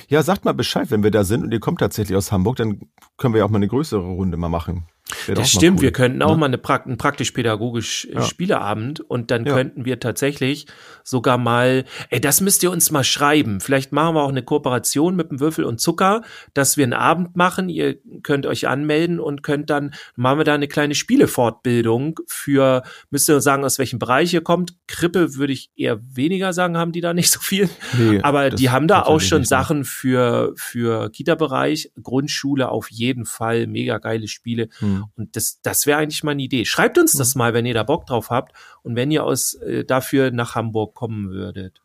Ja, 0.08 0.24
sagt 0.24 0.46
mal 0.46 0.54
Bescheid, 0.54 0.90
wenn 0.92 1.04
wir 1.04 1.12
da 1.12 1.24
sind 1.24 1.44
und 1.44 1.52
ihr 1.52 1.60
kommt 1.60 1.80
tatsächlich 1.80 2.18
aus 2.18 2.32
Hamburg, 2.32 2.56
dann 2.58 2.90
können 3.18 3.34
wir 3.34 3.40
ja 3.40 3.46
auch 3.46 3.50
mal 3.50 3.58
eine 3.58 3.68
größere 3.68 4.02
Runde 4.02 4.38
mal 4.38 4.50
machen. 4.50 4.88
Das 5.28 5.52
stimmt, 5.52 5.78
cool. 5.78 5.84
wir 5.84 5.92
könnten 5.92 6.24
auch 6.24 6.32
ne? 6.32 6.38
mal 6.38 6.46
eine 6.48 6.58
Prakt 6.58 6.88
einen 6.88 6.98
praktisch-pädagogisch 6.98 8.06
äh, 8.06 8.16
ja. 8.16 8.22
Spieleabend 8.24 9.02
und 9.02 9.30
dann 9.30 9.46
ja. 9.46 9.54
könnten 9.54 9.86
wir 9.86 10.00
tatsächlich 10.00 10.66
sogar 11.04 11.38
mal, 11.38 11.86
ey, 12.10 12.20
das 12.20 12.42
müsst 12.42 12.64
ihr 12.64 12.72
uns 12.72 12.90
mal 12.90 13.04
schreiben. 13.04 13.60
Vielleicht 13.60 13.92
machen 13.92 14.16
wir 14.16 14.24
auch 14.24 14.30
eine 14.30 14.42
Kooperation 14.42 15.16
mit 15.16 15.30
dem 15.30 15.40
Würfel 15.40 15.64
und 15.64 15.80
Zucker, 15.80 16.24
dass 16.56 16.76
wir 16.78 16.86
einen 16.86 16.94
Abend 16.94 17.36
machen. 17.36 17.70
Ihr 17.70 17.98
könnt 18.24 18.48
euch 18.48 18.68
anmelden 18.68 19.20
und 19.20 19.44
könnt 19.44 19.70
dann, 19.70 19.94
machen 20.16 20.40
wir 20.40 20.44
da 20.44 20.56
eine 20.56 20.68
kleine 20.68 20.96
Spielefortbildung 20.96 22.20
für, 22.26 22.82
müsst 23.12 23.30
ihr 23.30 23.42
sagen, 23.42 23.64
aus 23.64 23.78
welchem 23.78 24.00
Bereich 24.00 24.34
ihr 24.34 24.42
kommt. 24.42 24.74
Krippe 24.88 25.36
würde 25.36 25.54
ich 25.54 25.70
eher 25.76 26.00
weniger 26.16 26.52
sagen, 26.52 26.78
haben 26.78 26.92
die 26.92 27.02
da 27.02 27.14
nicht 27.14 27.32
so 27.32 27.40
viel. 27.40 27.70
Nee, 27.96 28.22
Aber 28.24 28.50
die 28.50 28.72
haben 28.72 28.88
da 28.88 29.04
auch 29.04 29.22
schon 29.22 29.44
Sachen 29.46 29.86
für, 29.86 30.54
für 30.56 31.12
Kita-Bereich, 31.12 31.92
Grundschule 32.02 32.70
auf 32.70 32.90
jeden 32.90 33.26
Fall, 33.26 33.68
mega 33.68 34.00
geile 34.00 34.28
Spiele. 34.28 34.70
Hm. 34.80 34.95
Mhm. 34.96 35.06
Und 35.16 35.36
das, 35.36 35.62
das 35.62 35.86
wäre 35.86 36.00
eigentlich 36.00 36.24
mal 36.24 36.32
eine 36.32 36.44
Idee. 36.44 36.66
Schreibt 36.66 36.98
uns 36.98 37.14
das 37.14 37.36
mhm. 37.36 37.40
mal, 37.40 37.54
wenn 37.54 37.66
ihr 37.66 37.74
da 37.74 37.84
Bock 37.84 38.06
drauf 38.06 38.30
habt 38.30 38.56
und 38.84 38.96
wenn 38.96 39.12
ihr 39.12 39.24
aus 39.24 39.54
äh, 39.56 39.86
dafür 39.86 40.32
nach 40.32 40.56
Hamburg 40.56 40.96
kommen 40.96 41.30
würdet. 41.30 41.82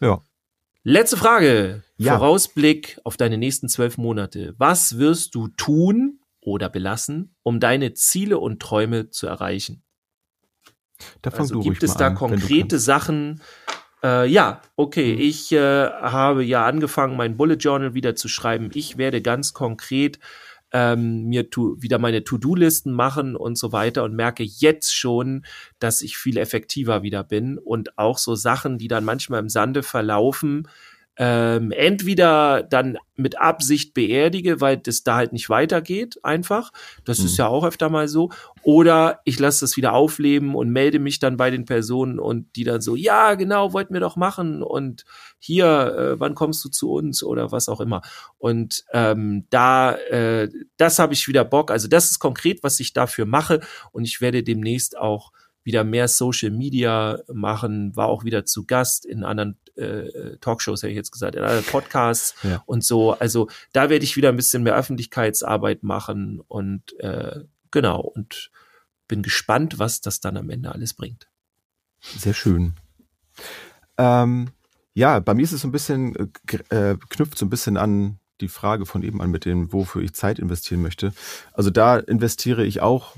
Ja. 0.00 0.20
Letzte 0.82 1.16
Frage. 1.16 1.82
Ja. 1.98 2.16
Vorausblick 2.16 2.98
auf 3.04 3.16
deine 3.16 3.36
nächsten 3.36 3.68
zwölf 3.68 3.98
Monate. 3.98 4.54
Was 4.56 4.98
wirst 4.98 5.34
du 5.34 5.48
tun 5.48 6.20
oder 6.40 6.70
belassen, 6.70 7.34
um 7.42 7.60
deine 7.60 7.92
Ziele 7.92 8.38
und 8.38 8.60
Träume 8.60 9.10
zu 9.10 9.26
erreichen? 9.26 9.82
Da 11.22 11.30
fang 11.30 11.40
also 11.40 11.54
du 11.54 11.60
gibt 11.60 11.82
es 11.82 11.94
da 11.94 12.08
an, 12.08 12.14
konkrete 12.14 12.78
Sachen? 12.78 13.40
Äh, 14.02 14.26
ja, 14.28 14.62
okay. 14.76 15.14
Mhm. 15.14 15.20
Ich 15.20 15.52
äh, 15.52 15.58
habe 15.58 16.44
ja 16.44 16.64
angefangen, 16.64 17.16
mein 17.16 17.36
Bullet 17.36 17.56
Journal 17.56 17.94
wieder 17.94 18.16
zu 18.16 18.28
schreiben. 18.28 18.70
Ich 18.74 18.96
werde 18.96 19.20
ganz 19.20 19.52
konkret 19.52 20.18
ähm, 20.72 21.24
mir 21.24 21.50
tu, 21.50 21.76
wieder 21.80 21.98
meine 21.98 22.24
To-Do-Listen 22.24 22.92
machen 22.92 23.36
und 23.36 23.56
so 23.56 23.72
weiter 23.72 24.04
und 24.04 24.14
merke 24.14 24.42
jetzt 24.42 24.94
schon, 24.94 25.44
dass 25.78 26.02
ich 26.02 26.16
viel 26.16 26.36
effektiver 26.36 27.02
wieder 27.02 27.24
bin 27.24 27.58
und 27.58 27.98
auch 27.98 28.18
so 28.18 28.34
Sachen, 28.34 28.78
die 28.78 28.88
dann 28.88 29.04
manchmal 29.04 29.40
im 29.40 29.48
Sande 29.48 29.82
verlaufen, 29.82 30.68
ähm, 31.22 31.70
entweder 31.70 32.62
dann 32.62 32.96
mit 33.14 33.38
Absicht 33.38 33.92
beerdige, 33.92 34.62
weil 34.62 34.78
das 34.78 35.02
da 35.02 35.16
halt 35.16 35.34
nicht 35.34 35.50
weitergeht, 35.50 36.18
einfach. 36.22 36.72
Das 37.04 37.18
mhm. 37.18 37.26
ist 37.26 37.36
ja 37.36 37.46
auch 37.46 37.62
öfter 37.62 37.90
mal 37.90 38.08
so. 38.08 38.30
Oder 38.62 39.20
ich 39.26 39.38
lasse 39.38 39.60
das 39.60 39.76
wieder 39.76 39.92
aufleben 39.92 40.54
und 40.54 40.70
melde 40.70 40.98
mich 40.98 41.18
dann 41.18 41.36
bei 41.36 41.50
den 41.50 41.66
Personen 41.66 42.18
und 42.18 42.56
die 42.56 42.64
dann 42.64 42.80
so, 42.80 42.96
ja, 42.96 43.34
genau, 43.34 43.74
wollten 43.74 43.92
wir 43.92 44.00
doch 44.00 44.16
machen 44.16 44.62
und 44.62 45.04
hier, 45.38 45.66
äh, 45.66 46.20
wann 46.20 46.34
kommst 46.34 46.64
du 46.64 46.70
zu 46.70 46.90
uns 46.90 47.22
oder 47.22 47.52
was 47.52 47.68
auch 47.68 47.82
immer. 47.82 48.00
Und 48.38 48.86
ähm, 48.94 49.44
da, 49.50 49.96
äh, 49.96 50.48
das 50.78 50.98
habe 50.98 51.12
ich 51.12 51.28
wieder 51.28 51.44
Bock. 51.44 51.70
Also 51.70 51.86
das 51.86 52.10
ist 52.10 52.18
konkret, 52.18 52.62
was 52.62 52.80
ich 52.80 52.94
dafür 52.94 53.26
mache 53.26 53.60
und 53.92 54.06
ich 54.06 54.22
werde 54.22 54.42
demnächst 54.42 54.96
auch 54.96 55.32
wieder 55.64 55.84
mehr 55.84 56.08
Social 56.08 56.50
Media 56.50 57.18
machen, 57.32 57.94
war 57.94 58.08
auch 58.08 58.24
wieder 58.24 58.46
zu 58.46 58.64
Gast 58.64 59.04
in 59.04 59.22
anderen 59.22 59.58
äh, 59.80 60.36
Talkshows, 60.40 60.82
hätte 60.82 60.90
ich 60.90 60.96
jetzt 60.96 61.12
gesagt, 61.12 61.34
in 61.34 61.42
anderen 61.42 61.64
Podcasts 61.64 62.34
ja. 62.42 62.62
und 62.66 62.84
so. 62.84 63.12
Also 63.12 63.48
da 63.72 63.90
werde 63.90 64.04
ich 64.04 64.16
wieder 64.16 64.28
ein 64.28 64.36
bisschen 64.36 64.62
mehr 64.62 64.76
Öffentlichkeitsarbeit 64.76 65.82
machen 65.82 66.40
und 66.46 66.98
äh, 67.00 67.40
genau 67.70 68.00
und 68.00 68.50
bin 69.08 69.22
gespannt, 69.22 69.78
was 69.78 70.00
das 70.00 70.20
dann 70.20 70.36
am 70.36 70.50
Ende 70.50 70.72
alles 70.72 70.94
bringt. 70.94 71.28
Sehr 72.00 72.34
schön. 72.34 72.74
Ähm, 73.98 74.50
ja, 74.94 75.18
bei 75.18 75.34
mir 75.34 75.42
ist 75.42 75.52
es 75.52 75.62
so 75.62 75.68
ein 75.68 75.72
bisschen, 75.72 76.32
äh, 76.68 76.96
knüpft 77.08 77.38
so 77.38 77.46
ein 77.46 77.50
bisschen 77.50 77.76
an 77.76 78.18
die 78.40 78.48
Frage 78.48 78.86
von 78.86 79.02
eben 79.02 79.20
an 79.20 79.30
mit 79.30 79.44
dem, 79.44 79.72
wofür 79.72 80.02
ich 80.02 80.14
Zeit 80.14 80.38
investieren 80.38 80.82
möchte. 80.82 81.12
Also 81.52 81.70
da 81.70 81.98
investiere 81.98 82.64
ich 82.64 82.80
auch 82.80 83.16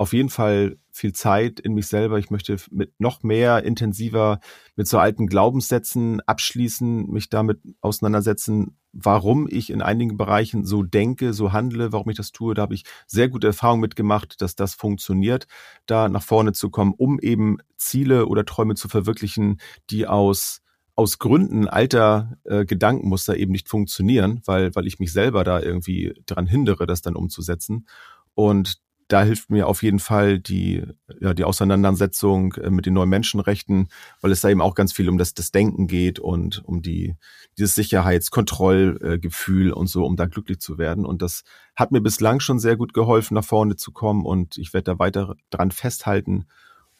auf 0.00 0.14
jeden 0.14 0.30
Fall 0.30 0.78
viel 0.90 1.12
Zeit 1.12 1.60
in 1.60 1.74
mich 1.74 1.86
selber. 1.86 2.18
Ich 2.18 2.30
möchte 2.30 2.56
mit 2.70 2.98
noch 2.98 3.22
mehr 3.22 3.64
intensiver 3.64 4.40
mit 4.74 4.88
so 4.88 4.98
alten 4.98 5.26
Glaubenssätzen 5.26 6.22
abschließen, 6.22 7.10
mich 7.10 7.28
damit 7.28 7.60
auseinandersetzen, 7.82 8.78
warum 8.94 9.46
ich 9.46 9.68
in 9.68 9.82
einigen 9.82 10.16
Bereichen 10.16 10.64
so 10.64 10.82
denke, 10.82 11.34
so 11.34 11.52
handle, 11.52 11.92
warum 11.92 12.08
ich 12.08 12.16
das 12.16 12.32
tue. 12.32 12.54
Da 12.54 12.62
habe 12.62 12.72
ich 12.72 12.84
sehr 13.06 13.28
gute 13.28 13.48
Erfahrungen 13.48 13.82
mitgemacht, 13.82 14.40
dass 14.40 14.56
das 14.56 14.72
funktioniert, 14.74 15.46
da 15.84 16.08
nach 16.08 16.22
vorne 16.22 16.52
zu 16.52 16.70
kommen, 16.70 16.94
um 16.96 17.20
eben 17.20 17.58
Ziele 17.76 18.24
oder 18.24 18.46
Träume 18.46 18.76
zu 18.76 18.88
verwirklichen, 18.88 19.60
die 19.90 20.06
aus 20.06 20.62
aus 20.94 21.18
Gründen 21.18 21.68
alter 21.68 22.38
äh, 22.44 22.64
Gedankenmuster 22.64 23.36
eben 23.36 23.52
nicht 23.52 23.68
funktionieren, 23.68 24.40
weil, 24.44 24.74
weil 24.74 24.86
ich 24.86 24.98
mich 24.98 25.12
selber 25.12 25.44
da 25.44 25.60
irgendwie 25.60 26.14
daran 26.26 26.46
hindere, 26.46 26.86
das 26.86 27.00
dann 27.00 27.16
umzusetzen. 27.16 27.86
Und 28.34 28.80
da 29.10 29.24
hilft 29.24 29.50
mir 29.50 29.66
auf 29.66 29.82
jeden 29.82 29.98
Fall 29.98 30.38
die, 30.38 30.84
ja, 31.20 31.34
die 31.34 31.42
Auseinandersetzung 31.42 32.54
äh, 32.54 32.70
mit 32.70 32.86
den 32.86 32.94
neuen 32.94 33.08
Menschenrechten, 33.08 33.88
weil 34.20 34.30
es 34.30 34.40
da 34.40 34.48
eben 34.48 34.60
auch 34.60 34.76
ganz 34.76 34.92
viel 34.92 35.08
um 35.08 35.18
das, 35.18 35.34
das 35.34 35.50
Denken 35.50 35.88
geht 35.88 36.20
und 36.20 36.64
um 36.64 36.80
die, 36.80 37.16
dieses 37.58 37.74
Sicherheitskontrollgefühl 37.74 39.72
und 39.72 39.88
so, 39.88 40.06
um 40.06 40.16
da 40.16 40.26
glücklich 40.26 40.60
zu 40.60 40.78
werden. 40.78 41.04
Und 41.04 41.22
das 41.22 41.42
hat 41.74 41.90
mir 41.90 42.00
bislang 42.00 42.38
schon 42.38 42.60
sehr 42.60 42.76
gut 42.76 42.94
geholfen, 42.94 43.34
nach 43.34 43.44
vorne 43.44 43.74
zu 43.74 43.90
kommen 43.90 44.24
und 44.24 44.58
ich 44.58 44.72
werde 44.72 44.92
da 44.92 44.98
weiter 45.00 45.34
dran 45.50 45.72
festhalten. 45.72 46.46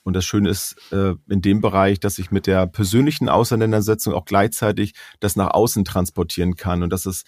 Und 0.02 0.14
das 0.14 0.24
Schöne 0.24 0.48
ist 0.50 0.76
äh, 0.90 1.14
in 1.28 1.42
dem 1.42 1.60
Bereich, 1.60 2.00
dass 2.00 2.18
ich 2.18 2.32
mit 2.32 2.48
der 2.48 2.66
persönlichen 2.66 3.28
Auseinandersetzung 3.28 4.14
auch 4.14 4.24
gleichzeitig 4.24 4.94
das 5.20 5.36
nach 5.36 5.50
außen 5.52 5.84
transportieren 5.84 6.56
kann. 6.56 6.82
Und 6.82 6.92
das 6.92 7.06
ist, 7.06 7.24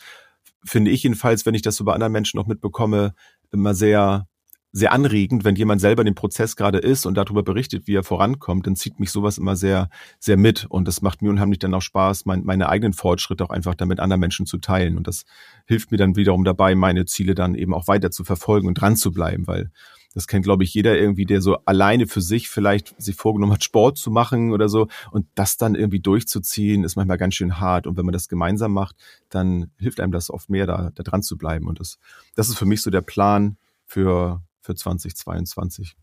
finde 0.65 0.91
ich 0.91 1.05
jedenfalls, 1.05 1.47
wenn 1.47 1.55
ich 1.55 1.63
das 1.63 1.77
so 1.77 1.85
bei 1.85 1.93
anderen 1.93 2.13
Menschen 2.13 2.39
noch 2.39 2.47
mitbekomme, 2.47 3.15
immer 3.53 3.75
sehr 3.75 4.27
sehr 4.73 4.93
anregend, 4.93 5.45
wenn 5.45 5.55
jemand 5.55 5.83
selber 5.83 6.01
in 6.03 6.07
dem 6.07 6.15
Prozess 6.15 6.57
gerade 6.57 6.79
ist 6.79 7.05
und 7.05 7.15
darüber 7.15 7.43
berichtet, 7.43 7.87
wie 7.87 7.95
er 7.95 8.03
vorankommt, 8.03 8.67
dann 8.67 8.75
zieht 8.75 8.99
mich 9.01 9.11
sowas 9.11 9.37
immer 9.37 9.55
sehr, 9.55 9.91
sehr 10.19 10.39
mit. 10.39 10.65
Und 10.65 10.89
das 10.89 11.03
macht 11.03 11.21
mir 11.21 11.29
unheimlich 11.29 11.59
dann 11.59 11.75
auch 11.75 11.83
Spaß, 11.83 12.25
mein, 12.25 12.43
meine 12.45 12.71
eigenen 12.71 12.95
Fortschritte 12.95 13.45
auch 13.45 13.51
einfach 13.51 13.75
damit 13.75 14.01
anderen 14.01 14.21
Menschen 14.21 14.47
zu 14.47 14.57
teilen. 14.59 14.97
Und 14.97 15.07
das 15.07 15.25
hilft 15.67 15.91
mir 15.91 15.99
dann 15.99 16.17
wiederum 16.17 16.45
dabei, 16.45 16.75
meine 16.75 17.05
Ziele 17.05 17.35
dann 17.35 17.55
eben 17.55 17.75
auch 17.75 17.87
weiter 17.87 18.11
zu 18.11 18.25
verfolgen 18.25 18.67
und 18.67 18.75
dran 18.75 18.97
zu 18.97 19.13
bleiben, 19.13 19.47
weil 19.47 19.71
das 20.15 20.27
kennt, 20.27 20.45
glaube 20.45 20.65
ich, 20.65 20.75
jeder 20.75 20.99
irgendwie, 20.99 21.25
der 21.25 21.41
so 21.41 21.57
alleine 21.65 22.07
für 22.07 22.21
sich 22.21 22.49
vielleicht 22.49 23.01
sich 23.01 23.17
vorgenommen 23.17 23.53
hat, 23.53 23.65
Sport 23.65 23.97
zu 23.97 24.11
machen 24.11 24.53
oder 24.53 24.69
so. 24.69 24.89
Und 25.11 25.27
das 25.35 25.57
dann 25.57 25.75
irgendwie 25.75 26.01
durchzuziehen, 26.01 26.85
ist 26.85 26.97
manchmal 26.97 27.19
ganz 27.19 27.35
schön 27.35 27.61
hart. 27.61 27.87
Und 27.87 27.97
wenn 27.97 28.05
man 28.05 28.13
das 28.13 28.29
gemeinsam 28.29 28.73
macht, 28.73 28.97
dann 29.31 29.71
hilft 29.79 30.01
einem 30.01 30.13
das 30.13 30.31
oft 30.31 30.51
mehr, 30.51 30.67
da, 30.67 30.91
da 30.95 31.03
dran 31.03 31.23
zu 31.23 31.37
bleiben. 31.39 31.67
Und 31.67 31.81
das, 31.81 31.99
das 32.35 32.49
ist 32.49 32.57
für 32.59 32.67
mich 32.67 32.83
so 32.83 32.91
der 32.91 33.01
Plan 33.01 33.57
für, 33.87 34.43
für 34.63 34.75
2022. 34.75 35.97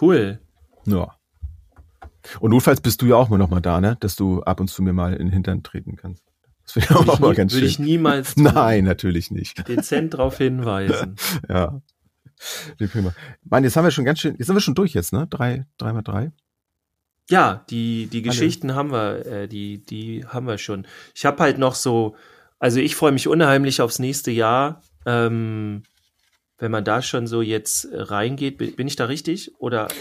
Cool. 0.00 0.40
Ja. 0.86 1.16
Und 2.40 2.50
notfalls 2.50 2.80
bist 2.80 3.02
du 3.02 3.06
ja 3.06 3.16
auch 3.16 3.28
mal 3.28 3.38
noch 3.38 3.50
mal 3.50 3.60
da, 3.60 3.80
ne? 3.80 3.96
Dass 4.00 4.16
du 4.16 4.42
ab 4.42 4.60
und 4.60 4.68
zu 4.68 4.82
mir 4.82 4.92
mal 4.92 5.12
in 5.12 5.26
den 5.26 5.32
Hintern 5.32 5.62
treten 5.62 5.96
kannst. 5.96 6.24
Das 6.64 6.76
wäre 6.76 6.98
auch 6.98 7.18
mal 7.18 7.34
ganz 7.34 7.52
schön. 7.52 7.60
Würde 7.60 7.68
ich 7.68 7.78
niemals 7.78 8.34
tun. 8.34 8.44
Nein, 8.44 8.84
natürlich 8.84 9.30
nicht. 9.30 9.66
Dezent 9.68 10.14
darauf 10.14 10.38
hinweisen. 10.38 11.16
ja. 11.48 11.80
Wie 12.78 12.86
prima. 12.86 13.14
Mann, 13.44 13.64
jetzt 13.64 13.76
haben 13.76 13.84
wir 13.84 13.90
schon 13.90 14.04
ganz 14.04 14.20
schön, 14.20 14.36
jetzt 14.36 14.46
sind 14.46 14.56
wir 14.56 14.60
schon 14.60 14.74
durch 14.74 14.94
jetzt, 14.94 15.12
ne? 15.12 15.26
Drei, 15.28 15.66
drei 15.78 15.92
mal 15.92 16.02
drei. 16.02 16.32
Ja, 17.30 17.64
die, 17.70 18.06
die 18.06 18.22
Geschichten 18.22 18.70
Alle. 18.70 18.78
haben 18.78 18.92
wir, 18.92 19.26
äh, 19.26 19.48
die, 19.48 19.84
die 19.84 20.24
haben 20.26 20.46
wir 20.46 20.58
schon. 20.58 20.86
Ich 21.14 21.24
habe 21.24 21.42
halt 21.42 21.58
noch 21.58 21.74
so, 21.74 22.16
also 22.58 22.80
ich 22.80 22.96
freue 22.96 23.12
mich 23.12 23.28
unheimlich 23.28 23.80
aufs 23.80 23.98
nächste 23.98 24.30
Jahr. 24.30 24.82
Ähm, 25.06 25.82
wenn 26.62 26.70
man 26.70 26.84
da 26.84 27.02
schon 27.02 27.26
so 27.26 27.42
jetzt 27.42 27.86
äh, 27.86 28.00
reingeht, 28.00 28.56
bin 28.56 28.86
ich 28.86 28.94
da 28.94 29.06
richtig? 29.06 29.52
Oder 29.58 29.88
äh, 29.88 29.94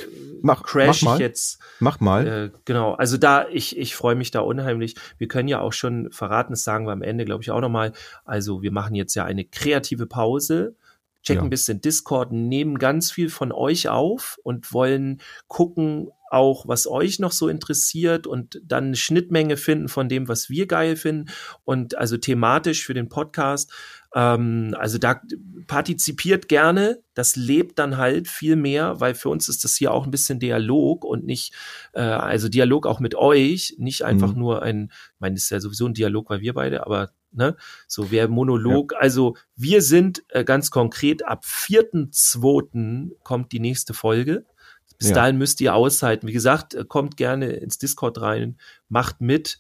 mach, 0.44 0.62
crash 0.62 1.02
mach 1.02 1.16
ich 1.16 1.20
jetzt? 1.20 1.60
Mach 1.80 2.00
mal. 2.00 2.28
Äh, 2.28 2.52
genau, 2.66 2.94
also 2.94 3.18
da, 3.18 3.48
ich, 3.50 3.76
ich 3.80 3.96
freue 3.96 4.14
mich 4.14 4.30
da 4.30 4.42
unheimlich. 4.42 4.94
Wir 5.18 5.28
können 5.28 5.48
ja 5.48 5.60
auch 5.60 5.74
schon 5.74 6.12
verraten, 6.12 6.54
das 6.54 6.64
sagen 6.64 6.86
wir 6.86 6.92
am 6.92 7.02
Ende, 7.02 7.26
glaube 7.26 7.42
ich, 7.42 7.50
auch 7.50 7.62
nochmal. 7.62 7.94
Also 8.26 8.62
wir 8.62 8.72
machen 8.72 8.94
jetzt 8.94 9.16
ja 9.16 9.26
eine 9.26 9.44
kreative 9.44 10.06
Pause, 10.06 10.76
checken 11.24 11.42
ja. 11.42 11.48
ein 11.48 11.50
bisschen 11.50 11.82
Discord, 11.82 12.32
nehmen 12.32 12.78
ganz 12.78 13.12
viel 13.12 13.32
von 13.32 13.52
euch 13.52 13.90
auf 13.90 14.38
und 14.44 14.72
wollen 14.72 15.20
gucken, 15.48 16.12
auch, 16.32 16.68
was 16.68 16.88
euch 16.88 17.20
noch 17.20 17.34
so 17.34 17.50
interessiert 17.50 18.26
und 18.26 18.62
dann 18.64 18.86
eine 18.86 18.96
Schnittmenge 18.96 19.58
finden 19.58 19.90
von 19.90 20.08
dem, 20.08 20.28
was 20.28 20.50
wir 20.50 20.66
geil 20.66 20.96
finden 20.96 21.30
und 21.66 21.98
also 21.98 22.18
thematisch 22.18 22.86
für 22.86 22.94
den 22.94 23.10
Podcast. 23.10 23.72
Ähm, 24.14 24.76
also 24.78 24.98
da 24.98 25.22
partizipiert 25.68 26.50
gerne, 26.50 27.02
das 27.14 27.36
lebt 27.36 27.80
dann 27.80 27.98
halt 27.98 28.28
viel 28.28 28.56
mehr, 28.56 29.00
weil 29.00 29.16
für 29.16 29.30
uns 29.30 29.48
ist 29.48 29.64
das 29.64 29.76
hier 29.76 29.94
auch 29.94 30.06
ein 30.06 30.12
bisschen 30.12 30.40
Dialog 30.40 31.06
und 31.06 31.26
nicht, 31.26 31.54
äh, 31.94 32.02
also 32.02 32.50
Dialog 32.50 32.86
auch 32.86 33.00
mit 33.00 33.16
euch, 33.16 33.76
nicht 33.78 34.04
einfach 34.04 34.34
mhm. 34.34 34.40
nur 34.40 34.62
ein, 34.64 34.92
ich 34.92 35.20
meine, 35.20 35.36
das 35.36 35.44
ist 35.44 35.50
ja 35.50 35.60
sowieso 35.60 35.86
ein 35.86 35.94
Dialog, 35.94 36.30
weil 36.30 36.42
wir 36.42 36.54
beide, 36.54 36.86
aber 36.86 37.12
ne, 37.32 37.56
so 37.88 38.12
wer 38.12 38.28
Monolog, 38.28 38.92
ja. 38.92 39.00
also 39.00 39.36
wir 39.56 39.82
sind 39.82 40.24
äh, 40.30 40.44
ganz 40.44 40.72
konkret 40.72 41.26
ab 41.26 41.46
4.2. 41.46 43.12
kommt 43.24 43.52
die 43.52 43.60
nächste 43.60 43.94
Folge. 43.94 44.46
Bis 44.98 45.10
ja. 45.10 45.16
dahin 45.16 45.40
müsst 45.40 45.60
ihr 45.62 45.74
aushalten. 45.74 46.28
Wie 46.28 46.34
gesagt, 46.34 46.76
äh, 46.76 46.86
kommt 46.88 47.18
gerne 47.18 47.54
ins 47.54 47.78
Discord 47.80 48.22
rein, 48.22 48.58
macht 48.88 49.20
mit. 49.22 49.60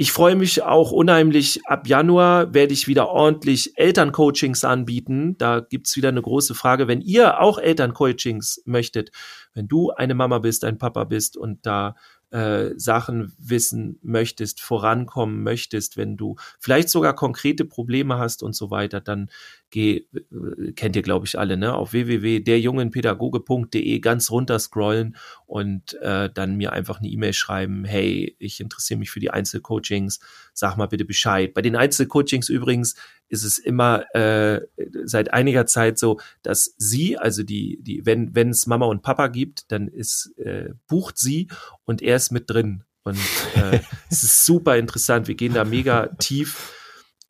Ich 0.00 0.12
freue 0.12 0.36
mich 0.36 0.62
auch 0.62 0.92
unheimlich. 0.92 1.66
Ab 1.66 1.88
Januar 1.88 2.54
werde 2.54 2.72
ich 2.72 2.86
wieder 2.86 3.08
ordentlich 3.08 3.76
Elterncoachings 3.76 4.62
anbieten. 4.62 5.36
Da 5.38 5.58
gibt's 5.58 5.96
wieder 5.96 6.10
eine 6.10 6.22
große 6.22 6.54
Frage. 6.54 6.86
Wenn 6.86 7.00
ihr 7.00 7.40
auch 7.40 7.58
Elterncoachings 7.58 8.62
möchtet, 8.64 9.10
wenn 9.54 9.66
du 9.66 9.90
eine 9.90 10.14
Mama 10.14 10.38
bist, 10.38 10.64
ein 10.64 10.78
Papa 10.78 11.02
bist 11.02 11.36
und 11.36 11.66
da 11.66 11.96
äh, 12.30 12.70
Sachen 12.76 13.32
wissen 13.38 13.98
möchtest, 14.02 14.60
vorankommen 14.60 15.42
möchtest, 15.42 15.96
wenn 15.96 16.16
du 16.16 16.36
vielleicht 16.60 16.90
sogar 16.90 17.14
konkrete 17.14 17.64
Probleme 17.64 18.18
hast 18.18 18.42
und 18.42 18.54
so 18.54 18.70
weiter, 18.70 19.00
dann 19.00 19.30
geh, 19.70 20.06
äh, 20.14 20.72
kennt 20.72 20.96
ihr 20.96 21.02
glaube 21.02 21.26
ich 21.26 21.38
alle, 21.38 21.56
ne, 21.56 21.74
auf 21.74 21.92
www.derjungenpädagoge.de 21.92 24.00
ganz 24.00 24.30
runter 24.30 24.58
scrollen 24.58 25.16
und 25.46 25.94
äh, 26.02 26.28
dann 26.32 26.56
mir 26.56 26.72
einfach 26.72 26.98
eine 26.98 27.08
E-Mail 27.08 27.32
schreiben, 27.32 27.84
hey, 27.84 28.36
ich 28.38 28.60
interessiere 28.60 28.98
mich 28.98 29.10
für 29.10 29.20
die 29.20 29.30
Einzelcoachings, 29.30 30.20
sag 30.52 30.76
mal 30.76 30.86
bitte 30.86 31.04
Bescheid. 31.04 31.54
Bei 31.54 31.62
den 31.62 31.76
Einzelcoachings 31.76 32.48
übrigens 32.48 32.96
ist 33.28 33.44
es 33.44 33.58
immer 33.58 34.04
äh, 34.14 34.62
seit 35.04 35.32
einiger 35.32 35.66
Zeit 35.66 35.98
so, 35.98 36.20
dass 36.42 36.74
sie, 36.76 37.18
also 37.18 37.42
die, 37.42 37.78
die, 37.82 38.04
wenn 38.06 38.34
wenn 38.34 38.50
es 38.50 38.66
Mama 38.66 38.86
und 38.86 39.02
Papa 39.02 39.28
gibt, 39.28 39.70
dann 39.70 39.88
ist 39.88 40.32
äh, 40.38 40.70
bucht 40.86 41.18
sie 41.18 41.48
und 41.84 42.02
er 42.02 42.16
ist 42.16 42.30
mit 42.30 42.50
drin. 42.50 42.84
Und 43.04 43.18
äh, 43.54 43.80
es 44.10 44.22
ist 44.22 44.44
super 44.44 44.76
interessant. 44.76 45.28
Wir 45.28 45.34
gehen 45.34 45.54
da 45.54 45.64
mega 45.64 46.08
tief. 46.18 46.74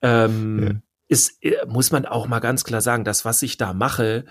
Ähm, 0.02 0.62
ja. 0.62 0.72
Ist, 1.08 1.42
äh, 1.42 1.56
muss 1.66 1.90
man 1.90 2.06
auch 2.06 2.26
mal 2.28 2.40
ganz 2.40 2.64
klar 2.64 2.80
sagen, 2.80 3.04
das, 3.04 3.24
was 3.24 3.42
ich 3.42 3.56
da 3.56 3.72
mache, 3.72 4.24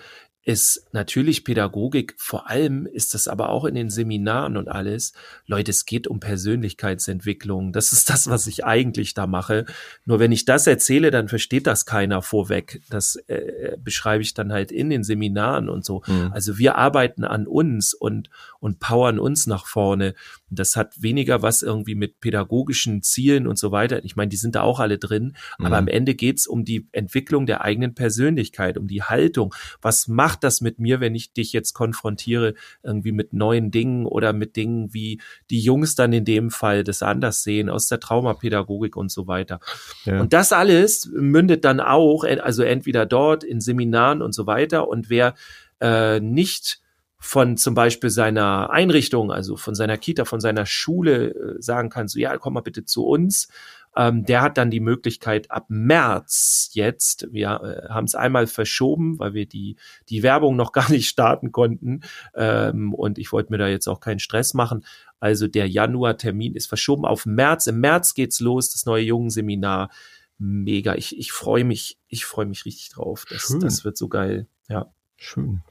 ist 0.47 0.87
natürlich 0.93 1.43
Pädagogik, 1.43 2.15
vor 2.17 2.49
allem 2.49 2.85
ist 2.85 3.13
das 3.13 3.27
aber 3.27 3.49
auch 3.49 3.65
in 3.65 3.75
den 3.75 3.89
Seminaren 3.89 4.55
und 4.55 4.69
alles. 4.69 5.11
Leute, 5.45 5.71
es 5.71 5.85
geht 5.85 6.07
um 6.07 6.21
Persönlichkeitsentwicklung. 6.21 7.73
Das 7.73 7.91
ist 7.91 8.09
das, 8.09 8.29
was 8.29 8.47
ich 8.47 8.63
eigentlich 8.63 9.13
da 9.13 9.27
mache. 9.27 9.65
Nur 10.05 10.19
wenn 10.19 10.31
ich 10.31 10.45
das 10.45 10.65
erzähle, 10.65 11.11
dann 11.11 11.27
versteht 11.27 11.67
das 11.67 11.85
keiner 11.85 12.21
vorweg. 12.21 12.81
Das 12.89 13.17
äh, 13.27 13.75
beschreibe 13.83 14.23
ich 14.23 14.35
dann 14.35 14.53
halt 14.53 14.71
in 14.71 14.89
den 14.89 15.03
Seminaren 15.03 15.67
und 15.67 15.83
so. 15.83 16.01
Mhm. 16.07 16.31
Also 16.31 16.57
wir 16.57 16.75
arbeiten 16.75 17.25
an 17.25 17.45
uns 17.45 17.93
und, 17.93 18.29
und 18.61 18.79
powern 18.79 19.19
uns 19.19 19.47
nach 19.47 19.67
vorne. 19.67 20.15
Das 20.49 20.75
hat 20.75 21.01
weniger 21.01 21.41
was 21.41 21.61
irgendwie 21.61 21.95
mit 21.95 22.19
pädagogischen 22.21 23.01
Zielen 23.01 23.47
und 23.47 23.59
so 23.59 23.71
weiter. 23.71 24.05
Ich 24.05 24.15
meine, 24.15 24.29
die 24.29 24.37
sind 24.37 24.55
da 24.55 24.61
auch 24.61 24.79
alle 24.79 24.97
drin. 24.97 25.35
Mhm. 25.59 25.65
Aber 25.65 25.77
am 25.77 25.87
Ende 25.87 26.15
geht's 26.15 26.47
um 26.47 26.63
die 26.63 26.87
Entwicklung 26.91 27.45
der 27.45 27.61
eigenen 27.61 27.95
Persönlichkeit, 27.95 28.77
um 28.77 28.87
die 28.87 29.03
Haltung. 29.03 29.53
Was 29.81 30.07
macht 30.07 30.37
macht 30.37 30.43
das 30.43 30.61
mit 30.61 30.77
mir, 30.77 30.99
wenn 30.99 31.15
ich 31.15 31.33
dich 31.33 31.53
jetzt 31.53 31.73
konfrontiere, 31.73 32.53
irgendwie 32.83 33.11
mit 33.11 33.33
neuen 33.33 33.71
Dingen 33.71 34.05
oder 34.05 34.33
mit 34.33 34.55
Dingen, 34.55 34.93
wie 34.93 35.21
die 35.49 35.61
Jungs 35.61 35.95
dann 35.95 36.13
in 36.13 36.25
dem 36.25 36.51
Fall 36.51 36.83
das 36.83 37.01
anders 37.01 37.43
sehen, 37.43 37.69
aus 37.69 37.87
der 37.87 37.99
Traumapädagogik 37.99 38.95
und 38.95 39.09
so 39.09 39.25
weiter. 39.25 39.59
Ja. 40.05 40.19
Und 40.19 40.33
das 40.33 40.51
alles 40.51 41.09
mündet 41.11 41.65
dann 41.65 41.79
auch, 41.79 42.23
also 42.23 42.61
entweder 42.63 43.05
dort 43.05 43.43
in 43.43 43.61
Seminaren 43.61 44.21
und 44.21 44.33
so 44.33 44.45
weiter. 44.45 44.87
Und 44.87 45.09
wer 45.09 45.33
äh, 45.79 46.19
nicht 46.19 46.81
von 47.19 47.57
zum 47.57 47.73
Beispiel 47.73 48.09
seiner 48.09 48.69
Einrichtung, 48.69 49.31
also 49.31 49.57
von 49.57 49.75
seiner 49.75 49.97
Kita, 49.97 50.25
von 50.25 50.39
seiner 50.39 50.65
Schule 50.65 51.29
äh, 51.29 51.55
sagen 51.61 51.89
kann, 51.89 52.07
so 52.07 52.19
ja, 52.19 52.37
komm 52.37 52.53
mal 52.53 52.61
bitte 52.61 52.85
zu 52.85 53.05
uns, 53.05 53.47
ähm, 53.95 54.25
der 54.25 54.41
hat 54.43 54.59
dann 54.59 54.69
die 54.69 54.79
Möglichkeit 54.79 55.49
ab 55.49 55.65
März 55.69 56.69
jetzt, 56.73 57.27
wir 57.31 57.47
äh, 57.47 57.89
haben 57.89 58.05
es 58.05 58.13
einmal 58.13 58.45
verschoben, 58.45 59.17
weil 59.17 59.33
wir 59.33 59.47
die, 59.47 59.75
die 60.09 60.21
Werbung 60.21 60.55
noch 60.55 60.71
gar 60.73 60.91
nicht 60.91 61.09
starten 61.09 61.51
konnten 61.51 62.01
ähm, 62.35 62.93
und 62.93 63.17
ich 63.17 63.31
wollte 63.31 63.51
mir 63.51 63.57
da 63.57 63.67
jetzt 63.67 63.87
auch 63.87 63.99
keinen 63.99 64.19
Stress 64.19 64.53
machen. 64.53 64.85
Also 65.19 65.47
der 65.47 65.67
Januar-Termin 65.67 66.53
ist 66.53 66.67
verschoben 66.67 67.05
auf 67.05 67.25
März. 67.25 67.65
Im 67.65 67.79
März 67.79 68.13
geht's 68.13 68.39
los, 68.39 68.71
das 68.71 68.85
neue 68.85 69.03
Jungenseminar. 69.03 69.89
Mega. 70.37 70.93
Ich, 70.93 71.17
ich 71.17 71.31
freue 71.31 71.63
mich, 71.63 71.97
ich 72.07 72.25
freue 72.25 72.45
mich 72.45 72.65
richtig 72.65 72.89
drauf. 72.89 73.25
Das, 73.27 73.57
das 73.59 73.83
wird 73.83 73.97
so 73.97 74.07
geil. 74.07 74.45
Ja. 74.69 74.91
Schön. 75.15 75.63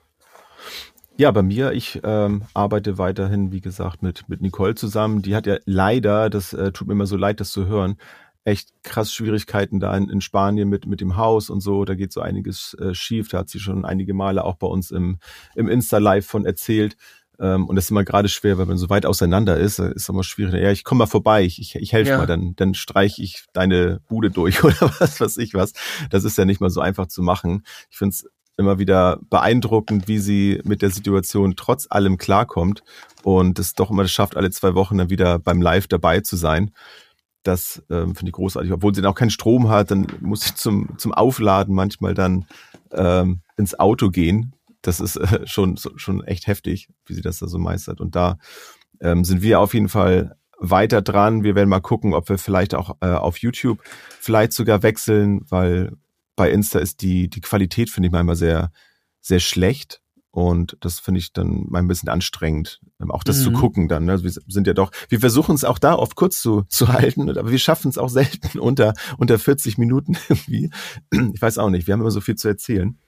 Ja, 1.19 1.31
bei 1.31 1.43
mir, 1.43 1.73
ich 1.73 2.01
ähm, 2.05 2.43
arbeite 2.53 2.99
weiterhin, 2.99 3.51
wie 3.51 3.63
gesagt, 3.63 4.03
mit, 4.03 4.29
mit 4.29 4.43
Nicole 4.43 4.75
zusammen. 4.75 5.23
Die 5.23 5.35
hat 5.35 5.47
ja 5.47 5.57
leider, 5.65 6.29
das 6.29 6.53
äh, 6.53 6.73
tut 6.73 6.89
mir 6.89 6.93
immer 6.93 7.07
so 7.07 7.17
leid, 7.17 7.41
das 7.41 7.53
zu 7.53 7.67
hören, 7.67 7.97
echt 8.45 8.71
krass 8.83 9.13
Schwierigkeiten 9.13 9.81
da 9.81 9.97
in, 9.97 10.11
in 10.11 10.21
Spanien 10.21 10.69
mit, 10.69 10.87
mit 10.87 11.01
dem 11.01 11.17
Haus 11.17 11.49
und 11.49 11.61
so. 11.61 11.87
Da 11.87 11.95
geht 11.95 12.13
so 12.13 12.21
einiges 12.21 12.75
äh, 12.75 12.95
schief. 12.95 13.29
Da 13.29 13.39
hat 13.39 13.49
sie 13.49 13.61
schon 13.61 13.87
einige 13.87 14.13
Male 14.13 14.45
auch 14.45 14.57
bei 14.57 14.67
uns 14.67 14.91
im, 14.91 15.19
im 15.55 15.69
Insta-Live 15.69 16.27
von 16.27 16.45
erzählt. 16.45 16.97
Ähm, 17.41 17.67
und 17.67 17.77
das 17.77 17.87
ist 17.87 17.91
immer 17.91 18.05
gerade 18.05 18.29
schwer, 18.29 18.59
weil 18.59 18.67
man 18.67 18.77
so 18.77 18.91
weit 18.91 19.07
auseinander 19.07 19.57
ist, 19.57 19.79
ist 19.79 20.09
immer 20.09 20.23
schwierig. 20.23 20.63
Ja, 20.63 20.71
ich 20.71 20.85
komme 20.85 21.01
mal 21.01 21.07
vorbei, 21.07 21.45
ich, 21.45 21.61
ich, 21.61 21.75
ich 21.77 21.93
helfe 21.93 22.11
ja. 22.11 22.19
mal, 22.19 22.27
dann, 22.27 22.55
dann 22.57 22.75
streich 22.75 23.19
ich 23.19 23.45
deine 23.55 24.01
Bude 24.09 24.31
durch 24.31 24.63
oder 24.65 24.93
was 25.01 25.21
weiß 25.21 25.39
ich 25.39 25.55
was. 25.55 25.73
Das 26.11 26.25
ist 26.25 26.37
ja 26.37 26.45
nicht 26.45 26.61
mal 26.61 26.71
so 26.71 26.81
einfach 26.81 27.07
zu 27.07 27.23
machen. 27.23 27.65
Ich 27.91 27.97
finde 27.97 28.15
es 28.15 28.29
immer 28.57 28.79
wieder 28.79 29.21
beeindruckend, 29.31 30.09
wie 30.09 30.19
sie 30.19 30.61
mit 30.65 30.83
der 30.83 30.91
Situation 30.91 31.57
trotz 31.57 31.87
allem 31.91 32.17
klarkommt 32.17 32.83
und 33.23 33.59
es 33.59 33.75
doch 33.75 33.91
immer 33.91 34.07
schafft, 34.09 34.37
alle 34.37 34.51
zwei 34.51 34.75
Wochen 34.75 34.99
dann 34.99 35.11
wieder 35.11 35.39
beim 35.39 35.61
Live 35.61 35.89
dabei 35.89 36.21
zu 36.21 36.37
sein. 36.37 36.71
Das 37.43 37.83
ähm, 37.91 38.15
finde 38.15 38.31
ich 38.31 38.35
großartig. 38.35 38.73
Obwohl 38.73 38.95
sie 38.95 39.03
dann 39.03 39.11
auch 39.11 39.17
keinen 39.17 39.31
Strom 39.31 39.69
hat, 39.69 39.91
dann 39.91 40.07
muss 40.21 40.41
sie 40.41 40.55
zum, 40.55 40.99
zum 40.99 41.13
Aufladen 41.13 41.75
manchmal 41.75 42.15
dann 42.15 42.47
ähm, 42.93 43.41
ins 43.57 43.79
Auto 43.79 44.11
gehen. 44.11 44.55
Das 44.83 45.01
ist 45.01 45.17
äh, 45.17 45.47
schon, 45.47 45.77
schon 45.77 46.25
echt 46.25 46.47
heftig, 46.47 46.89
wie 47.05 47.15
sie 47.15 47.23
das 47.23 47.39
da 47.39 47.47
so 47.47 47.59
meistert. 47.59 48.01
Und 48.01 48.17
da 48.17 48.39
ähm, 49.01 49.23
sind 49.23 49.43
wir 49.43 49.61
auf 49.61 49.75
jeden 49.75 49.89
Fall 49.89 50.37
weiter 50.59 51.03
dran. 51.03 51.45
Wir 51.45 51.55
werden 51.55 51.69
mal 51.69 51.81
gucken, 51.81 52.15
ob 52.15 52.29
wir 52.29 52.39
vielleicht 52.39 52.75
auch 52.75 52.97
äh, 53.01 53.09
auf 53.09 53.39
YouTube 53.39 53.81
vielleicht 54.21 54.53
sogar 54.53 54.83
wechseln, 54.83 55.43
weil 55.49 55.93
bei 56.37 56.51
Insta 56.51 56.79
ist 56.79 57.03
die, 57.03 57.29
die 57.29 57.41
Qualität, 57.41 57.91
finde 57.91 58.09
ich 58.09 58.13
manchmal 58.13 58.37
sehr, 58.37 58.71
sehr 59.21 59.41
schlecht. 59.41 60.01
Und 60.31 60.77
das 60.81 61.01
finde 61.01 61.19
ich 61.19 61.33
dann 61.33 61.65
mal 61.71 61.79
ein 61.79 61.89
bisschen 61.89 62.11
anstrengend, 62.11 62.81
ähm, 63.01 63.11
auch 63.11 63.25
das 63.25 63.39
mhm. 63.39 63.43
zu 63.43 63.53
gucken 63.53 63.89
dann. 63.89 64.05
Ne? 64.05 64.13
Also 64.13 64.25
wir 64.25 64.31
sind 64.31 64.67
ja 64.67 64.75
doch, 64.75 64.93
wir 65.09 65.19
versuchen 65.19 65.55
es 65.55 65.65
auch 65.65 65.79
da 65.79 65.95
oft 65.95 66.15
kurz 66.15 66.43
zu, 66.43 66.65
zu 66.69 66.89
halten, 66.93 67.31
aber 67.31 67.51
wir 67.51 67.59
schaffen 67.59 67.89
es 67.89 67.97
auch 67.97 68.11
selten 68.11 68.59
unter, 68.59 68.93
unter 69.17 69.39
40 69.39 69.79
Minuten 69.79 70.19
irgendwie. 70.29 70.71
Ich 71.33 71.41
weiß 71.41 71.57
auch 71.57 71.71
nicht, 71.71 71.87
wir 71.87 71.95
haben 71.95 72.03
immer 72.03 72.11
so 72.11 72.21
viel 72.21 72.35
zu 72.35 72.49
erzählen. 72.49 72.99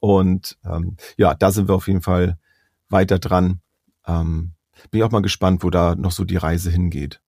Und 0.00 0.56
ähm, 0.64 0.96
ja, 1.18 1.34
da 1.34 1.52
sind 1.52 1.68
wir 1.68 1.74
auf 1.74 1.86
jeden 1.86 2.00
Fall 2.00 2.38
weiter 2.88 3.18
dran. 3.18 3.60
Ähm, 4.06 4.54
bin 4.90 5.00
ich 5.00 5.04
auch 5.04 5.10
mal 5.10 5.20
gespannt, 5.20 5.62
wo 5.64 5.70
da 5.70 5.94
noch 5.94 6.12
so 6.12 6.24
die 6.24 6.36
Reise 6.36 6.70
hingeht. 6.70 7.20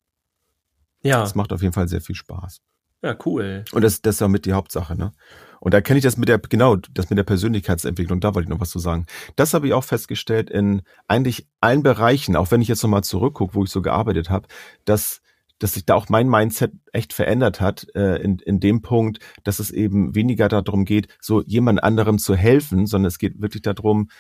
Ja. 1.03 1.20
Das 1.20 1.34
macht 1.34 1.53
auf 1.53 1.61
jeden 1.61 1.74
Fall 1.74 1.89
sehr 1.89 2.01
viel 2.01 2.14
Spaß. 2.14 2.62
Ja, 3.07 3.16
cool. 3.24 3.64
Und 3.70 3.82
das, 3.82 4.02
das 4.02 4.16
ist 4.16 4.22
auch 4.22 4.28
mit 4.28 4.46
die 4.46 4.52
Hauptsache, 4.52 4.96
ne? 4.96 5.12
Und 5.61 5.72
da 5.72 5.80
kenne 5.80 5.98
ich 5.98 6.02
das 6.02 6.16
mit 6.16 6.28
der, 6.28 6.38
genau, 6.38 6.74
das 6.74 7.09
mit 7.09 7.18
der 7.18 7.24
Persönlichkeitsentwicklung, 7.24 8.18
da 8.18 8.34
wollte 8.34 8.46
ich 8.46 8.50
noch 8.50 8.61
was 8.61 8.70
zu 8.70 8.80
sagen. 8.80 9.07
Das 9.36 9.54
habe 9.54 9.68
ich 9.68 9.74
auch 9.74 9.84
festgestellt 9.84 10.50
in 10.50 10.82
eigentlich 11.07 11.46
allen 11.61 11.84
Bereichen, 11.84 12.34
auch 12.34 12.50
wenn 12.50 12.61
ich 12.61 12.68
jetzt 12.68 12.82
nochmal 12.82 13.04
zurückgucke, 13.04 13.54
wo 13.54 13.62
ich 13.62 13.70
so 13.70 13.80
gearbeitet 13.80 14.28
habe, 14.28 14.48
dass 14.84 15.22
dass 15.59 15.72
sich 15.72 15.86
da 15.86 15.94
auch 15.94 16.11
mein 16.11 16.28
Mindset 16.28 16.72
echt 16.92 17.14
verändert 17.14 17.62
hat, 17.62 17.86
äh, 17.94 18.16
in, 18.16 18.40
in 18.40 18.61
dem 18.61 18.82
Punkt, 18.82 19.20
dass 19.42 19.59
es 19.59 19.70
eben 19.70 20.14
weniger 20.14 20.48
darum 20.48 20.84
geht, 20.84 21.09
so 21.18 21.42
jemand 21.44 21.82
anderem 21.82 22.18
zu 22.18 22.34
helfen, 22.36 22.86
sondern 22.86 23.09
es 23.09 23.18
geht 23.18 23.40
wirklich 23.40 23.62
darum, 23.62 24.11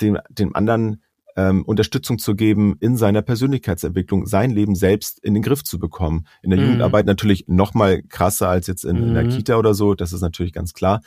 dem, 0.00 0.18
dem 0.28 0.54
anderen 0.54 1.02
ähm, 1.36 1.64
Unterstützung 1.64 2.18
zu 2.18 2.34
geben 2.34 2.76
in 2.80 2.96
seiner 2.96 3.22
Persönlichkeitsentwicklung, 3.22 4.26
sein 4.26 4.50
Leben 4.50 4.74
selbst 4.74 5.22
in 5.24 5.34
den 5.34 5.42
Griff 5.42 5.64
zu 5.64 5.78
bekommen. 5.78 6.26
In 6.42 6.50
der 6.50 6.58
mhm. 6.58 6.66
Jugendarbeit 6.66 7.06
natürlich 7.06 7.44
noch 7.48 7.74
mal 7.74 8.02
krasser 8.02 8.48
als 8.48 8.66
jetzt 8.66 8.84
in, 8.84 8.96
mhm. 8.96 9.08
in 9.08 9.14
der 9.14 9.24
mhm. 9.24 9.30
Kita 9.30 9.56
oder 9.56 9.74
so, 9.74 9.94
das 9.94 10.12
ist 10.12 10.20
natürlich 10.20 10.52
ganz 10.52 10.72
klar. 10.72 11.00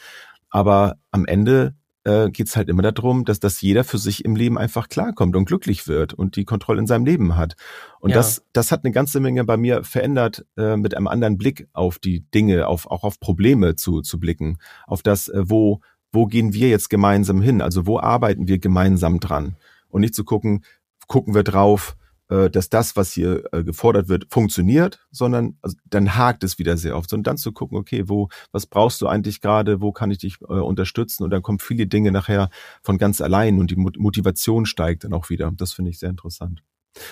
Aber 0.49 0.95
am 1.11 1.25
Ende 1.25 1.75
äh, 2.07 2.29
geht 2.29 2.47
es 2.47 2.55
halt 2.55 2.69
immer 2.69 2.81
darum, 2.81 3.25
dass, 3.25 3.39
dass 3.39 3.61
jeder 3.61 3.83
für 3.83 3.97
sich 3.97 4.23
im 4.23 4.35
Leben 4.35 4.57
einfach 4.57 4.87
klarkommt 4.87 5.35
und 5.35 5.45
glücklich 5.45 5.87
wird 5.87 6.13
und 6.13 6.35
die 6.35 6.45
Kontrolle 6.45 6.79
in 6.79 6.87
seinem 6.87 7.05
Leben 7.05 7.35
hat. 7.35 7.55
Und 7.99 8.11
ja. 8.11 8.15
das, 8.15 8.43
das 8.53 8.71
hat 8.71 8.85
eine 8.85 8.93
ganze 8.93 9.19
Menge 9.19 9.43
bei 9.43 9.57
mir 9.57 9.83
verändert, 9.83 10.45
äh, 10.57 10.77
mit 10.77 10.95
einem 10.95 11.07
anderen 11.07 11.37
Blick 11.37 11.67
auf 11.73 11.99
die 11.99 12.25
Dinge, 12.33 12.67
auf, 12.67 12.89
auch 12.89 13.03
auf 13.03 13.19
Probleme 13.19 13.75
zu, 13.75 14.01
zu 14.01 14.19
blicken, 14.19 14.57
auf 14.85 15.03
das, 15.03 15.27
äh, 15.27 15.41
wo, 15.45 15.81
wo 16.13 16.25
gehen 16.27 16.53
wir 16.53 16.69
jetzt 16.69 16.89
gemeinsam 16.89 17.41
hin? 17.41 17.61
Also 17.61 17.85
wo 17.85 17.99
arbeiten 17.99 18.47
wir 18.47 18.59
gemeinsam 18.59 19.19
dran? 19.19 19.57
Und 19.89 20.01
nicht 20.01 20.15
zu 20.15 20.23
gucken, 20.23 20.63
gucken 21.07 21.33
wir 21.33 21.43
drauf, 21.43 21.95
äh, 22.29 22.49
dass 22.49 22.69
das, 22.69 22.95
was 22.95 23.13
hier 23.13 23.43
äh, 23.53 23.63
gefordert 23.63 24.09
wird, 24.09 24.27
funktioniert, 24.29 24.99
sondern 25.11 25.57
also, 25.61 25.77
dann 25.85 26.15
hakt 26.15 26.43
es 26.43 26.59
wieder 26.59 26.75
sehr 26.75 26.97
oft. 26.97 27.13
Und 27.13 27.25
dann 27.25 27.37
zu 27.37 27.53
gucken, 27.53 27.77
okay, 27.77 28.09
wo, 28.09 28.27
was 28.51 28.65
brauchst 28.65 29.01
du 29.01 29.07
eigentlich 29.07 29.39
gerade, 29.39 29.81
wo 29.81 29.91
kann 29.91 30.11
ich 30.11 30.17
dich 30.17 30.41
äh, 30.41 30.53
unterstützen? 30.53 31.23
Und 31.23 31.29
dann 31.29 31.41
kommen 31.41 31.59
viele 31.59 31.87
Dinge 31.87 32.11
nachher 32.11 32.49
von 32.83 32.97
ganz 32.97 33.21
allein 33.21 33.59
und 33.59 33.71
die 33.71 33.77
Motivation 33.77 34.65
steigt 34.65 35.05
dann 35.05 35.13
auch 35.13 35.29
wieder. 35.29 35.51
Das 35.55 35.73
finde 35.73 35.91
ich 35.91 35.99
sehr 35.99 36.09
interessant. 36.09 36.63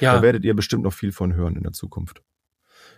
Ja. 0.01 0.15
Da 0.15 0.21
werdet 0.21 0.43
ihr 0.43 0.55
bestimmt 0.55 0.83
noch 0.83 0.93
viel 0.93 1.11
von 1.11 1.33
hören 1.33 1.55
in 1.55 1.63
der 1.63 1.73
Zukunft. 1.73 2.21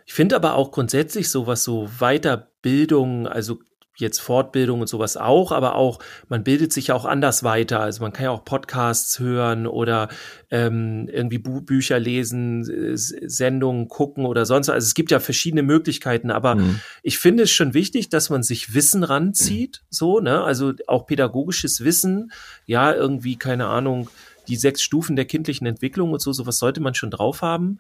Ich 0.08 0.14
finde 0.14 0.36
aber 0.36 0.56
auch 0.56 0.72
grundsätzlich 0.72 1.30
sowas 1.30 1.64
so 1.64 1.90
Weiterbildung, 2.00 3.28
also 3.28 3.60
jetzt 4.00 4.20
Fortbildung 4.20 4.82
und 4.82 4.88
sowas 4.88 5.18
auch, 5.18 5.52
aber 5.52 5.76
auch, 5.76 6.00
man 6.30 6.44
bildet 6.44 6.72
sich 6.72 6.88
ja 6.88 6.96
auch 6.96 7.06
anders 7.06 7.44
weiter. 7.44 7.80
Also 7.80 8.04
man 8.04 8.14
kann 8.14 8.26
ja 8.26 8.32
auch 8.32 8.46
Podcasts 8.46 9.20
hören 9.20 9.68
oder 9.68 10.10
ähm, 10.52 11.10
irgendwie 11.12 11.40
Bu 11.40 11.62
Bücher 11.62 12.00
lesen, 12.00 12.64
Sendungen 12.96 13.88
gucken 13.88 14.26
oder 14.26 14.46
sonst. 14.46 14.70
Also 14.70 14.86
es 14.86 14.94
gibt 14.94 15.12
ja 15.12 15.20
verschiedene 15.20 15.64
Möglichkeiten, 15.64 16.32
aber 16.32 16.56
mhm. 16.56 16.80
ich 17.04 17.18
finde 17.18 17.44
es 17.44 17.52
schon 17.52 17.74
wichtig, 17.74 18.10
dass 18.10 18.30
man 18.30 18.44
sich 18.44 18.74
Wissen 18.74 19.04
ranzieht, 19.04 19.82
mhm. 19.82 19.88
so, 19.90 20.20
ne? 20.20 20.44
Also 20.44 20.74
auch 20.88 21.08
pädagogisches 21.08 21.84
Wissen, 21.84 22.32
ja, 22.66 22.94
irgendwie, 22.94 23.36
keine 23.36 23.68
Ahnung, 23.68 24.10
die 24.48 24.56
sechs 24.56 24.82
Stufen 24.82 25.16
der 25.16 25.26
kindlichen 25.26 25.68
Entwicklung 25.68 26.14
und 26.14 26.22
so, 26.22 26.32
sowas 26.32 26.58
sollte 26.58 26.82
man 26.82 26.96
schon 26.96 27.12
drauf 27.12 27.42
haben. 27.42 27.80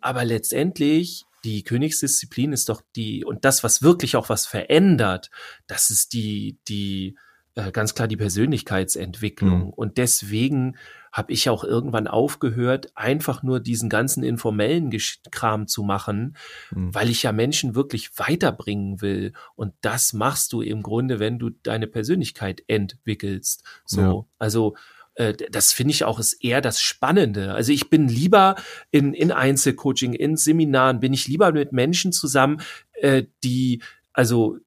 Aber 0.00 0.24
letztendlich 0.24 1.24
die 1.44 1.64
Königsdisziplin 1.64 2.52
ist 2.52 2.68
doch 2.68 2.82
die, 2.96 3.24
und 3.24 3.44
das, 3.44 3.64
was 3.64 3.82
wirklich 3.82 4.16
auch 4.16 4.28
was 4.28 4.46
verändert, 4.46 5.30
das 5.66 5.90
ist 5.90 6.12
die, 6.12 6.58
die, 6.68 7.16
äh, 7.54 7.70
ganz 7.70 7.94
klar 7.94 8.08
die 8.08 8.16
Persönlichkeitsentwicklung. 8.16 9.66
Mhm. 9.66 9.70
Und 9.70 9.98
deswegen 9.98 10.76
habe 11.12 11.32
ich 11.32 11.50
auch 11.50 11.62
irgendwann 11.62 12.06
aufgehört, 12.06 12.90
einfach 12.94 13.42
nur 13.42 13.60
diesen 13.60 13.90
ganzen 13.90 14.22
informellen 14.22 14.90
Kram 15.30 15.68
zu 15.68 15.82
machen, 15.82 16.36
mhm. 16.70 16.94
weil 16.94 17.10
ich 17.10 17.22
ja 17.22 17.32
Menschen 17.32 17.74
wirklich 17.74 18.18
weiterbringen 18.18 19.02
will. 19.02 19.34
Und 19.54 19.74
das 19.82 20.14
machst 20.14 20.54
du 20.54 20.62
im 20.62 20.82
Grunde, 20.82 21.18
wenn 21.18 21.38
du 21.38 21.50
deine 21.50 21.86
Persönlichkeit 21.86 22.62
entwickelst. 22.66 23.62
So, 23.84 24.00
ja. 24.00 24.24
also 24.38 24.74
äh, 25.14 25.34
das 25.50 25.72
finde 25.72 25.92
ich 25.92 26.04
auch 26.04 26.18
ist 26.18 26.34
eher 26.42 26.60
das 26.60 26.80
Spannende. 26.80 27.54
Also 27.54 27.72
ich 27.72 27.90
bin 27.90 28.08
lieber 28.08 28.56
in, 28.90 29.14
in 29.14 29.30
Einzelcoaching, 29.30 30.14
in 30.14 30.36
Seminaren, 30.36 31.00
bin 31.00 31.12
ich 31.12 31.28
lieber 31.28 31.52
mit 31.52 31.72
Menschen 31.72 32.12
zusammen, 32.12 32.60
äh, 32.94 33.24
die, 33.42 33.82
also 34.12 34.58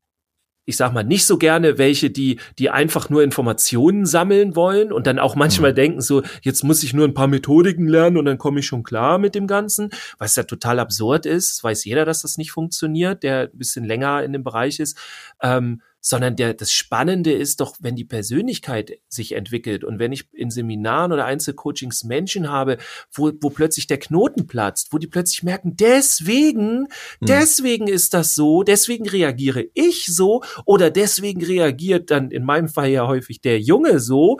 ich 0.67 0.77
sag 0.77 0.93
mal, 0.93 1.03
nicht 1.03 1.25
so 1.25 1.37
gerne 1.37 1.77
welche, 1.77 2.09
die, 2.09 2.39
die 2.57 2.71
einfach 2.71 3.09
nur 3.09 3.23
Informationen 3.23 4.05
sammeln 4.05 4.55
wollen 4.55 4.91
und 4.91 5.05
dann 5.05 5.19
auch 5.19 5.35
manchmal 5.35 5.71
mhm. 5.71 5.75
denken 5.75 6.01
so, 6.01 6.23
jetzt 6.41 6.63
muss 6.63 6.83
ich 6.83 6.93
nur 6.93 7.07
ein 7.07 7.13
paar 7.13 7.27
Methodiken 7.27 7.87
lernen 7.87 8.17
und 8.17 8.25
dann 8.25 8.39
komme 8.39 8.59
ich 8.59 8.65
schon 8.65 8.83
klar 8.83 9.19
mit 9.19 9.35
dem 9.35 9.45
Ganzen, 9.45 9.91
was 10.17 10.35
ja 10.35 10.43
total 10.43 10.79
absurd 10.79 11.27
ist. 11.27 11.63
weiß 11.63 11.85
jeder, 11.85 12.03
dass 12.03 12.23
das 12.23 12.37
nicht 12.37 12.51
funktioniert, 12.51 13.21
der 13.21 13.51
ein 13.53 13.57
bisschen 13.57 13.85
länger 13.85 14.23
in 14.23 14.33
dem 14.33 14.43
Bereich 14.43 14.79
ist. 14.79 14.97
Ähm, 15.41 15.81
sondern 16.05 16.35
der, 16.35 16.53
das 16.53 16.71
Spannende 16.71 17.33
ist 17.33 17.61
doch, 17.61 17.77
wenn 17.79 17.95
die 17.95 18.05
Persönlichkeit 18.05 18.99
sich 19.07 19.31
entwickelt 19.31 19.83
und 19.83 19.97
wenn 19.97 20.11
ich 20.11 20.31
in 20.33 20.51
Seminaren 20.51 21.11
oder 21.11 21.25
Einzelcoachings 21.25 22.03
Menschen 22.03 22.47
habe, 22.47 22.77
wo, 23.11 23.31
wo 23.41 23.49
plötzlich 23.49 23.87
der 23.87 23.97
Knoten 23.97 24.45
platzt, 24.45 24.93
wo 24.93 24.99
die 24.99 25.07
plötzlich 25.07 25.41
merken, 25.41 25.75
deswegen, 25.75 26.81
hm. 26.81 26.87
deswegen 27.21 27.87
ist 27.87 28.13
das 28.13 28.35
so, 28.35 28.61
deswegen 28.61 29.09
reagiere 29.09 29.65
ich 29.73 30.05
so 30.05 30.43
oder 30.65 30.91
deswegen 30.91 31.43
reagiert 31.43 32.11
dann 32.11 32.29
in 32.29 32.45
meinem 32.45 32.69
Fall 32.69 32.89
ja 32.89 33.07
häufig 33.07 33.41
der 33.41 33.59
Junge 33.59 33.99
so, 33.99 34.37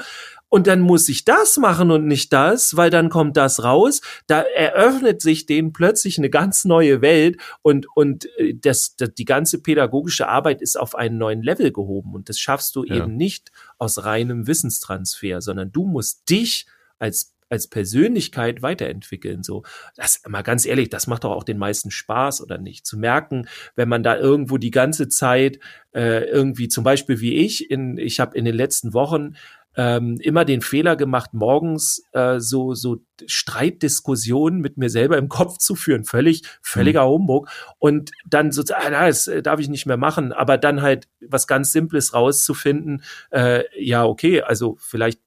und 0.50 0.68
dann 0.68 0.80
muss 0.80 1.10
ich 1.10 1.26
das 1.26 1.58
machen 1.58 1.92
und 1.92 2.06
nicht 2.06 2.32
das, 2.32 2.78
weil 2.78 2.90
dann 2.90 3.10
kommt 3.10 3.36
das 3.36 3.64
raus. 3.64 4.02
Da 4.28 4.42
eröffnet 4.42 5.22
sich 5.22 5.46
denen 5.46 5.74
plötzlich 5.74 6.18
eine 6.18 6.30
ganz 6.30 6.66
neue 6.66 7.02
Welt 7.02 7.38
und, 7.62 7.88
und 7.96 8.26
äh, 8.38 8.54
das, 8.56 8.96
das, 8.96 9.14
die 9.14 9.26
ganze 9.26 9.62
pädagogische 9.62 10.28
Arbeit 10.28 10.62
ist 10.62 10.80
auf 10.80 10.96
einen 10.96 11.18
neuen 11.18 11.42
Level 11.42 11.72
gehoben. 11.72 12.14
Und 12.14 12.30
das 12.30 12.40
schaffst 12.40 12.76
du 12.76 12.84
ja. 12.84 12.96
eben 12.96 13.16
nicht 13.16 13.52
aus 13.78 14.04
reinem 14.04 14.48
Wissenstransfer, 14.48 15.42
sondern 15.42 15.72
du 15.72 15.86
musst 15.86 16.30
dich 16.30 16.68
als 17.00 17.36
als 17.48 17.68
Persönlichkeit 17.68 18.62
weiterentwickeln. 18.62 19.44
So, 19.44 19.64
das 19.96 20.22
mal 20.28 20.42
ganz 20.42 20.66
ehrlich, 20.66 20.90
das 20.90 21.08
macht 21.08 21.24
doch 21.24 21.32
auch 21.32 21.44
den 21.44 21.58
meisten 21.58 21.92
Spaß 21.92 22.42
oder 22.42 22.58
nicht. 22.58 22.86
Zu 22.86 22.98
merken, 22.98 23.48
wenn 23.76 23.88
man 23.88 24.04
da 24.04 24.18
irgendwo 24.18 24.58
die 24.58 24.72
ganze 24.72 25.10
Zeit 25.10 25.60
äh, 25.94 26.26
irgendwie, 26.26 26.68
zum 26.68 26.84
Beispiel 26.84 27.22
wie 27.22 27.36
ich, 27.36 27.70
in 27.70 27.98
ich 27.98 28.20
habe 28.20 28.36
in 28.36 28.46
den 28.46 28.56
letzten 28.56 28.94
Wochen 28.94 29.36
ähm, 29.76 30.18
immer 30.22 30.46
den 30.46 30.62
Fehler 30.62 30.96
gemacht, 30.96 31.34
morgens 31.34 32.04
äh, 32.14 32.40
so, 32.40 32.74
so 32.74 32.98
Streitdiskussionen 33.26 34.60
mit 34.60 34.78
mir 34.78 34.90
selber 34.90 35.18
im 35.18 35.30
Kopf 35.30 35.58
zu 35.58 35.76
führen. 35.76 36.04
Völlig, 36.04 36.44
völliger 36.62 37.06
mhm. 37.06 37.12
Humbug. 37.12 37.50
Und 37.80 38.12
dann 38.26 38.52
so, 38.52 38.64
ah, 38.74 38.90
das 38.90 39.28
äh, 39.28 39.42
darf 39.42 39.60
ich 39.60 39.70
nicht 39.70 39.86
mehr 39.86 39.98
machen, 39.98 40.34
aber 40.34 40.58
dann 40.58 40.82
halt 40.82 41.08
was 41.22 41.48
ganz 41.48 41.72
Simples 41.72 42.14
rauszufinden, 42.14 43.04
äh, 43.32 43.64
ja, 43.78 44.06
okay, 44.06 44.42
also 44.42 44.78
vielleicht 44.80 45.20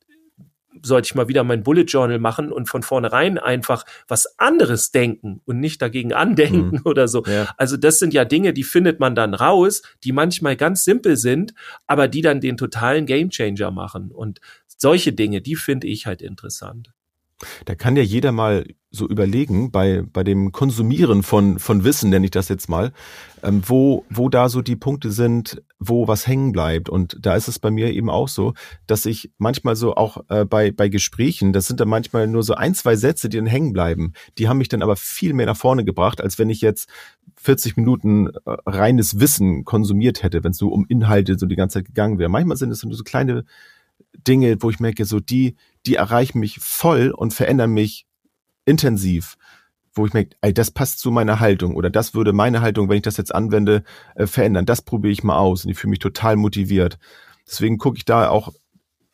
sollte 0.82 1.06
ich 1.06 1.14
mal 1.14 1.28
wieder 1.28 1.44
mein 1.44 1.62
Bullet 1.62 1.82
Journal 1.82 2.18
machen 2.18 2.52
und 2.52 2.68
von 2.68 2.82
vornherein 2.82 3.38
einfach 3.38 3.84
was 4.06 4.38
anderes 4.38 4.90
denken 4.90 5.40
und 5.44 5.60
nicht 5.60 5.80
dagegen 5.82 6.12
andenken 6.12 6.78
mhm. 6.78 6.82
oder 6.84 7.08
so. 7.08 7.24
Ja. 7.24 7.48
Also 7.56 7.76
das 7.76 7.98
sind 7.98 8.14
ja 8.14 8.24
Dinge, 8.24 8.52
die 8.52 8.64
findet 8.64 9.00
man 9.00 9.14
dann 9.14 9.34
raus, 9.34 9.82
die 10.04 10.12
manchmal 10.12 10.56
ganz 10.56 10.84
simpel 10.84 11.16
sind, 11.16 11.54
aber 11.86 12.08
die 12.08 12.22
dann 12.22 12.40
den 12.40 12.56
totalen 12.56 13.06
Gamechanger 13.06 13.70
machen. 13.70 14.10
Und 14.10 14.40
solche 14.66 15.12
Dinge, 15.12 15.40
die 15.40 15.56
finde 15.56 15.86
ich 15.86 16.06
halt 16.06 16.22
interessant. 16.22 16.92
Da 17.64 17.74
kann 17.74 17.96
ja 17.96 18.02
jeder 18.02 18.32
mal 18.32 18.64
so 18.90 19.06
überlegen, 19.06 19.70
bei, 19.70 20.02
bei 20.12 20.24
dem 20.24 20.50
Konsumieren 20.50 21.22
von, 21.22 21.58
von 21.58 21.84
Wissen, 21.84 22.08
nenne 22.08 22.24
ich 22.24 22.30
das 22.30 22.48
jetzt 22.48 22.68
mal, 22.68 22.92
ähm, 23.42 23.62
wo, 23.66 24.04
wo 24.08 24.30
da 24.30 24.48
so 24.48 24.62
die 24.62 24.76
Punkte 24.76 25.12
sind, 25.12 25.62
wo 25.78 26.08
was 26.08 26.26
hängen 26.26 26.52
bleibt. 26.52 26.88
Und 26.88 27.18
da 27.20 27.36
ist 27.36 27.48
es 27.48 27.58
bei 27.58 27.70
mir 27.70 27.92
eben 27.92 28.08
auch 28.08 28.28
so, 28.28 28.54
dass 28.86 29.04
ich 29.04 29.30
manchmal 29.36 29.76
so 29.76 29.94
auch 29.94 30.24
äh, 30.30 30.46
bei, 30.46 30.72
bei 30.72 30.88
Gesprächen, 30.88 31.52
das 31.52 31.66
sind 31.66 31.80
dann 31.80 31.88
manchmal 31.88 32.26
nur 32.26 32.42
so 32.42 32.54
ein, 32.54 32.74
zwei 32.74 32.96
Sätze, 32.96 33.28
die 33.28 33.36
dann 33.36 33.46
hängen 33.46 33.74
bleiben. 33.74 34.14
Die 34.38 34.48
haben 34.48 34.58
mich 34.58 34.68
dann 34.68 34.82
aber 34.82 34.96
viel 34.96 35.34
mehr 35.34 35.46
nach 35.46 35.56
vorne 35.56 35.84
gebracht, 35.84 36.22
als 36.22 36.38
wenn 36.38 36.48
ich 36.48 36.62
jetzt 36.62 36.88
40 37.36 37.76
Minuten 37.76 38.28
äh, 38.28 38.56
reines 38.66 39.20
Wissen 39.20 39.64
konsumiert 39.64 40.22
hätte, 40.22 40.42
wenn 40.44 40.52
es 40.52 40.58
so 40.58 40.68
um 40.68 40.86
Inhalte 40.88 41.38
so 41.38 41.44
die 41.44 41.56
ganze 41.56 41.80
Zeit 41.80 41.86
gegangen 41.86 42.18
wäre. 42.18 42.30
Manchmal 42.30 42.56
sind 42.56 42.70
es 42.70 42.80
so 42.80 43.04
kleine 43.04 43.44
Dinge, 44.16 44.56
wo 44.60 44.70
ich 44.70 44.80
merke, 44.80 45.04
so 45.04 45.20
die, 45.20 45.56
die 45.86 45.96
erreichen 45.96 46.40
mich 46.40 46.58
voll 46.60 47.10
und 47.10 47.34
verändern 47.34 47.70
mich 47.70 48.06
intensiv, 48.64 49.36
wo 49.92 50.06
ich 50.06 50.12
merke, 50.12 50.36
ey, 50.40 50.52
das 50.52 50.70
passt 50.70 51.00
zu 51.00 51.10
meiner 51.10 51.40
Haltung 51.40 51.74
oder 51.74 51.90
das 51.90 52.14
würde 52.14 52.32
meine 52.32 52.60
Haltung, 52.60 52.88
wenn 52.88 52.96
ich 52.96 53.02
das 53.02 53.16
jetzt 53.16 53.34
anwende, 53.34 53.82
äh, 54.14 54.26
verändern. 54.26 54.66
Das 54.66 54.82
probiere 54.82 55.12
ich 55.12 55.24
mal 55.24 55.38
aus 55.38 55.64
und 55.64 55.70
ich 55.70 55.78
fühle 55.78 55.90
mich 55.90 55.98
total 56.00 56.36
motiviert. 56.36 56.98
Deswegen 57.46 57.78
gucke 57.78 57.96
ich 57.96 58.04
da 58.04 58.28
auch 58.28 58.52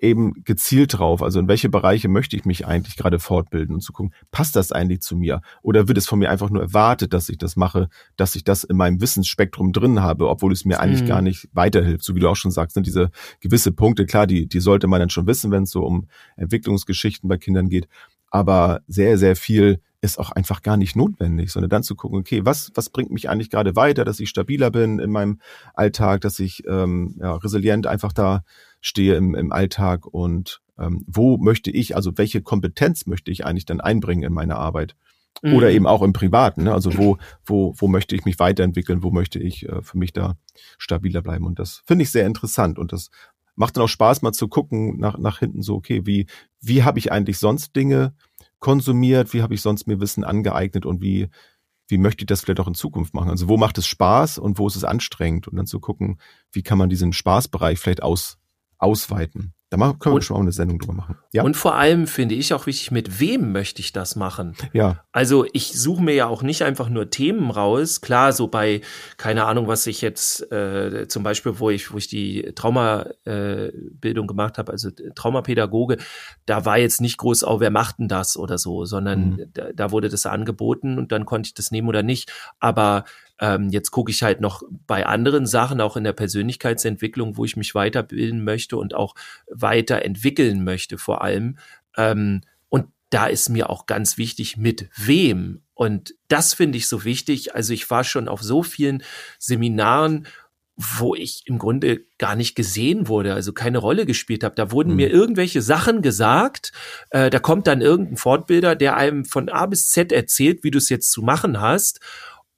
eben 0.05 0.44
gezielt 0.44 0.98
drauf. 0.98 1.22
Also 1.22 1.40
in 1.40 1.48
welche 1.48 1.68
Bereiche 1.68 2.09
möchte 2.09 2.36
ich 2.36 2.44
mich 2.44 2.66
eigentlich 2.66 2.96
gerade 2.96 3.18
fortbilden 3.18 3.74
und 3.74 3.80
zu 3.80 3.92
gucken, 3.92 4.14
passt 4.30 4.55
das 4.55 4.70
eigentlich 4.70 5.00
zu 5.00 5.16
mir? 5.16 5.40
Oder 5.62 5.88
wird 5.88 5.98
es 5.98 6.07
von 6.07 6.18
mir 6.18 6.30
einfach 6.30 6.50
nur 6.50 6.62
erwartet, 6.62 7.12
dass 7.12 7.28
ich 7.28 7.38
das 7.38 7.57
mache, 7.57 7.88
dass 8.16 8.36
ich 8.36 8.44
das 8.44 8.64
in 8.64 8.76
meinem 8.76 9.00
Wissensspektrum 9.00 9.72
drin 9.72 10.02
habe, 10.02 10.28
obwohl 10.28 10.52
es 10.52 10.64
mir 10.64 10.80
eigentlich 10.80 11.02
mhm. 11.02 11.09
gar 11.09 11.22
nicht 11.22 11.48
weiterhilft? 11.52 12.05
So 12.05 12.14
wie 12.14 12.20
du 12.20 12.28
auch 12.28 12.36
schon 12.36 12.50
sagst, 12.50 12.74
sind 12.74 12.86
diese 12.86 13.11
gewisse 13.40 13.72
Punkte, 13.72 14.07
klar, 14.07 14.26
die, 14.26 14.46
die 14.46 14.61
sollte 14.61 14.86
man 14.86 15.00
dann 15.00 15.11
schon 15.11 15.26
wissen, 15.26 15.50
wenn 15.50 15.64
es 15.64 15.70
so 15.70 15.84
um 15.84 16.07
Entwicklungsgeschichten 16.36 17.28
bei 17.28 17.38
Kindern 17.38 17.68
geht. 17.68 17.88
Aber 18.30 18.82
sehr, 18.86 19.16
sehr 19.16 19.36
viel 19.36 19.80
ist 20.05 20.18
auch 20.18 20.30
einfach 20.30 20.61
gar 20.62 20.76
nicht 20.76 20.96
notwendig, 20.96 21.50
sondern 21.50 21.70
dann 21.70 21.82
zu 21.82 21.96
gucken, 21.96 22.18
okay, 22.18 22.44
was, 22.44 22.70
was 22.74 22.90
bringt 22.90 23.11
mich 23.11 23.30
eigentlich 23.30 23.48
gerade 23.48 23.74
weiter, 23.74 24.05
dass 24.05 24.20
ich 24.20 24.28
stabiler 24.28 24.70
bin 24.70 24.98
in 24.98 25.11
meinem 25.11 25.40
Alltag, 25.72 26.20
dass 26.20 26.38
ich 26.40 26.62
ähm, 26.68 27.16
ja, 27.18 27.34
resilient 27.36 27.86
einfach 27.86 28.12
da 28.12 28.44
stehe 28.85 29.14
im, 29.14 29.35
im 29.35 29.51
Alltag 29.51 30.07
und 30.07 30.61
ähm, 30.78 31.05
wo 31.07 31.39
möchte 31.39 31.70
ich, 31.70 31.97
also 31.97 32.18
welche 32.18 32.43
Kompetenz 32.43 33.07
möchte 33.07 33.30
ich 33.30 33.47
eigentlich 33.47 33.64
dann 33.64 33.80
einbringen 33.80 34.24
in 34.24 34.32
meine 34.32 34.57
Arbeit? 34.57 34.95
Mhm. 35.43 35.55
Oder 35.55 35.70
eben 35.70 35.87
auch 35.87 36.03
im 36.03 36.12
Privaten, 36.12 36.64
ne? 36.64 36.74
also 36.74 36.97
wo, 36.99 37.16
wo, 37.47 37.74
wo 37.78 37.89
möchte 37.89 38.14
ich 38.14 38.26
mich 38.26 38.39
weiterentwickeln, 38.39 39.03
wo 39.03 39.11
möchte 39.11 39.39
ich 39.39 39.66
äh, 39.66 39.80
für 39.80 39.97
mich 39.97 40.12
da 40.12 40.37
stabiler 40.76 41.22
bleiben. 41.22 41.47
Und 41.47 41.59
das 41.59 41.82
finde 41.87 42.03
ich 42.03 42.11
sehr 42.11 42.26
interessant 42.26 42.78
und 42.78 42.93
das 42.93 43.09
macht 43.57 43.76
dann 43.76 43.85
auch 43.85 43.89
Spaß, 43.89 44.20
mal 44.20 44.32
zu 44.32 44.49
gucken 44.49 44.99
nach, 44.99 45.16
nach 45.16 45.39
hinten 45.39 45.62
so, 45.62 45.76
okay, 45.76 46.03
wie, 46.05 46.26
wie 46.61 46.82
habe 46.82 46.99
ich 46.99 47.11
eigentlich 47.11 47.39
sonst 47.39 47.74
Dinge 47.74 48.14
konsumiert, 48.59 49.32
wie 49.32 49.41
habe 49.41 49.55
ich 49.55 49.62
sonst 49.62 49.87
mir 49.87 49.99
Wissen 49.99 50.24
angeeignet 50.24 50.85
und 50.85 51.01
wie, 51.01 51.28
wie 51.89 51.99
möchte 51.99 52.22
ich 52.22 52.26
das 52.26 52.43
vielleicht 52.43 52.61
auch 52.61 52.68
in 52.68 52.74
Zukunft 52.74 53.14
machen? 53.14 53.30
Also 53.30 53.49
wo 53.49 53.57
macht 53.57 53.78
es 53.78 53.87
Spaß 53.87 54.39
und 54.39 54.59
wo 54.59 54.66
ist 54.66 54.76
es 54.76 54.85
anstrengend? 54.85 55.49
Und 55.49 55.57
dann 55.57 55.66
zu 55.66 55.80
gucken, 55.80 56.18
wie 56.53 56.62
kann 56.62 56.76
man 56.76 56.91
diesen 56.91 57.14
Spaßbereich 57.14 57.78
vielleicht 57.78 58.03
aus, 58.03 58.39
ausweiten. 58.85 59.55
Da 59.70 59.78
können 59.78 60.12
wir 60.12 60.12
und, 60.12 60.24
schon 60.24 60.37
mal 60.37 60.43
eine 60.43 60.53
Sendung 60.53 60.78
drüber 60.78 60.93
machen. 60.93 61.16
Ja? 61.32 61.43
Und 61.43 61.57
vor 61.57 61.74
allem 61.74 62.07
finde 62.07 62.37
ich 62.37 62.55
auch 62.55 62.66
wichtig, 62.66 62.93
mit 62.93 63.18
wem 63.18 63.51
möchte 63.51 63.80
ich 63.80 63.93
das 63.93 64.14
machen? 64.14 64.55
Ja. 64.72 65.03
Also 65.11 65.47
ich 65.53 65.72
suche 65.78 66.03
mir 66.03 66.14
ja 66.14 66.26
auch 66.26 66.43
nicht 66.43 66.62
einfach 66.62 66.89
nur 66.89 67.11
Themen 67.11 67.51
raus. 67.51 68.01
Klar, 68.01 68.32
so 68.32 68.47
bei, 68.47 68.82
keine 69.16 69.47
Ahnung, 69.47 69.66
was 69.66 69.87
ich 69.89 70.01
jetzt 70.01 70.51
äh, 70.53 71.09
zum 71.09 71.24
Beispiel, 71.24 71.59
wo 71.59 71.70
ich, 71.70 71.93
wo 71.93 71.97
ich 71.97 72.07
die 72.07 72.53
Traumabildung 72.55 74.24
äh, 74.24 74.28
gemacht 74.28 74.59
habe, 74.59 74.70
also 74.70 74.91
Traumapädagoge, 75.14 75.97
da 76.47 76.64
war 76.64 76.78
jetzt 76.78 77.01
nicht 77.01 77.18
groß, 77.18 77.43
oh, 77.45 77.59
wer 77.59 77.70
macht 77.70 77.99
denn 77.99 78.09
das 78.09 78.37
oder 78.37 78.59
so, 78.59 78.85
sondern 78.85 79.30
mhm. 79.30 79.47
da, 79.55 79.72
da 79.74 79.91
wurde 79.91 80.09
das 80.09 80.26
angeboten 80.26 80.99
und 80.99 81.11
dann 81.11 81.24
konnte 81.24 81.49
ich 81.49 81.55
das 81.55 81.72
nehmen 81.72 81.89
oder 81.89 82.05
nicht. 82.05 82.32
Aber 82.61 83.05
ähm, 83.41 83.70
jetzt 83.70 83.91
gucke 83.91 84.11
ich 84.11 84.22
halt 84.22 84.41
noch 84.41 84.62
bei 84.87 85.07
anderen 85.07 85.47
Sachen, 85.47 85.80
auch 85.80 85.97
in 85.97 86.05
der 86.05 86.12
Persönlichkeitsentwicklung, 86.12 87.37
wo 87.37 87.45
ich 87.45 87.57
mich 87.57 87.74
weiterbilden 87.74 88.45
möchte 88.45 88.76
und 88.76 88.95
auch 88.95 89.14
weiterentwickeln 89.51 90.62
möchte 90.64 90.99
vor 90.99 91.22
allem. 91.22 91.59
Ähm, 91.97 92.43
und 92.68 92.87
da 93.11 93.26
ist 93.26 93.49
mir 93.49 93.70
auch 93.70 93.87
ganz 93.87 94.18
wichtig, 94.18 94.57
mit 94.57 94.89
wem. 94.97 95.62
Und 95.74 96.14
das 96.28 96.55
finde 96.55 96.78
ich 96.78 96.89
so 96.89 97.05
wichtig. 97.05 97.55
Also 97.55 97.72
ich 97.72 97.91
war 97.91 98.05
schon 98.05 98.28
auf 98.28 98.43
so 98.43 98.62
vielen 98.62 99.03
Seminaren, 99.39 100.26
wo 100.76 101.14
ich 101.14 101.43
im 101.47 101.59
Grunde 101.59 102.05
gar 102.18 102.35
nicht 102.35 102.57
gesehen 102.57 103.07
wurde, 103.07 103.35
also 103.35 103.53
keine 103.53 103.78
Rolle 103.78 104.07
gespielt 104.07 104.43
habe. 104.43 104.57
Da 104.57 104.72
wurden 104.72 104.91
mhm. 104.91 104.97
mir 104.97 105.11
irgendwelche 105.11 105.62
Sachen 105.62 106.03
gesagt. 106.03 106.72
Äh, 107.11 107.30
da 107.30 107.39
kommt 107.39 107.66
dann 107.66 107.80
irgendein 107.80 108.16
Fortbilder, 108.16 108.74
der 108.74 108.97
einem 108.97 109.24
von 109.24 109.49
A 109.49 109.66
bis 109.66 109.89
Z 109.89 110.11
erzählt, 110.11 110.64
wie 110.64 110.70
du 110.70 110.78
es 110.78 110.89
jetzt 110.89 111.12
zu 111.12 111.22
machen 111.22 111.61
hast. 111.61 112.01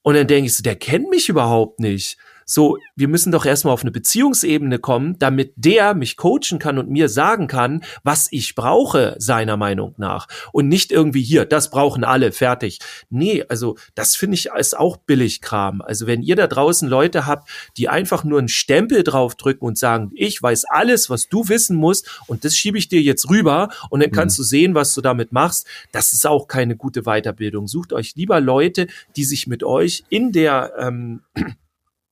Und 0.06 0.14
dann 0.14 0.28
denke 0.28 0.46
ich 0.46 0.54
so, 0.54 0.62
der 0.62 0.76
kennt 0.76 1.10
mich 1.10 1.28
überhaupt 1.28 1.80
nicht. 1.80 2.16
So, 2.48 2.78
wir 2.94 3.08
müssen 3.08 3.32
doch 3.32 3.44
erstmal 3.44 3.74
auf 3.74 3.82
eine 3.82 3.90
Beziehungsebene 3.90 4.78
kommen, 4.78 5.18
damit 5.18 5.52
der 5.56 5.94
mich 5.94 6.16
coachen 6.16 6.60
kann 6.60 6.78
und 6.78 6.88
mir 6.88 7.08
sagen 7.08 7.48
kann, 7.48 7.82
was 8.04 8.28
ich 8.30 8.54
brauche, 8.54 9.16
seiner 9.18 9.56
Meinung 9.56 9.94
nach. 9.96 10.28
Und 10.52 10.68
nicht 10.68 10.92
irgendwie 10.92 11.22
hier, 11.22 11.44
das 11.44 11.70
brauchen 11.70 12.04
alle, 12.04 12.30
fertig. 12.30 12.78
Nee, 13.10 13.44
also 13.48 13.76
das 13.96 14.14
finde 14.14 14.36
ich 14.36 14.50
ist 14.56 14.78
auch 14.78 14.96
Billigkram. 14.96 15.82
Also 15.82 16.06
wenn 16.06 16.22
ihr 16.22 16.36
da 16.36 16.46
draußen 16.46 16.88
Leute 16.88 17.26
habt, 17.26 17.50
die 17.76 17.88
einfach 17.88 18.22
nur 18.22 18.38
einen 18.38 18.46
Stempel 18.46 19.02
draufdrücken 19.02 19.66
und 19.66 19.76
sagen, 19.76 20.12
ich 20.14 20.40
weiß 20.40 20.66
alles, 20.66 21.10
was 21.10 21.28
du 21.28 21.48
wissen 21.48 21.76
musst 21.76 22.22
und 22.28 22.44
das 22.44 22.56
schiebe 22.56 22.78
ich 22.78 22.86
dir 22.86 23.02
jetzt 23.02 23.28
rüber 23.28 23.70
und 23.90 24.04
dann 24.04 24.12
kannst 24.12 24.38
mhm. 24.38 24.42
du 24.42 24.46
sehen, 24.46 24.74
was 24.76 24.94
du 24.94 25.00
damit 25.00 25.32
machst, 25.32 25.66
das 25.90 26.12
ist 26.12 26.24
auch 26.24 26.46
keine 26.46 26.76
gute 26.76 27.02
Weiterbildung. 27.02 27.66
Sucht 27.66 27.92
euch 27.92 28.14
lieber 28.14 28.40
Leute, 28.40 28.86
die 29.16 29.24
sich 29.24 29.48
mit 29.48 29.64
euch 29.64 30.04
in 30.10 30.30
der 30.30 30.72
ähm, 30.78 31.22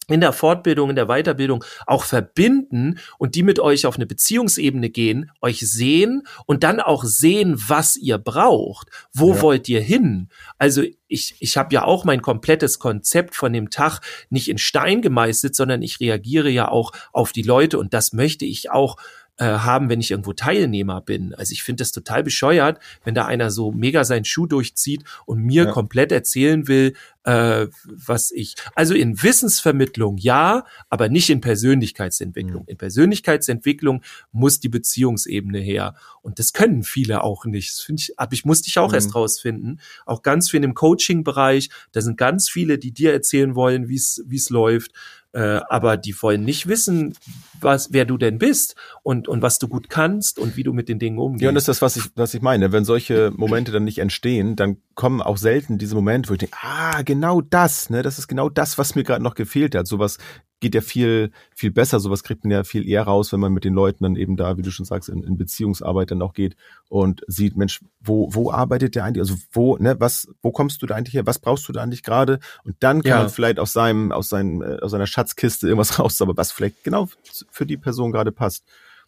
in 0.09 0.21
der 0.21 0.33
Fortbildung, 0.33 0.91
in 0.91 0.97
der 0.97 1.07
Weiterbildung 1.07 1.65
auch 1.87 2.05
verbinden 2.05 2.99
und 3.19 3.35
die 3.35 3.43
mit 3.43 3.61
euch 3.61 3.87
auf 3.87 3.97
eine 3.97 4.07
Beziehungsebene 4.07 4.91
gehen, 4.91 5.31
euch 5.41 5.61
sehen 5.61 6.23
und 6.47 6.63
dann 6.63 6.81
auch 6.81 7.05
sehen, 7.05 7.57
was 7.69 7.97
ihr 7.97 8.19
braucht. 8.19 8.89
Wo 9.13 9.35
ja. 9.35 9.43
wollt 9.43 9.69
ihr 9.69 9.81
hin? 9.81 10.29
Also 10.59 10.83
ich, 11.09 11.37
ich 11.39 11.57
habe 11.57 11.75
ja 11.75 11.85
auch 11.85 12.05
mein 12.05 12.23
komplettes 12.23 12.79
Konzept 12.79 13.35
von 13.35 13.53
dem 13.53 13.71
Tag 13.71 14.01
nicht 14.31 14.49
in 14.49 14.59
Stein 14.59 15.03
gemeißelt, 15.03 15.55
sondern 15.55 15.83
ich 15.83 16.01
reagiere 16.01 16.51
ja 16.51 16.69
auch 16.69 16.93
auf 17.13 17.33
die 17.33 17.43
Leute 17.43 17.79
und 17.79 17.95
das 17.95 18.13
möchte 18.13 18.45
ich 18.45 18.71
auch 18.71 18.97
äh, 19.39 19.47
haben, 19.47 19.89
wenn 19.89 20.01
ich 20.01 20.13
irgendwo 20.13 20.33
Teilnehmer 20.33 21.01
bin. 21.01 21.35
Also 21.35 21.53
ich 21.53 21.63
finde 21.63 21.83
das 21.83 21.91
total 21.91 22.23
bescheuert, 22.23 22.79
wenn 23.03 23.15
da 23.15 23.27
einer 23.27 23.51
so 23.51 23.73
mega 23.73 24.05
seinen 24.05 24.25
Schuh 24.25 24.47
durchzieht 24.47 25.03
und 25.27 25.43
mir 25.43 25.65
ja. 25.65 25.71
komplett 25.73 26.13
erzählen 26.13 26.69
will, 26.69 26.95
äh, 27.25 27.67
was 27.85 28.31
ich. 28.31 28.55
Also 28.75 28.95
in 28.95 29.23
Wissensvermittlung 29.23 30.19
ja, 30.19 30.65
aber 30.89 31.09
nicht 31.09 31.31
in 31.31 31.41
Persönlichkeitsentwicklung. 31.41 32.63
Mhm. 32.63 32.69
In 32.69 32.77
Persönlichkeitsentwicklung 32.77 34.03
muss 34.31 34.61
die 34.61 34.69
Beziehungsebene 34.69 35.59
her. 35.59 35.97
Und 36.23 36.39
das 36.39 36.53
können 36.53 36.85
viele 36.85 37.25
auch 37.25 37.45
nicht. 37.45 37.71
Das 37.71 37.81
finde 37.81 38.03
ich, 38.03 38.19
aber 38.19 38.35
ich 38.35 38.45
musste 38.45 38.69
ich 38.69 38.79
auch 38.79 38.91
mhm. 38.91 38.95
erst 38.95 39.15
rausfinden. 39.15 39.81
Auch 40.07 40.23
ganz 40.23 40.51
viel 40.51 40.63
im 40.63 40.75
Coaching-Bereich. 40.75 41.71
Da 41.93 42.03
sind 42.03 42.19
ganz 42.19 42.49
viele, 42.49 42.79
die 42.79 42.93
dir 42.93 43.13
erzählen 43.13 43.55
wollen, 43.55 43.89
wie 43.89 43.97
es 43.97 44.23
wie 44.27 44.37
es 44.37 44.51
läuft. 44.51 44.93
Äh, 45.35 45.61
aber 45.69 45.97
die 45.97 46.15
wollen 46.23 46.45
nicht 46.45 46.69
wissen, 46.69 47.15
was, 47.61 47.93
wer 47.93 48.05
du 48.05 48.17
denn 48.17 48.39
bist 48.39 48.77
und, 49.03 49.27
und 49.27 49.43
was 49.43 49.59
du 49.59 49.67
gut 49.67 49.91
kannst 49.91 50.39
und 50.39 50.57
wie 50.57 50.63
du 50.63 50.73
mit 50.73 50.89
den 50.89 51.01
Dingen 51.01 51.19
umgehst. 51.19 51.43
Ja, 51.43 51.49
und 51.49 51.57
das 51.57 51.65
ist 51.65 51.69
das, 51.69 51.83
was 51.83 51.97
ich, 51.97 52.05
was 52.15 52.35
ich 52.35 52.41
meine. 52.41 52.71
Wenn 52.71 52.85
solche 52.85 53.33
Momente 53.35 53.73
dann 53.73 53.83
nicht 53.83 53.99
entstehen, 53.99 54.55
dann 54.55 54.77
kommen 54.95 55.21
auch 55.21 55.37
selten 55.37 55.77
diese 55.77 55.97
Momente, 55.97 56.31
wo 56.31 56.35
ich 56.35 56.39
denke, 56.39 56.57
ah, 56.63 57.03
genau 57.03 57.41
das, 57.41 57.91
ne, 57.91 58.03
das 58.03 58.21
ist 58.21 58.29
genau 58.29 58.49
das, 58.49 58.79
was 58.79 58.95
mir 58.95 59.03
gerade 59.03 59.25
noch 59.25 59.35
gefehlt 59.35 59.75
hat. 59.75 59.89
Sowas 59.89 60.19
geht 60.65 60.75
ja 60.75 60.81
viel, 60.81 61.31
viel 61.55 61.71
besser. 61.71 62.01
Sowas 62.01 62.23
kriegt 62.23 62.43
man 62.43 62.51
ja 62.51 62.65
viel 62.65 62.89
eher 62.89 63.03
raus, 63.03 63.33
wenn 63.33 63.41
man 63.41 63.53
mit 63.53 63.65
den 63.65 63.75
Leuten 63.75 64.03
dann 64.03 64.17
eben 64.17 64.39
da, 64.39 64.57
wie 64.57 64.63
du 64.63 64.71
schon 64.71 64.87
sagst, 64.87 65.11
in, 65.11 65.23
in 65.23 65.37
Beziehungsarbeit 65.37 66.11
dann 66.11 66.23
auch 66.23 66.33
geht 66.33 66.57
und 66.89 67.21
sieht, 67.27 67.55
Mensch, 67.55 67.81
wo, 68.01 68.33
wo 68.33 68.51
arbeitet 68.51 68.95
der 68.95 69.05
eigentlich? 69.05 69.21
Also 69.21 69.35
wo, 69.53 69.77
ne, 69.77 70.01
was, 70.01 70.27
wo 70.41 70.53
kommst 70.53 70.81
du 70.81 70.87
da 70.87 70.95
eigentlich 70.95 71.13
her? 71.13 71.27
Was 71.27 71.39
brauchst 71.39 71.69
du 71.69 71.73
da 71.73 71.83
eigentlich 71.83 72.03
gerade? 72.03 72.39
Und 72.65 72.77
dann 72.81 73.03
kann 73.03 73.11
ja. 73.11 73.19
man 73.19 73.29
vielleicht 73.29 73.59
aus 73.59 73.75
seinem, 73.75 74.11
aus 74.11 74.31
seinem, 74.31 74.63
äh, 74.63 74.79
aus 74.81 74.93
seiner 74.93 75.07
Schatzkiste 75.07 75.69
irgendwas 75.69 75.99
raus, 75.99 76.23
aber 76.23 76.35
was 76.35 76.51
vielleicht 76.51 76.83
genau 76.83 77.09
für 77.51 77.67
die 77.67 77.77
Person 77.77 78.11
gerade 78.11 78.33
passt. 78.33 78.65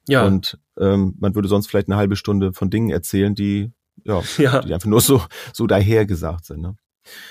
Ja. 0.07 0.26
Und 0.26 0.59
ähm, 0.78 1.14
man 1.18 1.34
würde 1.34 1.48
sonst 1.48 1.68
vielleicht 1.68 1.88
eine 1.88 1.96
halbe 1.96 2.16
Stunde 2.16 2.52
von 2.52 2.68
Dingen 2.68 2.90
erzählen, 2.90 3.34
die 3.34 3.72
ja, 4.04 4.20
ja. 4.36 4.61
die 4.61 4.74
einfach 4.74 4.88
nur 4.88 5.00
so 5.00 5.22
so 5.54 5.66
dahergesagt 5.66 6.44
sind. 6.44 6.61
Ne? 6.61 6.76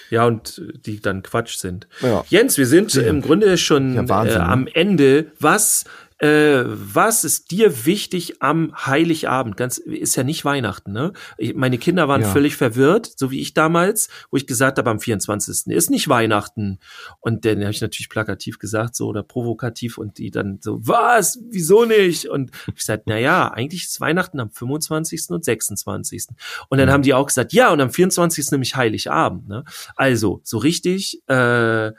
Ja, 0.09 0.26
und 0.26 0.61
die 0.86 0.99
dann 0.99 1.23
Quatsch 1.23 1.57
sind. 1.57 1.88
Ja. 2.01 2.23
Jens, 2.30 2.57
wir 2.57 2.67
sind 2.67 2.93
ja. 2.93 3.03
im 3.03 3.21
Grunde 3.21 3.57
schon 3.57 4.07
Wahnsinn, 4.07 4.41
äh, 4.41 4.45
ne? 4.45 4.49
am 4.49 4.67
Ende. 4.67 5.28
Was 5.39 5.86
äh, 6.20 6.63
was 6.66 7.26
ist 7.26 7.51
dir 7.51 7.86
wichtig 7.86 8.41
am 8.41 8.74
Heiligabend? 8.86 9.57
Ganz 9.57 9.78
ist 9.78 10.16
ja 10.16 10.24
nicht 10.24 10.45
Weihnachten, 10.45 10.93
ne? 10.93 11.11
Ich, 11.38 11.55
meine 11.55 11.78
Kinder 11.78 12.07
waren 12.07 12.22
ja. 12.22 12.32
völlig 12.32 12.55
verwirrt, 12.55 13.11
so 13.18 13.32
wie 13.32 13.41
ich 13.41 13.53
damals, 13.53 14.07
wo 14.32 14.38
ich 14.38 14.47
gesagt 14.47 14.78
habe, 14.78 14.89
am 14.89 15.01
24. 15.01 15.68
ist 15.68 15.89
nicht 15.89 16.07
Weihnachten. 16.07 16.80
Und 17.20 17.43
dann 17.43 17.61
habe 17.61 17.72
ich 17.72 17.82
natürlich 17.82 18.09
plakativ 18.09 18.59
gesagt, 18.59 18.95
so 18.95 19.07
oder 19.07 19.24
provokativ 19.24 19.97
und 19.97 20.18
die 20.18 20.32
dann 20.32 20.59
so, 20.61 20.80
was? 20.88 21.38
Wieso 21.49 21.84
nicht? 21.84 22.30
Und 22.30 22.51
ich 22.68 22.76
gesagt, 22.76 23.03
na 23.07 23.18
ja, 23.18 23.51
eigentlich 23.51 23.84
ist 23.84 23.99
Weihnachten 23.99 24.39
am 24.39 24.51
25. 24.51 25.32
und 25.32 25.43
26. 25.43 26.28
Und 26.70 26.78
dann 26.78 26.88
mhm. 26.88 26.93
haben 26.93 27.03
die 27.03 27.13
auch 27.13 27.28
gesagt, 27.28 27.51
ja, 27.51 27.74
und 27.74 27.82
am 27.82 27.89
24. 27.89 28.39
ist 28.39 28.51
nämlich 28.51 28.78
Heiligabend, 28.78 29.49
ne? 29.49 29.66
Also, 29.97 30.39
so 30.43 30.59
richtig 30.59 31.22
äh, 31.28 31.91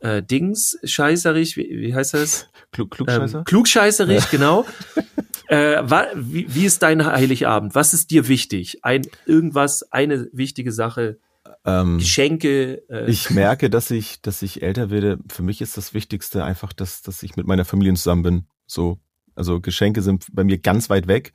äh, 0.00 0.22
Dings 0.22 0.78
scheißerig, 0.84 1.56
wie, 1.56 1.68
wie 1.80 1.94
heißt 1.94 2.14
das? 2.14 2.48
Klug, 2.72 2.90
klugscheißer? 2.90 3.38
Ähm, 3.38 3.44
klugscheißerig, 3.44 4.20
ja. 4.20 4.28
genau. 4.30 4.66
äh, 5.48 5.82
wie, 6.14 6.46
wie 6.54 6.66
ist 6.66 6.82
dein 6.82 7.04
Heiligabend? 7.04 7.74
Was 7.74 7.94
ist 7.94 8.10
dir 8.10 8.28
wichtig? 8.28 8.84
Ein 8.84 9.06
irgendwas, 9.26 9.90
eine 9.90 10.28
wichtige 10.32 10.72
Sache? 10.72 11.18
Ähm, 11.64 11.98
Geschenke. 11.98 12.82
Äh. 12.88 13.10
Ich 13.10 13.30
merke, 13.30 13.70
dass 13.70 13.90
ich, 13.90 14.20
dass 14.20 14.42
ich 14.42 14.62
älter 14.62 14.90
werde. 14.90 15.18
Für 15.28 15.42
mich 15.42 15.60
ist 15.60 15.76
das 15.76 15.94
Wichtigste 15.94 16.44
einfach, 16.44 16.72
dass, 16.72 17.02
dass 17.02 17.22
ich 17.22 17.36
mit 17.36 17.46
meiner 17.46 17.64
Familie 17.64 17.94
zusammen 17.94 18.22
bin. 18.22 18.46
So, 18.66 18.98
also 19.34 19.60
Geschenke 19.60 20.02
sind 20.02 20.26
bei 20.32 20.44
mir 20.44 20.58
ganz 20.58 20.90
weit 20.90 21.08
weg. 21.08 21.32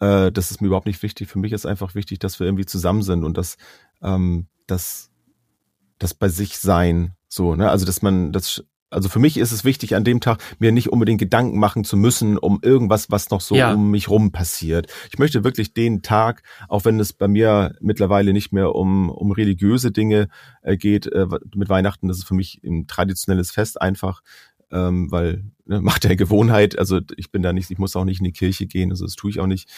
Äh, 0.00 0.32
das 0.32 0.50
ist 0.50 0.60
mir 0.60 0.66
überhaupt 0.66 0.86
nicht 0.86 1.02
wichtig. 1.02 1.28
Für 1.28 1.38
mich 1.38 1.52
ist 1.52 1.66
einfach 1.66 1.94
wichtig, 1.94 2.18
dass 2.18 2.38
wir 2.38 2.46
irgendwie 2.46 2.66
zusammen 2.66 3.02
sind 3.02 3.24
und 3.24 3.36
dass 3.38 3.56
ähm, 4.02 4.46
das, 4.66 5.10
das 5.98 6.14
bei 6.14 6.28
sich 6.28 6.58
sein 6.58 7.14
so, 7.30 7.54
ne? 7.54 7.70
Also, 7.70 7.86
dass 7.86 8.02
man 8.02 8.32
das 8.32 8.64
also 8.90 9.08
für 9.08 9.20
mich 9.20 9.36
ist 9.36 9.52
es 9.52 9.64
wichtig, 9.64 9.94
an 9.94 10.02
dem 10.02 10.20
Tag 10.20 10.42
mir 10.58 10.72
nicht 10.72 10.88
unbedingt 10.88 11.20
Gedanken 11.20 11.60
machen 11.60 11.84
zu 11.84 11.96
müssen 11.96 12.36
um 12.36 12.58
irgendwas, 12.60 13.08
was 13.08 13.30
noch 13.30 13.40
so 13.40 13.54
ja. 13.54 13.72
um 13.72 13.92
mich 13.92 14.08
rum 14.08 14.32
passiert. 14.32 14.88
Ich 15.12 15.18
möchte 15.20 15.44
wirklich 15.44 15.72
den 15.72 16.02
Tag, 16.02 16.42
auch 16.68 16.84
wenn 16.84 16.98
es 16.98 17.12
bei 17.12 17.28
mir 17.28 17.76
mittlerweile 17.80 18.32
nicht 18.32 18.52
mehr 18.52 18.74
um, 18.74 19.08
um 19.08 19.30
religiöse 19.30 19.92
Dinge 19.92 20.26
äh, 20.62 20.76
geht, 20.76 21.06
äh, 21.06 21.28
mit 21.54 21.68
Weihnachten, 21.68 22.08
das 22.08 22.18
ist 22.18 22.24
für 22.24 22.34
mich 22.34 22.60
ein 22.64 22.88
traditionelles 22.88 23.52
Fest 23.52 23.80
einfach, 23.80 24.22
ähm, 24.72 25.12
weil 25.12 25.44
ne, 25.66 25.80
macht 25.80 26.02
der 26.04 26.16
Gewohnheit, 26.16 26.76
also 26.78 27.00
ich 27.16 27.30
bin 27.30 27.42
da 27.42 27.52
nicht, 27.52 27.70
ich 27.70 27.78
muss 27.78 27.94
auch 27.94 28.04
nicht 28.04 28.18
in 28.18 28.24
die 28.24 28.32
Kirche 28.32 28.66
gehen, 28.66 28.90
also 28.90 29.04
das 29.04 29.14
tue 29.14 29.30
ich 29.30 29.38
auch 29.38 29.46
nicht, 29.46 29.68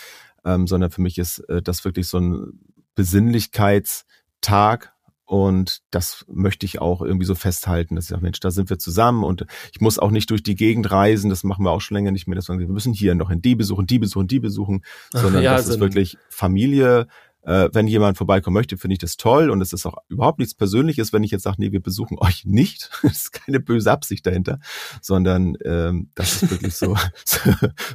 ähm, 0.45 0.67
sondern 0.67 0.91
für 0.91 1.03
mich 1.03 1.19
ist 1.19 1.41
äh, 1.51 1.61
das 1.61 1.85
wirklich 1.85 2.09
so 2.09 2.19
ein 2.19 2.59
Besinnlichkeitstag, 2.95 4.95
und 5.33 5.81
das 5.91 6.27
möchte 6.29 6.67
ich 6.67 6.83
auch 6.83 7.01
irgendwie 7.01 7.25
so 7.25 7.35
festhalten, 7.35 7.95
dass 7.95 8.05
ich 8.05 8.11
sage, 8.11 8.21
Mensch, 8.21 8.39
da 8.41 8.51
sind 8.51 8.69
wir 8.69 8.79
zusammen 8.79 9.25
und 9.25 9.47
ich 9.73 9.81
muss 9.81 9.99
auch 9.99 10.11
nicht 10.11 10.29
durch 10.29 10.43
die 10.43 10.57
Gegend 10.57 10.91
reisen, 10.91 11.31
das 11.31 11.43
machen 11.43 11.65
wir 11.65 11.71
auch 11.71 11.81
schon 11.81 11.95
länger 11.95 12.11
nicht 12.11 12.27
mehr, 12.27 12.37
dass 12.37 12.51
wir, 12.51 12.59
wir 12.59 12.69
müssen 12.69 12.93
hier 12.93 13.15
noch 13.15 13.31
in 13.31 13.41
die 13.41 13.55
besuchen, 13.55 13.87
die 13.87 13.99
besuchen, 13.99 14.27
die 14.27 14.41
besuchen, 14.41 14.85
sondern 15.11 15.43
ja, 15.43 15.57
das 15.57 15.69
ist 15.69 15.81
wirklich 15.81 16.19
Familie. 16.29 17.07
Äh, 17.45 17.71
wenn 17.73 17.87
jemand 17.87 18.19
vorbeikommen 18.19 18.53
möchte, 18.53 18.77
finde 18.77 18.93
ich 18.93 18.99
das 18.99 19.17
toll 19.17 19.49
und 19.49 19.63
es 19.63 19.73
ist 19.73 19.87
auch 19.87 19.97
überhaupt 20.11 20.39
nichts 20.39 20.55
Persönliches, 20.55 21.15
wenn 21.15 21.25
ich 21.25 21.31
jetzt 21.31 21.45
sage, 21.45 21.57
nee, 21.61 21.73
wir 21.73 21.81
besuchen 21.81 22.19
euch 22.19 22.45
nicht. 22.45 22.91
das 23.03 23.13
ist 23.13 23.33
keine 23.33 23.59
böse 23.59 23.91
Absicht 23.91 24.27
dahinter, 24.27 24.59
sondern 25.01 25.57
ähm, 25.65 26.11
das 26.15 26.43
ist 26.43 26.51
wirklich 26.51 26.75
so, 26.75 26.95
so, 27.25 27.39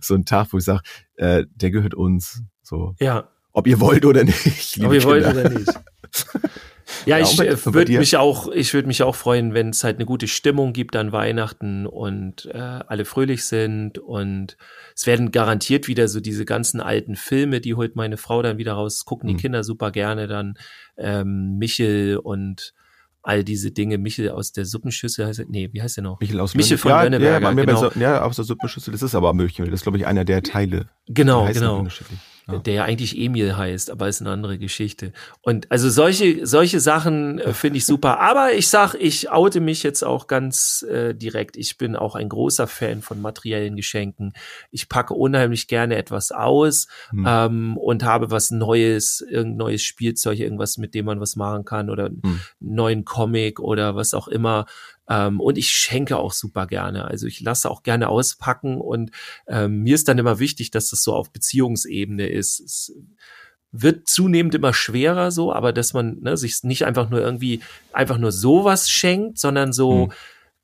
so 0.02 0.16
ein 0.16 0.26
Tag, 0.26 0.54
wo 0.54 0.58
ich 0.58 0.64
sage, 0.64 0.82
äh, 1.18 1.46
der 1.54 1.70
gehört 1.70 1.94
uns. 1.94 2.42
So. 2.64 2.96
Ja. 3.00 3.30
Ob 3.54 3.68
ihr 3.68 3.80
wollt 3.80 4.06
oder 4.06 4.24
nicht. 4.24 4.84
Ob 4.84 4.92
ihr 4.92 5.04
wollt 5.04 5.28
oder 5.28 5.50
nicht. 5.50 5.72
Ja, 7.08 7.20
ich 7.20 7.40
äh, 7.40 7.74
würde 7.74 7.98
mich 7.98 8.18
auch, 8.18 8.50
ich 8.52 8.74
würde 8.74 8.88
mich 8.88 9.02
auch 9.04 9.16
freuen, 9.16 9.54
wenn 9.54 9.70
es 9.70 9.84
halt 9.84 9.98
eine 9.98 10.06
gute 10.06 10.28
Stimmung 10.28 10.74
gibt 10.74 10.96
an 10.96 11.12
Weihnachten 11.12 11.86
und 11.88 12.46
äh, 12.54 12.58
alle 12.58 13.06
fröhlich 13.06 13.46
sind 13.46 13.98
und 13.98 14.58
es 14.96 15.08
werden 15.08 15.32
garantiert 15.32 15.88
wieder 15.88 16.08
so 16.08 16.20
diese 16.20 16.46
ganzen 16.46 16.82
alten 16.82 17.16
Filme, 17.16 17.62
die 17.62 17.76
holt 17.76 17.96
meine 17.96 18.18
Frau 18.18 18.42
dann 18.42 18.58
wieder 18.58 18.74
raus, 18.74 19.06
gucken 19.06 19.28
die 19.28 19.36
mhm. 19.36 19.40
Kinder 19.40 19.64
super 19.64 19.92
gerne 19.92 20.28
dann 20.28 20.58
ähm, 20.98 21.58
Michel 21.58 22.18
und 22.18 22.74
all 23.22 23.44
diese 23.44 23.72
Dinge. 23.72 23.98
Michel 23.98 24.30
aus 24.30 24.52
der 24.52 24.66
Suppenschüssel 24.66 25.26
heißt 25.26 25.40
er, 25.40 25.46
nee, 25.50 25.70
wie 25.72 25.82
heißt 25.82 25.98
er 25.98 26.04
noch? 26.04 26.20
Michel 26.20 26.40
aus 26.40 26.56
Michel 26.56 26.78
von 26.78 26.92
ja, 26.92 27.04
Lönneberger. 27.04 27.50
Ja, 27.50 27.54
genau. 27.54 27.90
So, 27.90 28.00
ja, 28.00 28.22
aus 28.22 28.38
der 28.38 28.46
Suppenschüssel, 28.46 28.92
das 28.92 29.02
ist 29.02 29.16
aber 29.16 29.34
Michel, 29.34 29.66
das 29.66 29.76
ist 29.76 29.84
glaube 29.84 29.98
ich 29.98 30.06
einer 30.06 30.26
der 30.26 30.44
Teile. 30.44 30.90
Genau, 31.08 31.46
genau 31.52 31.86
ja. 32.48 32.60
der 32.60 32.74
ja 32.74 32.84
eigentlich 32.86 33.18
Emil 33.18 33.58
heißt, 33.58 33.92
aber 33.92 34.08
ist 34.08 34.22
eine 34.22 34.32
andere 34.32 34.58
Geschichte. 34.58 35.12
Und 35.42 35.70
also 35.72 35.90
solche, 35.90 36.46
solche 36.46 36.80
Sachen 36.80 37.40
äh, 37.40 37.54
finde 37.54 37.78
ich 37.78 37.86
super. 37.86 38.20
Aber 38.20 38.54
ich 38.54 38.70
sag, 38.70 38.96
ich 38.96 39.30
oute 39.30 39.60
mich 39.60 39.84
jetzt 39.84 40.04
auch 40.04 40.28
ganz 40.28 40.86
äh, 40.90 41.14
direkt. 41.14 41.58
Ich 41.58 41.78
bin 41.78 41.96
auch 41.96 42.16
ein 42.16 42.30
großer 42.30 42.68
Fan 42.68 43.02
von 43.02 43.22
materiellen 43.22 43.76
Geschenken. 43.76 44.34
Ich 44.72 44.88
packe 44.88 45.14
unheimlich 45.14 45.68
gerne 45.68 45.98
etwas 45.98 46.32
aus 46.32 46.88
hm. 47.10 47.26
ähm, 47.28 47.78
und 47.78 48.04
habe 48.04 48.32
was 48.32 48.52
Neues, 48.52 49.22
irgendein 49.22 49.58
neues 49.58 49.82
Spielzeug, 49.82 50.40
irgendwas, 50.40 50.78
mit 50.78 50.94
dem 50.94 51.06
man 51.06 51.20
was 51.20 51.36
machen 51.36 51.66
kann 51.66 51.90
oder 51.90 52.06
hm. 52.06 52.22
einen 52.24 52.42
neuen 52.60 53.06
Comic 53.06 53.60
oder 53.60 53.96
was 53.96 54.14
auch 54.14 54.28
immer. 54.28 54.66
Ähm, 55.10 55.40
und 55.40 55.58
ich 55.58 55.70
schenke 55.70 56.18
auch 56.18 56.34
super 56.34 56.68
gerne. 56.68 57.06
Also 57.06 57.28
ich 57.28 57.40
lasse 57.42 57.70
auch 57.70 57.84
gerne 57.84 58.10
auspacken 58.10 58.80
und 58.82 59.12
ähm, 59.48 59.84
mir 59.84 59.96
ist 59.96 60.08
dann 60.08 60.18
immer 60.18 60.40
wichtig, 60.40 60.72
dass 60.72 60.90
das 60.90 61.02
so 61.02 61.14
auf 61.14 61.32
Beziehungsebene 61.32 62.28
ist. 62.28 62.60
Es 62.60 62.94
wird 63.72 64.08
zunehmend 64.08 64.56
immer 64.56 64.74
schwerer 64.74 65.32
so, 65.32 65.54
aber 65.54 65.74
dass 65.74 65.94
man 65.94 66.20
ne, 66.22 66.38
sich 66.38 66.64
nicht 66.64 66.86
einfach 66.86 67.10
nur 67.10 67.22
irgendwie 67.22 67.62
einfach 67.94 68.18
nur 68.18 68.32
sowas 68.32 68.90
schenkt, 68.90 69.40
sondern 69.40 69.74
so, 69.74 70.08
mhm. 70.08 70.12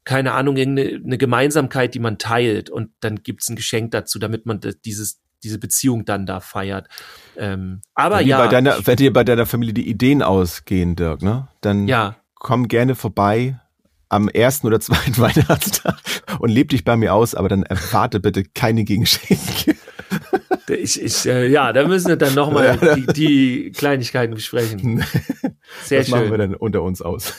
keine 0.04 0.34
Ahnung, 0.34 0.58
eine 0.58 1.18
Gemeinsamkeit, 1.18 1.94
die 1.94 2.00
man 2.00 2.18
teilt 2.18 2.70
und 2.70 2.92
dann 3.02 3.24
gibt's 3.24 3.50
ein 3.50 3.56
Geschenk 3.56 3.92
dazu, 3.92 4.20
damit 4.20 4.46
man 4.46 4.60
dieses 4.86 5.20
diese 5.44 5.60
Beziehung 5.60 6.06
dann 6.06 6.26
da 6.26 6.40
feiert. 6.40 6.88
Ähm, 7.36 7.82
aber 7.96 8.20
wenn 8.20 8.28
ja. 8.28 8.38
Bei 8.38 8.48
deiner, 8.48 8.88
wenn 8.88 8.96
dir 8.96 9.12
bei 9.12 9.26
deiner 9.26 9.46
Familie 9.46 9.74
die 9.74 9.90
Ideen 9.90 10.24
ausgehen, 10.24 10.96
Dirk, 10.96 11.22
ne? 11.22 11.50
Dann 11.60 11.90
ja. 11.90 12.16
komm 12.36 12.70
gerne 12.70 12.96
vorbei 12.96 13.60
am 14.14 14.30
ersten 14.30 14.68
oder 14.68 14.80
zweiten 14.80 15.18
Weihnachtstag 15.18 15.98
und 16.40 16.50
leb 16.50 16.70
dich 16.70 16.84
bei 16.84 16.96
mir 16.96 17.14
aus, 17.14 17.36
aber 17.36 17.50
dann 17.50 17.64
erwarte 17.64 18.20
bitte 18.20 18.44
keine 18.44 18.84
Gegenschenke. 18.84 19.76
Ich, 20.70 21.02
ich, 21.02 21.26
äh, 21.26 21.48
ja, 21.50 21.74
da 21.74 21.88
müssen 21.88 22.08
wir 22.08 22.16
dann 22.16 22.34
nochmal 22.34 22.80
ja, 22.82 22.96
die, 22.96 23.06
die 23.14 23.72
Kleinigkeiten 23.72 24.34
besprechen. 24.34 25.04
Sehr 25.84 26.00
das 26.00 26.08
schön. 26.08 26.20
machen 26.20 26.32
wir 26.32 26.38
dann 26.38 26.56
unter 26.56 26.82
uns 26.84 27.02
aus. 27.02 27.34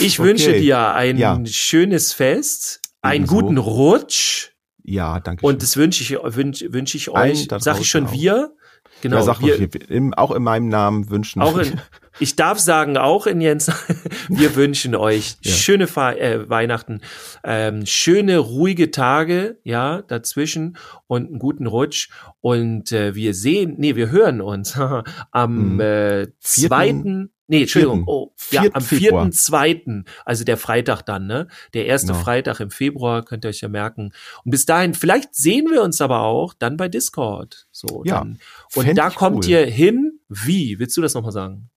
Ich 0.00 0.18
okay. 0.18 0.28
wünsche 0.28 0.52
dir 0.54 0.94
ein 0.94 1.16
ja. 1.16 1.40
schönes 1.46 2.12
Fest, 2.12 2.80
einen 3.02 3.24
Ebenso. 3.24 3.40
guten 3.40 3.58
Rutsch. 3.58 4.50
Ja, 4.82 5.20
danke. 5.20 5.46
Und 5.46 5.62
das 5.62 5.76
wünsche 5.76 6.02
ich, 6.02 6.18
wünsche 6.34 6.72
wünsch 6.72 6.94
ich 6.94 7.10
euch, 7.10 7.46
sag 7.58 7.80
ich 7.80 7.88
schon 7.88 8.06
auch. 8.06 8.12
wir. 8.12 8.52
Genau. 9.00 9.26
Wir, 9.40 9.68
in, 9.90 10.14
auch 10.14 10.32
in 10.32 10.42
meinem 10.42 10.68
Namen 10.68 11.10
wünschen. 11.10 11.40
Auch 11.40 11.58
in, 11.58 11.80
ich 12.18 12.36
darf 12.36 12.58
sagen, 12.58 12.96
auch 12.96 13.26
in 13.26 13.40
Jens, 13.40 13.70
wir 14.28 14.56
wünschen 14.56 14.94
euch 14.94 15.36
ja. 15.42 15.52
schöne 15.52 15.86
Fe 15.86 16.18
äh, 16.18 16.48
Weihnachten, 16.48 17.00
ähm, 17.44 17.86
schöne, 17.86 18.38
ruhige 18.38 18.90
Tage, 18.90 19.58
ja, 19.62 20.02
dazwischen 20.02 20.76
und 21.06 21.28
einen 21.28 21.38
guten 21.38 21.66
Rutsch. 21.66 22.08
Und 22.40 22.92
äh, 22.92 23.14
wir 23.14 23.34
sehen, 23.34 23.74
nee, 23.78 23.94
wir 23.94 24.10
hören 24.10 24.40
uns 24.40 24.78
am 25.30 25.74
mhm. 25.74 25.80
äh, 25.80 26.26
zweiten, 26.40 27.30
Nee, 27.50 27.62
Entschuldigung. 27.62 28.04
Oh, 28.06 28.34
ja, 28.50 28.64
am 28.74 28.82
vierten, 28.82 29.32
zweiten, 29.32 30.04
also 30.26 30.44
der 30.44 30.58
Freitag 30.58 31.00
dann, 31.00 31.26
ne? 31.26 31.48
Der 31.72 31.86
erste 31.86 32.08
genau. 32.08 32.18
Freitag 32.18 32.60
im 32.60 32.70
Februar, 32.70 33.24
könnt 33.24 33.46
ihr 33.46 33.48
euch 33.48 33.62
ja 33.62 33.68
merken. 33.68 34.12
Und 34.44 34.50
bis 34.50 34.66
dahin, 34.66 34.92
vielleicht 34.92 35.34
sehen 35.34 35.70
wir 35.70 35.82
uns 35.82 36.02
aber 36.02 36.20
auch 36.20 36.52
dann 36.52 36.76
bei 36.76 36.88
Discord. 36.88 37.66
So, 37.78 38.02
ja. 38.04 38.18
Dann. 38.18 38.38
Und 38.74 38.98
da 38.98 39.10
kommt 39.10 39.44
cool. 39.44 39.50
ihr 39.50 39.66
hin. 39.66 40.20
Wie? 40.28 40.78
Willst 40.78 40.96
du 40.96 41.00
das 41.00 41.14
nochmal 41.14 41.32
sagen? 41.32 41.70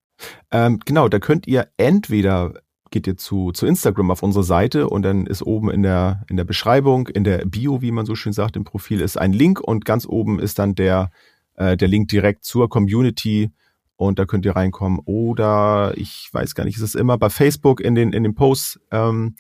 Ähm, 0.51 0.79
genau, 0.85 1.07
da 1.07 1.19
könnt 1.19 1.47
ihr 1.47 1.69
entweder 1.77 2.53
geht 2.91 3.07
ihr 3.07 3.17
zu, 3.17 3.51
zu 3.53 3.65
Instagram 3.65 4.11
auf 4.11 4.21
unsere 4.21 4.43
Seite 4.43 4.89
und 4.89 5.03
dann 5.03 5.25
ist 5.25 5.41
oben 5.41 5.71
in 5.71 5.81
der, 5.81 6.23
in 6.29 6.35
der 6.35 6.43
Beschreibung, 6.43 7.07
in 7.07 7.23
der 7.23 7.45
Bio, 7.45 7.81
wie 7.81 7.91
man 7.91 8.05
so 8.05 8.15
schön 8.15 8.33
sagt, 8.33 8.57
im 8.57 8.65
Profil 8.65 8.99
ist 8.99 9.17
ein 9.17 9.31
Link 9.31 9.61
und 9.61 9.85
ganz 9.85 10.05
oben 10.05 10.39
ist 10.39 10.59
dann 10.59 10.75
der, 10.75 11.09
äh, 11.55 11.77
der 11.77 11.87
Link 11.87 12.09
direkt 12.09 12.43
zur 12.43 12.69
Community 12.69 13.51
und 13.95 14.19
da 14.19 14.25
könnt 14.25 14.45
ihr 14.45 14.55
reinkommen. 14.55 14.99
Oder 15.05 15.93
ich 15.95 16.29
weiß 16.31 16.53
gar 16.53 16.65
nicht, 16.65 16.75
ist 16.75 16.83
es 16.83 16.95
immer 16.95 17.17
bei 17.17 17.29
Facebook 17.29 17.79
in 17.79 17.95
den, 17.95 18.11
in 18.11 18.23
den 18.23 18.35
Posts, 18.35 18.81
ähm, 18.91 19.35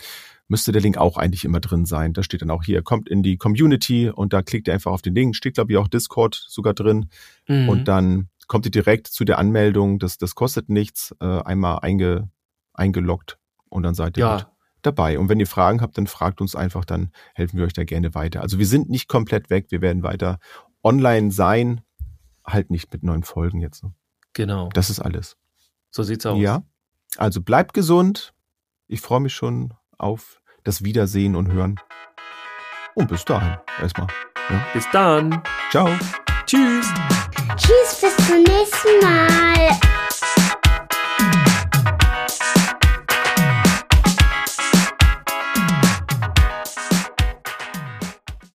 müsste 0.51 0.73
der 0.73 0.81
Link 0.81 0.97
auch 0.97 1.17
eigentlich 1.17 1.45
immer 1.45 1.61
drin 1.61 1.85
sein. 1.85 2.11
Da 2.11 2.23
steht 2.23 2.41
dann 2.41 2.51
auch 2.51 2.63
hier, 2.63 2.83
kommt 2.83 3.07
in 3.07 3.23
die 3.23 3.37
Community 3.37 4.09
und 4.09 4.33
da 4.33 4.41
klickt 4.41 4.67
ihr 4.67 4.73
einfach 4.73 4.91
auf 4.91 5.01
den 5.01 5.15
Link. 5.15 5.33
Steht, 5.37 5.53
glaube 5.53 5.71
ich, 5.71 5.77
auch 5.77 5.87
Discord 5.87 6.35
sogar 6.35 6.73
drin. 6.73 7.09
Mhm. 7.47 7.69
Und 7.69 7.87
dann 7.87 8.27
kommt 8.47 8.65
ihr 8.65 8.71
direkt 8.71 9.07
zu 9.07 9.23
der 9.23 9.39
Anmeldung. 9.39 9.97
Das, 9.97 10.17
das 10.17 10.35
kostet 10.35 10.67
nichts. 10.67 11.15
Äh, 11.21 11.25
einmal 11.25 11.79
einge, 11.79 12.29
eingeloggt 12.73 13.39
und 13.69 13.83
dann 13.83 13.95
seid 13.95 14.17
ihr 14.17 14.25
ja. 14.25 14.47
Dabei. 14.81 15.19
Und 15.19 15.29
wenn 15.29 15.39
ihr 15.39 15.47
Fragen 15.47 15.79
habt, 15.79 15.97
dann 15.97 16.07
fragt 16.07 16.41
uns 16.41 16.55
einfach, 16.55 16.85
dann 16.85 17.11
helfen 17.35 17.57
wir 17.57 17.65
euch 17.65 17.73
da 17.73 17.83
gerne 17.83 18.13
weiter. 18.15 18.41
Also 18.41 18.57
wir 18.57 18.65
sind 18.65 18.89
nicht 18.89 19.07
komplett 19.07 19.51
weg. 19.51 19.67
Wir 19.69 19.79
werden 19.79 20.03
weiter 20.03 20.39
online 20.83 21.31
sein. 21.31 21.81
Halt 22.45 22.71
nicht 22.71 22.91
mit 22.91 23.03
neuen 23.03 23.23
Folgen 23.23 23.61
jetzt. 23.61 23.85
Genau. 24.33 24.69
Das 24.73 24.89
ist 24.89 24.99
alles. 24.99 25.37
So 25.91 26.01
sieht's 26.01 26.25
aus. 26.25 26.41
Ja. 26.41 26.63
Also 27.15 27.41
bleibt 27.41 27.73
gesund. 27.73 28.33
Ich 28.87 29.01
freue 29.01 29.19
mich 29.19 29.33
schon 29.33 29.75
auf 29.99 30.40
das 30.63 30.83
Wiedersehen 30.83 31.35
und 31.35 31.51
Hören. 31.51 31.79
Und 32.95 33.09
bis 33.09 33.25
dahin 33.25 33.57
erstmal. 33.81 34.07
Ja. 34.49 34.65
Bis 34.73 34.85
dann. 34.91 35.41
Ciao. 35.69 35.89
Tschüss. 36.45 36.87
Tschüss, 37.55 38.01
bis 38.01 38.27
zum 38.27 38.43
nächsten 38.43 38.99
Mal. 39.01 40.00